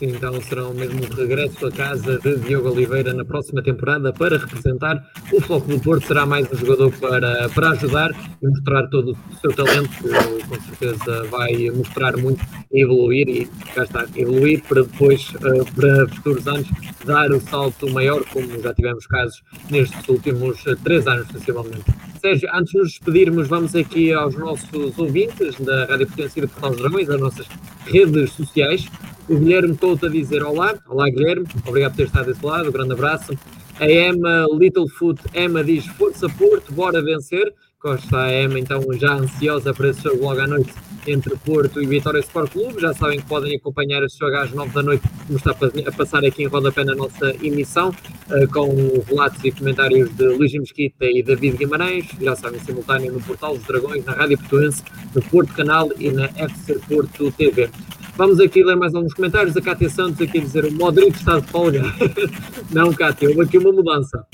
Então 0.00 0.40
será 0.42 0.62
mesmo 0.70 1.00
um 1.04 1.14
regresso 1.14 1.66
à 1.66 1.72
casa 1.72 2.18
de 2.20 2.36
Diogo 2.38 2.70
Oliveira 2.70 3.12
na 3.12 3.24
próxima 3.24 3.60
temporada 3.60 4.12
para 4.12 4.38
representar 4.38 5.04
o 5.32 5.40
Foco 5.40 5.66
do 5.66 5.80
Porto. 5.80 6.06
Será 6.06 6.24
mais 6.24 6.46
um 6.52 6.56
jogador 6.56 6.92
para, 7.00 7.48
para 7.48 7.70
ajudar 7.70 8.10
e 8.40 8.46
mostrar 8.46 8.86
todo 8.88 9.10
o 9.12 9.34
seu 9.40 9.52
talento, 9.52 9.88
que 9.88 10.46
com 10.46 10.60
certeza 10.60 11.24
vai 11.24 11.70
mostrar 11.70 12.16
muito 12.16 12.44
e 12.72 12.82
evoluir 12.82 13.28
e 13.28 13.46
cá 13.74 13.82
está, 13.82 14.06
evoluir 14.14 14.62
para 14.68 14.82
depois, 14.82 15.30
uh, 15.30 15.74
para 15.74 16.08
futuros 16.08 16.46
anos, 16.46 16.68
dar 17.04 17.32
o 17.32 17.40
salto 17.40 17.90
maior, 17.90 18.24
como 18.26 18.62
já 18.62 18.72
tivemos 18.72 19.04
casos 19.06 19.42
nestes 19.68 20.08
últimos 20.08 20.64
uh, 20.66 20.76
três 20.76 21.08
anos, 21.08 21.26
sensivelmente. 21.28 21.84
Sérgio, 22.20 22.48
antes 22.54 22.72
de 22.72 22.78
nos 22.78 22.88
despedirmos, 22.90 23.48
vamos 23.48 23.74
aqui 23.74 24.12
aos 24.12 24.36
nossos 24.36 24.96
ouvintes 24.98 25.58
da 25.60 25.86
Rádio 25.86 26.06
Potência 26.06 26.42
de 26.42 26.48
Portal 26.48 26.70
dos 26.70 26.80
Dragões, 26.80 27.10
as 27.10 27.20
nossas 27.20 27.46
redes 27.86 28.32
sociais. 28.32 28.86
O 29.28 29.36
Guilherme 29.36 29.76
Couto 29.76 30.06
a 30.06 30.08
dizer 30.08 30.42
olá. 30.42 30.74
Olá, 30.88 31.10
Guilherme. 31.10 31.46
Obrigado 31.66 31.90
por 31.90 31.96
ter 31.98 32.06
estado 32.06 32.32
desse 32.32 32.44
lado. 32.44 32.70
Um 32.70 32.72
grande 32.72 32.92
abraço. 32.92 33.38
A 33.78 33.86
Emma 33.86 34.46
Littlefoot, 34.58 35.20
Emma 35.34 35.62
diz 35.62 35.86
Força 35.86 36.28
Porto, 36.30 36.72
bora 36.72 37.02
vencer. 37.02 37.52
Costa 37.78 38.22
a 38.22 38.42
Emma, 38.42 38.58
então, 38.58 38.82
já 38.94 39.12
ansiosa 39.12 39.72
para 39.72 39.90
esse 39.90 40.02
jogo 40.02 40.24
logo 40.24 40.40
à 40.40 40.46
noite 40.48 40.72
entre 41.06 41.36
Porto 41.36 41.80
e 41.80 41.86
Vitória 41.86 42.18
Sport 42.20 42.52
Clube. 42.52 42.80
Já 42.80 42.92
sabem 42.94 43.20
que 43.20 43.26
podem 43.26 43.54
acompanhar 43.54 44.02
esse 44.02 44.18
jogo 44.18 44.34
às 44.34 44.50
9 44.50 44.72
da 44.72 44.82
noite, 44.82 45.06
como 45.26 45.38
está 45.38 45.52
a 45.52 45.92
passar 45.92 46.24
aqui 46.24 46.42
em 46.42 46.46
rodapé 46.46 46.82
na 46.82 46.94
nossa 46.94 47.30
emissão, 47.40 47.94
eh, 48.30 48.46
com 48.48 48.74
relatos 49.06 49.44
e 49.44 49.52
comentários 49.52 50.08
de 50.16 50.24
Luís 50.24 50.52
Mesquita 50.54 51.04
e 51.04 51.22
David 51.22 51.58
Guimarães. 51.58 52.06
Já 52.20 52.34
sabem, 52.34 52.58
simultâneo 52.60 53.12
no 53.12 53.20
Portal 53.20 53.56
dos 53.56 53.66
Dragões, 53.66 54.04
na 54.04 54.12
Rádio 54.12 54.38
Portuense, 54.38 54.82
no 55.14 55.22
Porto 55.22 55.52
Canal 55.52 55.90
e 55.98 56.10
na 56.10 56.24
FC 56.24 56.80
Porto 56.88 57.30
TV. 57.30 57.70
Vamos 58.18 58.40
aqui 58.40 58.64
ler 58.64 58.74
mais 58.74 58.92
alguns 58.96 59.14
comentários. 59.14 59.56
A 59.56 59.62
Cátia 59.62 59.88
Santos 59.88 60.20
aqui 60.20 60.38
a 60.38 60.40
dizer 60.40 60.64
o 60.64 60.72
Modric 60.72 61.16
está 61.16 61.38
de 61.38 61.46
folga. 61.46 61.82
Não, 62.74 62.92
Cátia, 62.92 63.28
houve 63.28 63.42
aqui 63.42 63.58
uma 63.58 63.70
mudança. 63.70 64.26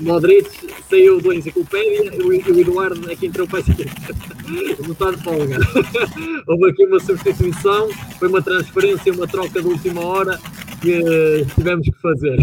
Modric 0.00 0.48
saiu 0.88 1.20
do 1.20 1.32
Enciclopédia 1.32 2.14
e 2.14 2.22
o 2.22 2.60
Eduardo 2.60 3.10
aqui 3.10 3.26
entrou 3.26 3.48
para 3.48 3.58
a. 3.58 3.62
Não 4.80 4.92
está 4.92 5.10
de 5.10 5.22
folga. 5.24 5.58
Houve 6.46 6.70
aqui 6.70 6.86
uma 6.86 7.00
substituição, 7.00 7.90
foi 8.18 8.28
uma 8.28 8.40
transferência, 8.40 9.12
uma 9.12 9.26
troca 9.26 9.60
de 9.60 9.66
última 9.66 10.00
hora 10.00 10.38
que 10.80 11.44
tivemos 11.56 11.86
que 11.86 12.00
fazer. 12.00 12.38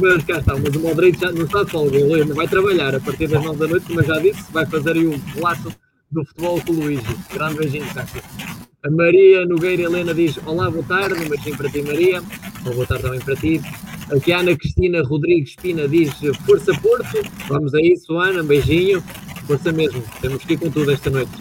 Mas 0.00 0.24
cá 0.24 0.38
está, 0.38 0.58
mas 0.58 0.74
o 0.74 0.80
Modric 0.80 1.18
já 1.18 1.30
não 1.30 1.44
está 1.44 1.62
de 1.62 1.70
folga, 1.70 1.96
ele 1.96 2.22
ainda 2.22 2.34
vai 2.34 2.48
trabalhar 2.48 2.94
a 2.94 3.00
partir 3.00 3.28
das 3.28 3.42
9 3.42 3.58
da 3.58 3.68
noite, 3.68 3.86
como 3.86 4.00
eu 4.00 4.04
já 4.04 4.18
disse, 4.18 4.52
vai 4.52 4.66
fazer 4.66 4.92
aí 4.92 5.06
o 5.06 5.16
relato 5.34 5.72
do 6.10 6.24
futebol 6.26 6.60
com 6.60 6.72
o 6.72 6.74
Luigi. 6.74 7.16
Grande 7.32 7.56
beijinho, 7.56 7.86
Cátia. 7.94 8.22
A 8.84 8.90
Maria 8.90 9.46
Nogueira 9.46 9.84
Helena 9.84 10.12
diz: 10.12 10.38
Olá, 10.44 10.70
boa 10.70 10.84
tarde, 10.84 11.24
um 11.24 11.26
beijinho 11.26 11.56
para 11.56 11.70
ti, 11.70 11.80
Maria. 11.80 12.22
Ou 12.66 12.74
boa 12.74 12.86
tarde 12.86 13.04
também 13.04 13.20
para 13.20 13.34
ti. 13.34 13.58
Aqui 14.14 14.30
a 14.30 14.40
Ana 14.40 14.54
Cristina 14.54 15.02
Rodrigues 15.02 15.56
Pina 15.56 15.88
diz: 15.88 16.12
Força 16.44 16.78
Porto. 16.82 17.22
Vamos 17.48 17.74
a 17.74 17.80
isso, 17.80 18.18
Ana, 18.18 18.42
um 18.42 18.46
beijinho. 18.46 19.02
Força 19.46 19.72
mesmo, 19.72 20.02
temos 20.20 20.44
que 20.44 20.52
ir 20.52 20.58
com 20.58 20.70
tudo 20.70 20.90
esta 20.90 21.08
noite. 21.08 21.32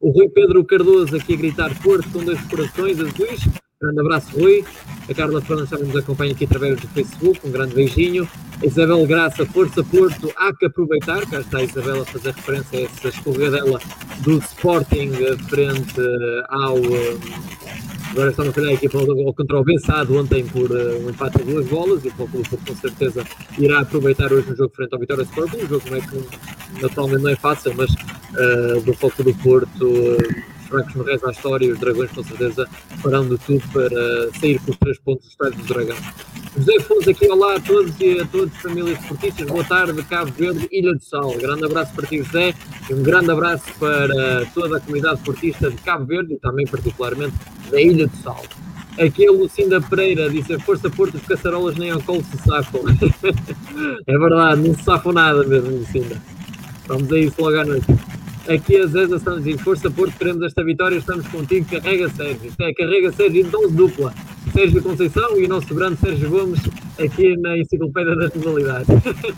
O 0.00 0.12
Rui 0.12 0.28
Pedro 0.28 0.64
Cardoso 0.64 1.16
aqui 1.16 1.34
a 1.34 1.36
gritar 1.36 1.82
Porto 1.82 2.08
com 2.12 2.24
dois 2.24 2.40
corações 2.42 3.00
azuis. 3.00 3.48
Grande 3.82 3.98
abraço, 3.98 4.38
Rui. 4.38 4.64
A 5.10 5.12
Carla 5.12 5.42
França 5.42 5.76
nos 5.76 5.96
acompanha 5.96 6.30
aqui 6.30 6.44
através 6.44 6.80
do 6.80 6.86
Facebook. 6.86 7.40
Um 7.44 7.50
grande 7.50 7.74
beijinho. 7.74 8.28
A 8.62 8.64
Isabel 8.64 9.04
Graça, 9.08 9.44
Força 9.44 9.82
Porto, 9.82 10.32
há 10.36 10.54
que 10.54 10.66
aproveitar. 10.66 11.28
Cá 11.28 11.40
está 11.40 11.58
a 11.58 11.64
Isabel 11.64 12.02
a 12.02 12.04
fazer 12.04 12.32
referência 12.32 12.78
a 12.78 12.82
essa 12.82 13.08
escorregadela 13.08 13.80
do 14.20 14.38
Sporting 14.38 15.10
frente 15.48 16.00
ao. 16.48 16.76
Agora 18.12 18.30
estão 18.30 18.48
a 18.48 18.52
falhar 18.52 18.74
aqui 18.74 18.88
contra 18.88 19.58
o 19.58 19.64
Bessado 19.64 20.16
ontem 20.16 20.46
por 20.46 20.70
um 20.70 21.10
empate 21.10 21.38
de 21.38 21.44
duas 21.44 21.66
bolas 21.66 22.04
e 22.04 22.08
o 22.08 22.10
do 22.12 22.28
Porto 22.28 22.58
com 22.64 22.76
certeza 22.76 23.26
irá 23.58 23.80
aproveitar 23.80 24.32
hoje 24.32 24.48
no 24.50 24.56
jogo 24.56 24.72
frente 24.76 24.92
ao 24.92 25.00
Vitória 25.00 25.22
Sporting. 25.24 25.56
Um 25.56 25.66
jogo 25.66 25.82
não 25.90 25.96
é 25.96 26.00
que 26.02 26.80
naturalmente 26.80 27.22
não 27.24 27.30
é 27.30 27.36
fácil, 27.36 27.74
mas 27.76 27.90
uh, 27.90 28.80
do 28.82 28.94
Foco 28.94 29.24
do 29.24 29.34
Porto. 29.34 29.86
Uh, 29.86 30.51
francos 30.72 30.94
no 30.94 31.04
resto 31.04 31.26
da 31.26 31.32
história 31.32 31.66
e 31.66 31.72
os 31.72 31.78
dragões 31.78 32.10
com 32.10 32.22
certeza 32.24 32.66
farão 33.02 33.28
de 33.28 33.36
tudo 33.38 33.62
para 33.72 34.40
sair 34.40 34.58
com 34.60 34.70
os 34.70 34.78
três 34.78 34.98
pontos 34.98 35.26
do 35.26 35.30
estádio 35.30 35.58
do 35.58 35.74
dragão. 35.74 35.96
José 36.56 36.80
Fonso 36.80 37.10
aqui, 37.10 37.30
olá 37.30 37.56
a 37.56 37.60
todos 37.60 37.94
e 38.00 38.20
a 38.20 38.26
todos, 38.26 38.56
famílias 38.56 38.98
esportistas, 38.98 39.46
boa 39.46 39.64
tarde, 39.64 40.02
Cabo 40.04 40.32
Verde, 40.32 40.68
Ilha 40.72 40.94
do 40.94 41.02
Sal. 41.02 41.32
Grande 41.34 41.64
abraço 41.66 41.94
para 41.94 42.06
ti, 42.06 42.22
José, 42.22 42.54
e 42.88 42.94
um 42.94 43.02
grande 43.02 43.30
abraço 43.30 43.64
para 43.78 44.46
toda 44.54 44.78
a 44.78 44.80
comunidade 44.80 45.16
esportista 45.16 45.70
de 45.70 45.76
Cabo 45.76 46.06
Verde 46.06 46.34
e 46.34 46.38
também 46.38 46.66
particularmente 46.66 47.34
da 47.70 47.80
Ilha 47.80 48.06
do 48.06 48.16
Sal. 48.16 48.42
Aqui 48.98 49.26
a 49.26 49.30
Lucinda 49.30 49.80
Pereira 49.80 50.28
disse: 50.28 50.58
Força 50.60 50.90
Porto, 50.90 51.16
os 51.16 51.22
caçarolas 51.22 51.76
nem 51.76 51.90
ao 51.90 52.02
colo 52.02 52.22
se 52.24 52.36
safam. 52.46 52.82
é 54.06 54.18
verdade, 54.18 54.68
não 54.68 54.74
se 54.74 54.84
safam 54.84 55.12
nada 55.12 55.44
mesmo, 55.44 55.78
Lucinda. 55.78 56.20
Vamos 56.86 57.10
a 57.10 57.18
isso 57.18 57.40
logo 57.40 57.58
à 57.58 57.64
noite. 57.64 57.86
Aqui 58.48 58.76
a 58.76 58.86
Zé 58.86 59.06
Santos 59.06 59.44
diz: 59.44 59.60
Força 59.60 59.90
Porto, 59.90 60.16
queremos 60.18 60.42
esta 60.42 60.64
vitória, 60.64 60.96
estamos 60.96 61.26
contigo, 61.28 61.66
carrega 61.70 62.08
Sérgio. 62.08 62.52
É, 62.58 62.74
carrega 62.74 63.12
Sérgio 63.12 63.46
em 63.46 63.48
dose 63.48 63.74
dupla. 63.74 64.12
Sérgio 64.52 64.82
Conceição 64.82 65.38
e 65.38 65.44
o 65.44 65.48
nosso 65.48 65.72
grande 65.74 66.00
Sérgio 66.00 66.28
Gomes 66.28 66.60
aqui 66.98 67.36
na 67.36 67.56
Enciclopédia 67.56 68.16
das 68.16 68.34
Modalidades. 68.34 68.88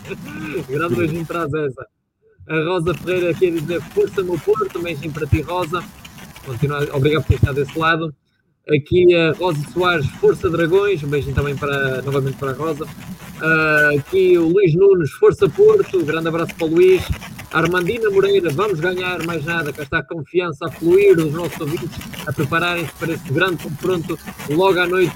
grande 0.67 0.95
beijinho 0.95 1.25
para 1.25 1.43
a 1.43 1.47
Zeza. 1.47 1.87
A 2.47 2.55
Rosa 2.63 2.93
Ferreira 2.95 3.29
aqui 3.29 3.47
a 3.47 3.51
dizer: 3.51 3.81
Força 3.81 4.23
meu 4.23 4.39
Porto, 4.39 4.79
beijinho 4.81 5.13
para 5.13 5.27
ti, 5.27 5.41
Rosa. 5.41 5.83
Obrigado 6.93 7.25
por 7.25 7.35
estado 7.35 7.55
desse 7.55 7.77
lado. 7.77 8.13
Aqui 8.67 9.13
a 9.13 9.31
Rosa 9.33 9.59
Soares, 9.71 10.07
Força 10.19 10.49
Dragões, 10.49 11.03
um 11.03 11.07
beijinho 11.07 11.35
também 11.35 11.55
para, 11.55 12.01
novamente 12.01 12.37
para 12.37 12.49
a 12.49 12.53
Rosa. 12.53 12.85
Uh, 12.85 13.99
aqui 13.99 14.37
o 14.39 14.47
Luís 14.47 14.73
Nunes, 14.73 15.11
Força 15.11 15.47
Porto, 15.47 15.99
um 15.99 16.05
grande 16.05 16.29
abraço 16.29 16.55
para 16.55 16.65
o 16.65 16.69
Luís. 16.69 17.03
Armandina 17.53 18.09
Moreira, 18.09 18.49
vamos 18.49 18.79
ganhar 18.79 19.23
mais 19.23 19.45
nada, 19.45 19.71
cá 19.71 19.83
está 19.83 19.99
a 19.99 20.03
confiança 20.03 20.65
a 20.65 20.71
fluir, 20.71 21.17
os 21.17 21.31
nossos 21.31 21.57
ouvintes 21.59 21.97
a 22.25 22.33
prepararem-se 22.33 22.91
para 22.93 23.13
esse 23.13 23.31
grande 23.31 23.63
confronto 23.63 24.19
logo 24.49 24.79
à 24.79 24.87
noite, 24.87 25.13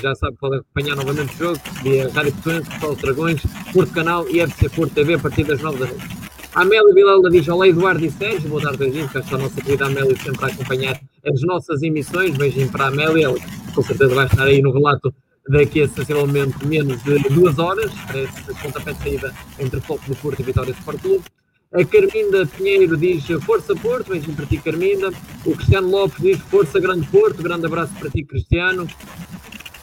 já 0.00 0.14
sabe, 0.14 0.36
pode 0.38 0.56
acompanhar 0.56 0.96
novamente 0.96 1.34
o 1.34 1.38
jogo, 1.38 1.60
via 1.82 2.08
Rádio 2.10 2.32
Portuense, 2.32 2.70
Portal 2.70 2.92
os 2.92 2.98
Dragões, 3.02 3.42
Porto 3.74 3.92
Canal 3.92 4.28
e 4.28 4.40
FC 4.40 4.68
Porto 4.70 4.94
TV 4.94 5.14
a 5.14 5.18
partir 5.18 5.44
das 5.44 5.60
9 5.60 5.78
da 5.78 5.86
noite. 5.86 6.25
Amélia 6.56 6.94
Vilalda 6.94 7.28
diz, 7.28 7.46
olá 7.48 7.68
Eduardo 7.68 8.02
e 8.02 8.10
Sérgio, 8.10 8.48
boa 8.48 8.62
tarde 8.62 8.78
beijinho, 8.78 9.06
cá 9.10 9.22
a 9.30 9.36
nossa 9.36 9.60
querida 9.60 9.84
Amélia 9.84 10.16
sempre 10.16 10.42
a 10.42 10.48
acompanhar 10.48 10.98
as 11.26 11.42
nossas 11.42 11.82
emissões, 11.82 12.34
beijinho 12.34 12.70
para 12.70 12.86
a 12.86 12.88
Amélia, 12.88 13.26
ela 13.26 13.36
com 13.74 13.82
certeza 13.82 14.14
vai 14.14 14.24
estar 14.24 14.44
aí 14.44 14.62
no 14.62 14.72
relato 14.72 15.14
daqui 15.50 15.82
a 15.82 15.88
sensivelmente 15.88 16.66
menos 16.66 17.04
de 17.04 17.18
duas 17.28 17.58
horas, 17.58 17.92
para 18.06 18.22
esse 18.22 18.54
pontapé 18.62 18.94
de 18.94 18.98
saída 19.00 19.34
entre 19.58 19.82
Foco 19.82 20.02
do 20.08 20.16
Porto 20.16 20.40
e 20.40 20.44
Vitória 20.44 20.70
Sport 20.70 21.02
Clube. 21.02 21.24
A 21.74 21.84
Carminda 21.84 22.46
Pinheiro 22.46 22.96
diz 22.96 23.26
Força 23.44 23.76
Porto, 23.76 24.12
beijinho 24.12 24.34
para 24.34 24.46
ti, 24.46 24.56
Carminda. 24.56 25.12
O 25.44 25.54
Cristiano 25.54 25.90
Lopes 25.90 26.22
diz 26.22 26.38
Força 26.38 26.80
Grande 26.80 27.06
Porto, 27.08 27.42
grande 27.42 27.66
abraço 27.66 27.92
para 28.00 28.08
ti, 28.08 28.24
Cristiano. 28.24 28.88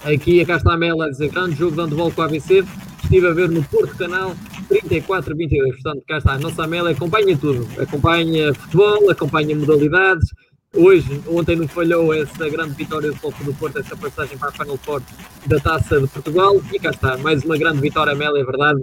Aqui, 0.04 0.44
cá 0.44 0.56
está 0.56 0.74
a 0.74 0.78
Mela 0.78 1.06
a 1.06 1.10
dizer 1.12 1.30
grande 1.30 1.56
jogo 1.56 1.76
de 1.76 1.82
handball 1.84 2.12
com 2.12 2.24
a 2.24 2.26
ABC. 2.26 2.64
Estive 3.04 3.28
a 3.28 3.32
ver 3.32 3.50
no 3.50 3.64
Porto 3.64 3.96
Canal 3.96 4.36
34-22. 4.70 5.74
Portanto, 5.74 6.04
cá 6.08 6.18
está 6.18 6.34
a 6.34 6.40
nossa 6.40 6.64
Amélia, 6.64 6.92
acompanha 6.92 7.38
tudo. 7.38 7.68
Acompanha 7.82 8.54
futebol, 8.54 9.10
acompanha 9.10 9.56
modalidades. 9.56 10.30
Hoje, 10.76 11.22
ontem 11.28 11.56
não 11.56 11.68
falhou 11.68 12.14
essa 12.14 12.50
grande 12.50 12.74
vitória 12.74 13.12
do 13.12 13.18
Foco 13.18 13.44
do 13.44 13.54
Porto, 13.54 13.78
essa 13.78 13.96
passagem 13.96 14.38
para 14.38 14.50
a 14.50 14.52
Final 14.52 14.78
Four 14.78 15.04
da 15.46 15.60
Taça 15.60 16.02
de 16.02 16.08
Portugal. 16.08 16.60
E 16.74 16.80
cá 16.80 16.90
está, 16.90 17.18
mais 17.18 17.44
uma 17.44 17.58
grande 17.58 17.80
vitória, 17.80 18.14
Amélia, 18.14 18.42
é 18.42 18.44
verdade, 18.44 18.82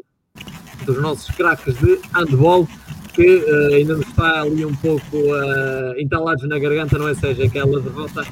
dos 0.84 1.00
nossos 1.02 1.34
craques 1.34 1.76
de 1.78 1.98
handball 2.14 2.68
que 3.12 3.36
uh, 3.36 3.74
ainda 3.74 3.96
nos 3.96 4.06
está 4.06 4.42
ali 4.42 4.64
um 4.64 4.74
pouco 4.76 5.16
uh, 5.16 5.98
entalados 5.98 6.48
na 6.48 6.58
garganta, 6.58 6.96
não 6.96 7.08
é? 7.08 7.14
Seja 7.14 7.44
aquela 7.44 7.80
derrota 7.80 8.22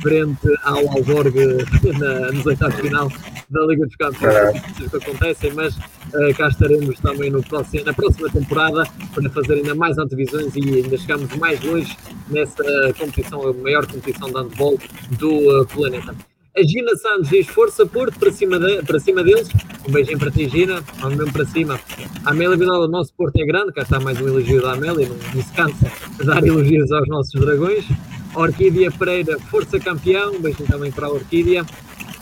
frente 0.00 0.48
ao 0.62 0.88
Alborg 0.90 1.34
na, 1.98 2.32
nos 2.32 2.46
oitavos 2.46 2.78
final 2.80 3.10
da 3.50 3.64
Liga 3.66 3.86
dos 3.86 3.96
Campeões, 3.96 4.60
que 4.76 4.96
acontecem, 4.96 5.52
mas 5.52 5.76
uh, 5.76 6.34
cá 6.36 6.48
estaremos 6.48 6.98
também 7.00 7.30
no 7.30 7.42
próximo, 7.42 7.84
na 7.84 7.92
próxima 7.92 8.28
temporada 8.30 8.84
para 9.14 9.30
fazer 9.30 9.54
ainda 9.54 9.74
mais 9.74 9.96
antevisões 9.98 10.54
e 10.54 10.82
ainda 10.82 10.96
chegamos 10.96 11.34
mais 11.36 11.62
longe 11.64 11.96
nessa 12.28 12.64
competição, 12.98 13.48
a 13.48 13.52
maior 13.54 13.86
competição 13.86 14.28
de 14.28 14.34
handball 14.34 14.78
do 15.18 15.66
planeta. 15.66 16.14
A 16.58 16.62
Gina 16.62 16.96
Santos 16.96 17.28
diz 17.28 17.46
força 17.46 17.86
Porto 17.86 18.18
para 18.18 18.32
cima, 18.32 18.58
de, 18.58 18.82
para 18.82 18.98
cima 18.98 19.22
deles. 19.22 19.48
Um 19.88 19.92
beijinho 19.92 20.18
para 20.18 20.28
ti, 20.28 20.48
Gina. 20.48 20.82
Vamos 20.98 21.16
mesmo 21.16 21.32
para 21.32 21.44
cima. 21.44 21.78
A 22.24 22.30
Amélia 22.30 22.56
Vidal, 22.56 22.82
o 22.82 22.88
nosso 22.88 23.14
Porto 23.14 23.36
é 23.36 23.46
grande. 23.46 23.72
Cá 23.72 23.82
está 23.82 24.00
mais 24.00 24.20
um 24.20 24.26
elogio 24.26 24.60
da 24.60 24.72
Amélia. 24.72 25.08
Não, 25.08 25.16
não 25.34 25.42
se 25.42 25.52
cansa 25.52 25.92
de 26.18 26.26
dar 26.26 26.44
elogios 26.44 26.90
aos 26.90 27.06
nossos 27.06 27.40
dragões. 27.40 27.84
A 28.34 28.40
Orquídea 28.40 28.90
Pereira, 28.90 29.38
força 29.38 29.78
campeão. 29.78 30.32
Um 30.32 30.40
beijinho 30.40 30.68
também 30.68 30.90
para 30.90 31.06
a 31.06 31.10
Orquídea. 31.10 31.64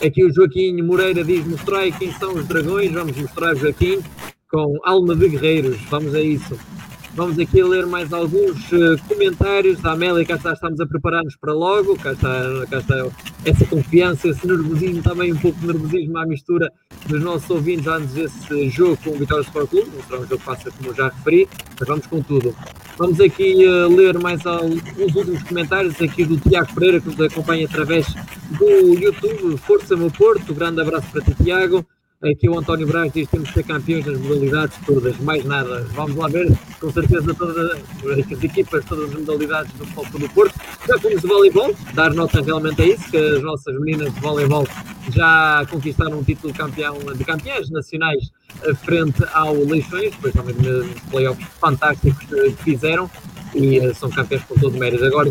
Aqui 0.05 0.24
o 0.24 0.32
Joaquim 0.32 0.80
Moreira 0.82 1.24
diz: 1.24 1.47
mostrai 1.47 1.90
quem 1.92 2.12
são 2.12 2.34
os 2.34 2.47
dragões. 2.47 2.92
Vamos 2.92 3.16
mostrar, 3.16 3.55
Joaquim, 3.55 4.01
com 4.51 4.78
alma 4.84 5.16
de 5.16 5.28
guerreiros. 5.28 5.78
Vamos 5.88 6.14
a 6.14 6.20
isso. 6.20 6.59
Vamos 7.16 7.38
aqui 7.38 7.62
ler 7.62 7.86
mais 7.86 8.12
alguns 8.12 8.70
uh, 8.72 8.98
comentários. 9.08 9.80
Da 9.80 9.92
Amélia, 9.92 10.22
cá 10.26 10.34
está, 10.34 10.52
estamos 10.52 10.78
a 10.80 10.86
preparar-nos 10.86 11.34
para 11.34 11.54
logo, 11.54 11.96
cá 11.96 12.12
está, 12.12 12.66
cá 12.70 12.78
está 12.78 13.06
essa 13.42 13.64
confiança, 13.64 14.28
esse 14.28 14.46
nervosismo, 14.46 15.02
também 15.02 15.32
um 15.32 15.36
pouco 15.38 15.58
de 15.58 15.66
nervosismo 15.66 16.18
à 16.18 16.26
mistura 16.26 16.70
dos 17.06 17.22
nossos 17.22 17.48
ouvintes 17.48 17.86
antes 17.86 18.12
desse 18.12 18.68
jogo 18.68 18.98
com 19.02 19.10
o 19.10 19.18
Vitória 19.18 19.42
Sport 19.42 19.70
Clube, 19.70 19.90
não 19.94 20.02
será 20.02 20.20
um 20.20 20.26
jogo 20.26 20.42
fácil 20.42 20.70
como 20.76 20.94
já 20.94 21.08
referi, 21.08 21.48
mas 21.80 21.88
vamos 21.88 22.06
com 22.06 22.20
tudo. 22.20 22.54
Vamos 22.98 23.18
aqui 23.18 23.66
uh, 23.66 23.96
ler 23.96 24.18
mais 24.18 24.44
alguns 24.44 25.14
últimos 25.14 25.42
comentários 25.44 25.98
aqui 26.02 26.22
do 26.22 26.36
Tiago 26.36 26.74
Pereira, 26.74 27.00
que 27.00 27.08
nos 27.08 27.20
acompanha 27.20 27.64
através 27.64 28.06
do 28.58 28.94
YouTube, 28.94 29.56
Força 29.56 29.96
Meu 29.96 30.10
Porto, 30.10 30.52
grande 30.52 30.82
abraço 30.82 31.10
para 31.10 31.22
ti 31.22 31.34
Tiago. 31.42 31.86
Aqui 32.22 32.48
o 32.48 32.58
António 32.58 32.86
Braz 32.86 33.12
diz 33.12 33.26
que 33.26 33.32
temos 33.32 33.48
que 33.48 33.54
ser 33.56 33.64
campeões 33.64 34.06
nas 34.06 34.18
modalidades 34.18 34.78
todas, 34.86 35.18
mais 35.18 35.44
nada. 35.44 35.82
Vamos 35.92 36.16
lá 36.16 36.28
ver, 36.28 36.48
com 36.80 36.90
certeza, 36.90 37.34
todas 37.34 37.72
as 37.72 38.42
equipas, 38.42 38.84
todas 38.86 39.10
as 39.10 39.20
modalidades 39.20 39.70
do 39.74 39.84
Foco 39.88 40.18
do 40.18 40.26
Porto. 40.30 40.58
Já 40.88 40.98
fomos 40.98 41.20
de 41.20 41.28
voleibol, 41.28 41.74
dar 41.92 42.14
nota 42.14 42.40
realmente 42.40 42.80
a 42.80 42.86
isso, 42.86 43.10
que 43.10 43.18
as 43.18 43.42
nossas 43.42 43.78
meninas 43.80 44.14
de 44.14 44.20
voleibol 44.20 44.66
já 45.10 45.66
conquistaram 45.70 46.20
um 46.20 46.24
título 46.24 46.54
de, 46.54 46.58
campeão, 46.58 46.96
de 46.98 47.22
campeãs 47.22 47.68
nacionais 47.68 48.30
eh, 48.62 48.74
frente 48.74 49.22
ao 49.34 49.54
Leixões, 49.54 50.10
depois 50.12 50.32
também 50.32 50.54
nos 50.54 51.00
playoffs 51.10 51.46
fantásticos 51.60 52.24
que 52.24 52.50
fizeram 52.64 53.10
e 53.54 53.78
eh, 53.78 53.92
são 53.92 54.08
campeões 54.08 54.42
com 54.44 54.54
todo 54.54 54.74
o 54.74 54.78
mérito. 54.78 55.04
Agora 55.04 55.30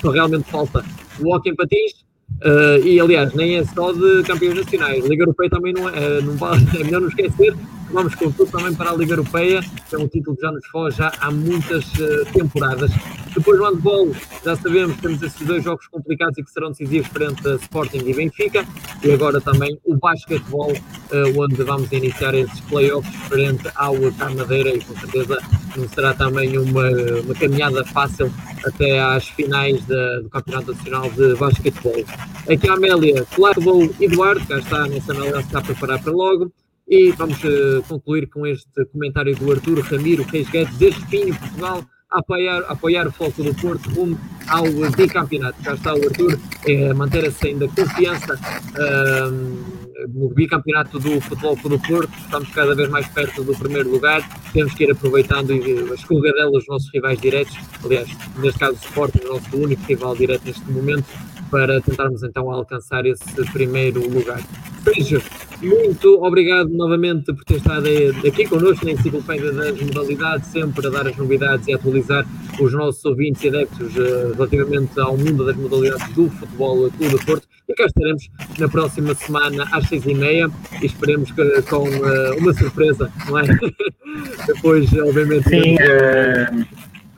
só 0.00 0.10
realmente 0.10 0.50
falta 0.50 0.84
o 1.20 1.34
Hockey 1.34 1.50
em 1.50 1.56
Patins, 1.56 2.04
Uh, 2.44 2.86
e 2.86 3.00
aliás, 3.00 3.34
nem 3.34 3.56
é 3.56 3.64
só 3.64 3.92
de 3.92 4.22
campeões 4.22 4.56
nacionais. 4.56 5.04
Liga 5.06 5.22
Europeia 5.22 5.50
também 5.50 5.72
não 5.72 5.88
é, 5.88 6.20
não 6.20 6.36
vale, 6.36 6.64
é 6.78 6.84
melhor 6.84 7.00
não 7.00 7.08
esquecer. 7.08 7.54
Vamos 7.90 8.14
com 8.14 8.30
tudo 8.30 8.50
também 8.50 8.74
para 8.74 8.90
a 8.90 8.94
Liga 8.94 9.12
Europeia, 9.12 9.62
que 9.88 9.94
é 9.94 9.98
um 9.98 10.06
título 10.06 10.36
que 10.36 10.42
já 10.42 10.52
nos 10.52 10.66
foge 10.66 10.98
já 10.98 11.12
há 11.20 11.30
muitas 11.30 11.84
uh, 11.94 12.24
temporadas. 12.32 12.90
Depois 13.34 13.58
no 13.58 13.66
handball, 13.66 14.14
já 14.44 14.56
sabemos 14.56 14.96
que 14.96 15.02
temos 15.02 15.22
esses 15.22 15.46
dois 15.46 15.64
jogos 15.64 15.86
complicados 15.86 16.36
e 16.38 16.44
que 16.44 16.50
serão 16.50 16.70
decisivos 16.70 17.08
frente 17.08 17.48
a 17.48 17.54
Sporting 17.54 18.02
e 18.06 18.14
Benfica. 18.14 18.66
E 19.02 19.12
agora 19.12 19.40
também 19.40 19.78
o 19.84 19.96
basquetebol, 19.96 20.72
uh, 20.72 21.40
onde 21.40 21.62
vamos 21.62 21.90
iniciar 21.92 22.34
esses 22.34 22.60
playoffs 22.62 23.14
frente 23.28 23.70
ao 23.74 23.94
Madeira 24.36 24.74
e 24.74 24.84
com 24.84 24.94
certeza 24.96 25.38
não 25.76 25.88
será 25.88 26.12
também 26.12 26.58
uma, 26.58 26.90
uma 27.24 27.34
caminhada 27.34 27.84
fácil 27.84 28.32
até 28.66 29.00
às 29.00 29.28
finais 29.28 29.82
do 29.86 30.28
Campeonato 30.30 30.72
Nacional 30.72 31.10
de 31.10 31.34
Basquetebol. 31.36 32.04
Aqui 32.50 32.68
a 32.68 32.74
Amélia, 32.74 33.24
Flávio 33.24 33.94
Eduardo, 34.00 34.46
cá 34.46 34.58
está, 34.58 34.84
a 34.84 34.88
nossa 34.88 35.12
Amélia 35.12 35.44
a 35.52 35.62
preparar 35.62 36.02
para 36.02 36.12
logo. 36.12 36.52
E 36.88 37.12
vamos 37.12 37.38
uh, 37.44 37.82
concluir 37.86 38.28
com 38.28 38.46
este 38.46 38.84
comentário 38.86 39.36
do 39.36 39.52
Arturo 39.52 39.82
Ramiro 39.82 40.22
Reis 40.24 40.48
Guedes, 40.48 40.74
desde 40.78 41.04
Pinho, 41.06 41.38
Portugal, 41.38 41.84
a 42.10 42.20
apoiar, 42.20 42.62
a 42.62 42.72
apoiar 42.72 43.06
o 43.06 43.12
Foco 43.12 43.42
do 43.42 43.54
Porto 43.54 43.90
rumo 43.90 44.18
ao 44.46 44.64
bicampeonato. 44.96 45.62
Já 45.62 45.74
está 45.74 45.94
o 45.94 45.98
Arthur, 45.98 46.38
é, 46.66 46.94
manter-se 46.94 47.48
ainda 47.48 47.68
confiança 47.68 48.34
uh, 48.34 50.08
no 50.08 50.30
bicampeonato 50.30 50.98
do 50.98 51.20
Futebol 51.20 51.56
do 51.56 51.78
Porto. 51.78 52.10
Estamos 52.24 52.48
cada 52.50 52.74
vez 52.74 52.88
mais 52.88 53.06
perto 53.08 53.44
do 53.44 53.54
primeiro 53.54 53.90
lugar. 53.90 54.26
Temos 54.54 54.72
que 54.72 54.84
ir 54.84 54.90
aproveitando 54.90 55.52
as 55.92 56.00
escorregadelas 56.00 56.52
dos 56.52 56.66
nossos 56.68 56.90
rivais 56.94 57.20
diretos. 57.20 57.54
Aliás, 57.84 58.08
neste 58.38 58.58
caso, 58.58 58.76
o 58.76 58.86
Sporting, 58.86 59.26
o 59.26 59.34
nosso 59.34 59.56
único 59.56 59.82
rival 59.82 60.16
direto 60.16 60.46
neste 60.46 60.70
momento, 60.70 61.04
para 61.50 61.80
tentarmos 61.80 62.22
então 62.22 62.50
alcançar 62.50 63.04
esse 63.06 63.24
primeiro 63.52 64.00
lugar. 64.08 64.40
Seja, 64.84 65.20
muito 65.60 66.22
obrigado 66.24 66.68
novamente 66.70 67.32
por 67.32 67.44
ter 67.44 67.56
estado 67.56 67.86
aqui 68.26 68.46
connosco 68.46 68.84
na 68.84 68.92
Enciclopédia 68.92 69.52
das 69.52 69.80
Modalidades, 69.80 70.46
sempre 70.48 70.86
a 70.86 70.90
dar 70.90 71.06
as 71.08 71.16
novidades 71.16 71.66
e 71.66 71.72
a 71.72 71.76
atualizar 71.76 72.24
os 72.60 72.72
nossos 72.72 73.04
ouvintes 73.04 73.42
e 73.42 73.48
adeptos 73.48 73.96
uh, 73.96 74.34
relativamente 74.34 74.98
ao 75.00 75.16
mundo 75.16 75.44
das 75.44 75.56
modalidades 75.56 76.14
do 76.14 76.30
Futebol 76.30 76.90
Clube 76.90 77.10
do 77.10 77.24
Porto. 77.24 77.48
E 77.68 77.74
cá 77.74 77.84
estaremos 77.84 78.30
na 78.58 78.68
próxima 78.68 79.14
semana 79.14 79.68
às 79.72 79.88
seis 79.88 80.06
e 80.06 80.14
meia 80.14 80.48
e 80.80 80.86
esperemos 80.86 81.30
que 81.32 81.62
com 81.62 81.88
uh, 81.88 82.38
uma 82.38 82.54
surpresa, 82.54 83.12
não 83.28 83.38
é? 83.38 83.42
Depois, 84.46 84.92
obviamente, 84.94 85.48
Sim, 85.48 85.74
uh... 85.74 86.66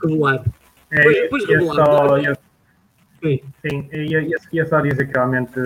revelar. 0.03 0.43
É, 0.91 0.97
depois, 0.97 1.17
depois 1.17 1.45
revelar. 1.47 1.75
Só, 1.75 2.19
eu 2.19 2.50
Sim, 3.23 3.41
sim. 3.61 3.89
Ia, 3.93 4.21
ia, 4.23 4.37
ia 4.53 4.67
só 4.67 4.81
dizer 4.81 5.07
que 5.07 5.13
realmente 5.13 5.59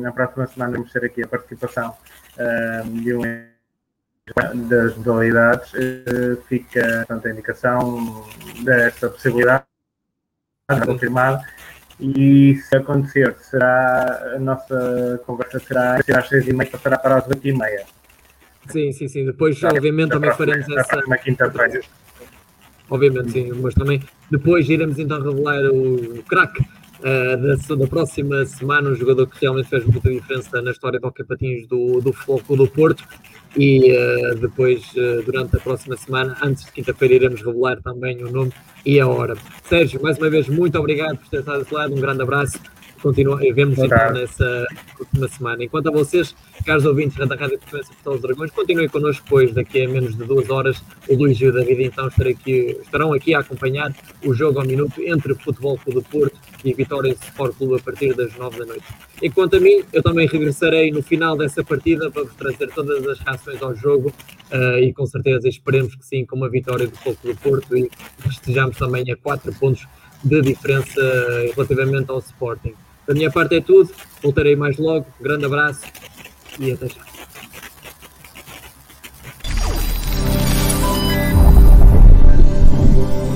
na 0.00 0.12
próxima 0.12 0.46
semana 0.46 0.72
vamos 0.76 0.92
ter 0.92 1.04
aqui 1.04 1.22
a 1.22 1.28
participação 1.28 1.96
uh, 2.38 2.90
de 2.90 3.14
um 3.14 3.22
das 4.68 4.96
modalidades. 4.96 5.72
Uh, 5.74 6.40
fica, 6.48 7.04
portanto, 7.06 7.26
a 7.26 7.30
indicação 7.30 8.26
desta 8.64 9.08
possibilidade 9.10 9.64
confirmada. 10.84 11.42
E 11.98 12.56
se 12.56 12.76
acontecer, 12.76 13.34
será 13.38 14.34
a 14.34 14.38
nossa 14.38 15.22
conversa 15.24 15.58
será, 15.58 16.02
será 16.02 16.18
às 16.18 16.28
seis 16.28 16.46
e 16.46 16.52
meia, 16.52 16.70
passará 16.70 16.98
para 16.98 17.16
as 17.16 17.26
oito 17.26 17.48
e 17.48 17.56
meia. 17.56 17.84
Sim, 18.68 18.92
sim, 18.92 19.08
sim. 19.08 19.24
Depois, 19.24 19.62
obviamente, 19.62 20.10
também 20.10 20.32
faremos 20.32 20.68
essa. 20.68 21.00
quinta-feira. 21.18 21.80
Obviamente, 22.88 23.32
sim, 23.32 23.52
mas 23.60 23.74
também 23.74 24.00
depois 24.30 24.68
iremos 24.68 24.98
então 24.98 25.20
revelar 25.20 25.64
o 25.70 26.22
craque 26.28 26.62
uh, 27.00 27.68
da, 27.68 27.74
da, 27.74 27.86
próxima 27.86 28.44
semana, 28.46 28.90
um 28.90 28.94
jogador 28.94 29.26
que 29.26 29.40
realmente 29.40 29.68
fez 29.68 29.84
muita 29.84 30.10
diferença 30.10 30.62
na 30.62 30.70
história 30.70 31.00
do 31.00 31.12
Patins 31.12 31.66
do, 31.66 32.00
do 32.00 32.12
Floco 32.12 32.56
do 32.56 32.66
Porto. 32.68 33.04
E 33.56 33.90
uh, 33.90 34.36
depois, 34.36 34.84
uh, 34.92 35.22
durante 35.24 35.56
a 35.56 35.60
próxima 35.60 35.96
semana, 35.96 36.36
antes 36.42 36.66
de 36.66 36.72
quinta-feira, 36.72 37.14
iremos 37.14 37.42
revelar 37.42 37.80
também 37.80 38.22
o 38.22 38.30
nome 38.30 38.52
e 38.84 39.00
a 39.00 39.08
hora. 39.08 39.34
Sérgio, 39.64 40.00
mais 40.02 40.18
uma 40.18 40.28
vez, 40.28 40.48
muito 40.48 40.78
obrigado 40.78 41.16
por 41.16 41.28
ter 41.28 41.40
estado 41.40 41.60
desse 41.60 41.74
lado, 41.74 41.94
um 41.94 42.00
grande 42.00 42.22
abraço 42.22 42.60
continua, 43.06 43.38
vemos 43.54 43.78
então 43.78 44.12
nessa 44.12 44.66
próxima 44.96 45.28
semana. 45.28 45.64
Enquanto 45.64 45.88
a 45.88 45.92
vocês, 45.92 46.34
caros 46.64 46.84
ouvintes 46.84 47.16
da 47.16 47.36
Rádio 47.36 47.56
Portuguesa 47.58 47.88
Futebol 47.88 48.14
dos 48.14 48.22
Dragões, 48.22 48.50
continuem 48.50 48.88
connosco, 48.88 49.24
pois 49.28 49.54
daqui 49.54 49.82
a 49.82 49.88
menos 49.88 50.16
de 50.16 50.24
duas 50.24 50.50
horas 50.50 50.82
o 51.08 51.14
Luís 51.14 51.40
e 51.40 51.46
o 51.46 51.52
David 51.52 51.84
então 51.84 52.08
estarão 52.08 52.30
aqui, 52.30 52.76
estarão 52.82 53.12
aqui 53.12 53.34
a 53.34 53.38
acompanhar 53.38 53.94
o 54.24 54.34
jogo 54.34 54.58
ao 54.58 54.66
minuto 54.66 55.00
entre 55.02 55.34
Futebol 55.36 55.78
Clube 55.78 56.00
do 56.00 56.02
Porto 56.02 56.36
e 56.64 56.74
Vitória 56.74 57.12
Sport 57.12 57.56
Clube 57.56 57.76
a 57.76 57.78
partir 57.78 58.12
das 58.12 58.34
nove 58.36 58.58
da 58.58 58.66
noite. 58.66 58.84
Enquanto 59.22 59.54
a 59.54 59.60
mim, 59.60 59.84
eu 59.92 60.02
também 60.02 60.26
regressarei 60.26 60.90
no 60.90 61.02
final 61.02 61.36
dessa 61.36 61.62
partida 61.62 62.10
para 62.10 62.24
vos 62.24 62.34
trazer 62.34 62.68
todas 62.74 63.06
as 63.06 63.20
reações 63.20 63.62
ao 63.62 63.72
jogo 63.76 64.12
uh, 64.50 64.78
e 64.80 64.92
com 64.92 65.06
certeza 65.06 65.48
esperemos 65.48 65.94
que 65.94 66.04
sim, 66.04 66.26
com 66.26 66.34
uma 66.34 66.48
vitória 66.48 66.88
do 66.88 66.96
Futebol 66.96 67.16
Clube 67.22 67.36
do 67.36 67.40
Porto 67.40 67.76
e 67.76 67.88
estejamos 68.28 68.76
também 68.76 69.08
a 69.12 69.16
quatro 69.16 69.54
pontos 69.54 69.86
de 70.24 70.42
diferença 70.42 71.00
relativamente 71.54 72.10
ao 72.10 72.18
Sporting. 72.18 72.74
Da 73.06 73.14
minha 73.14 73.30
parte 73.30 73.56
é 73.56 73.60
tudo. 73.60 73.90
Voltarei 74.22 74.56
mais 74.56 74.76
logo. 74.78 75.06
grande 75.20 75.44
abraço 75.44 75.86
e 76.58 76.72
até 76.72 76.88
já. 76.88 77.00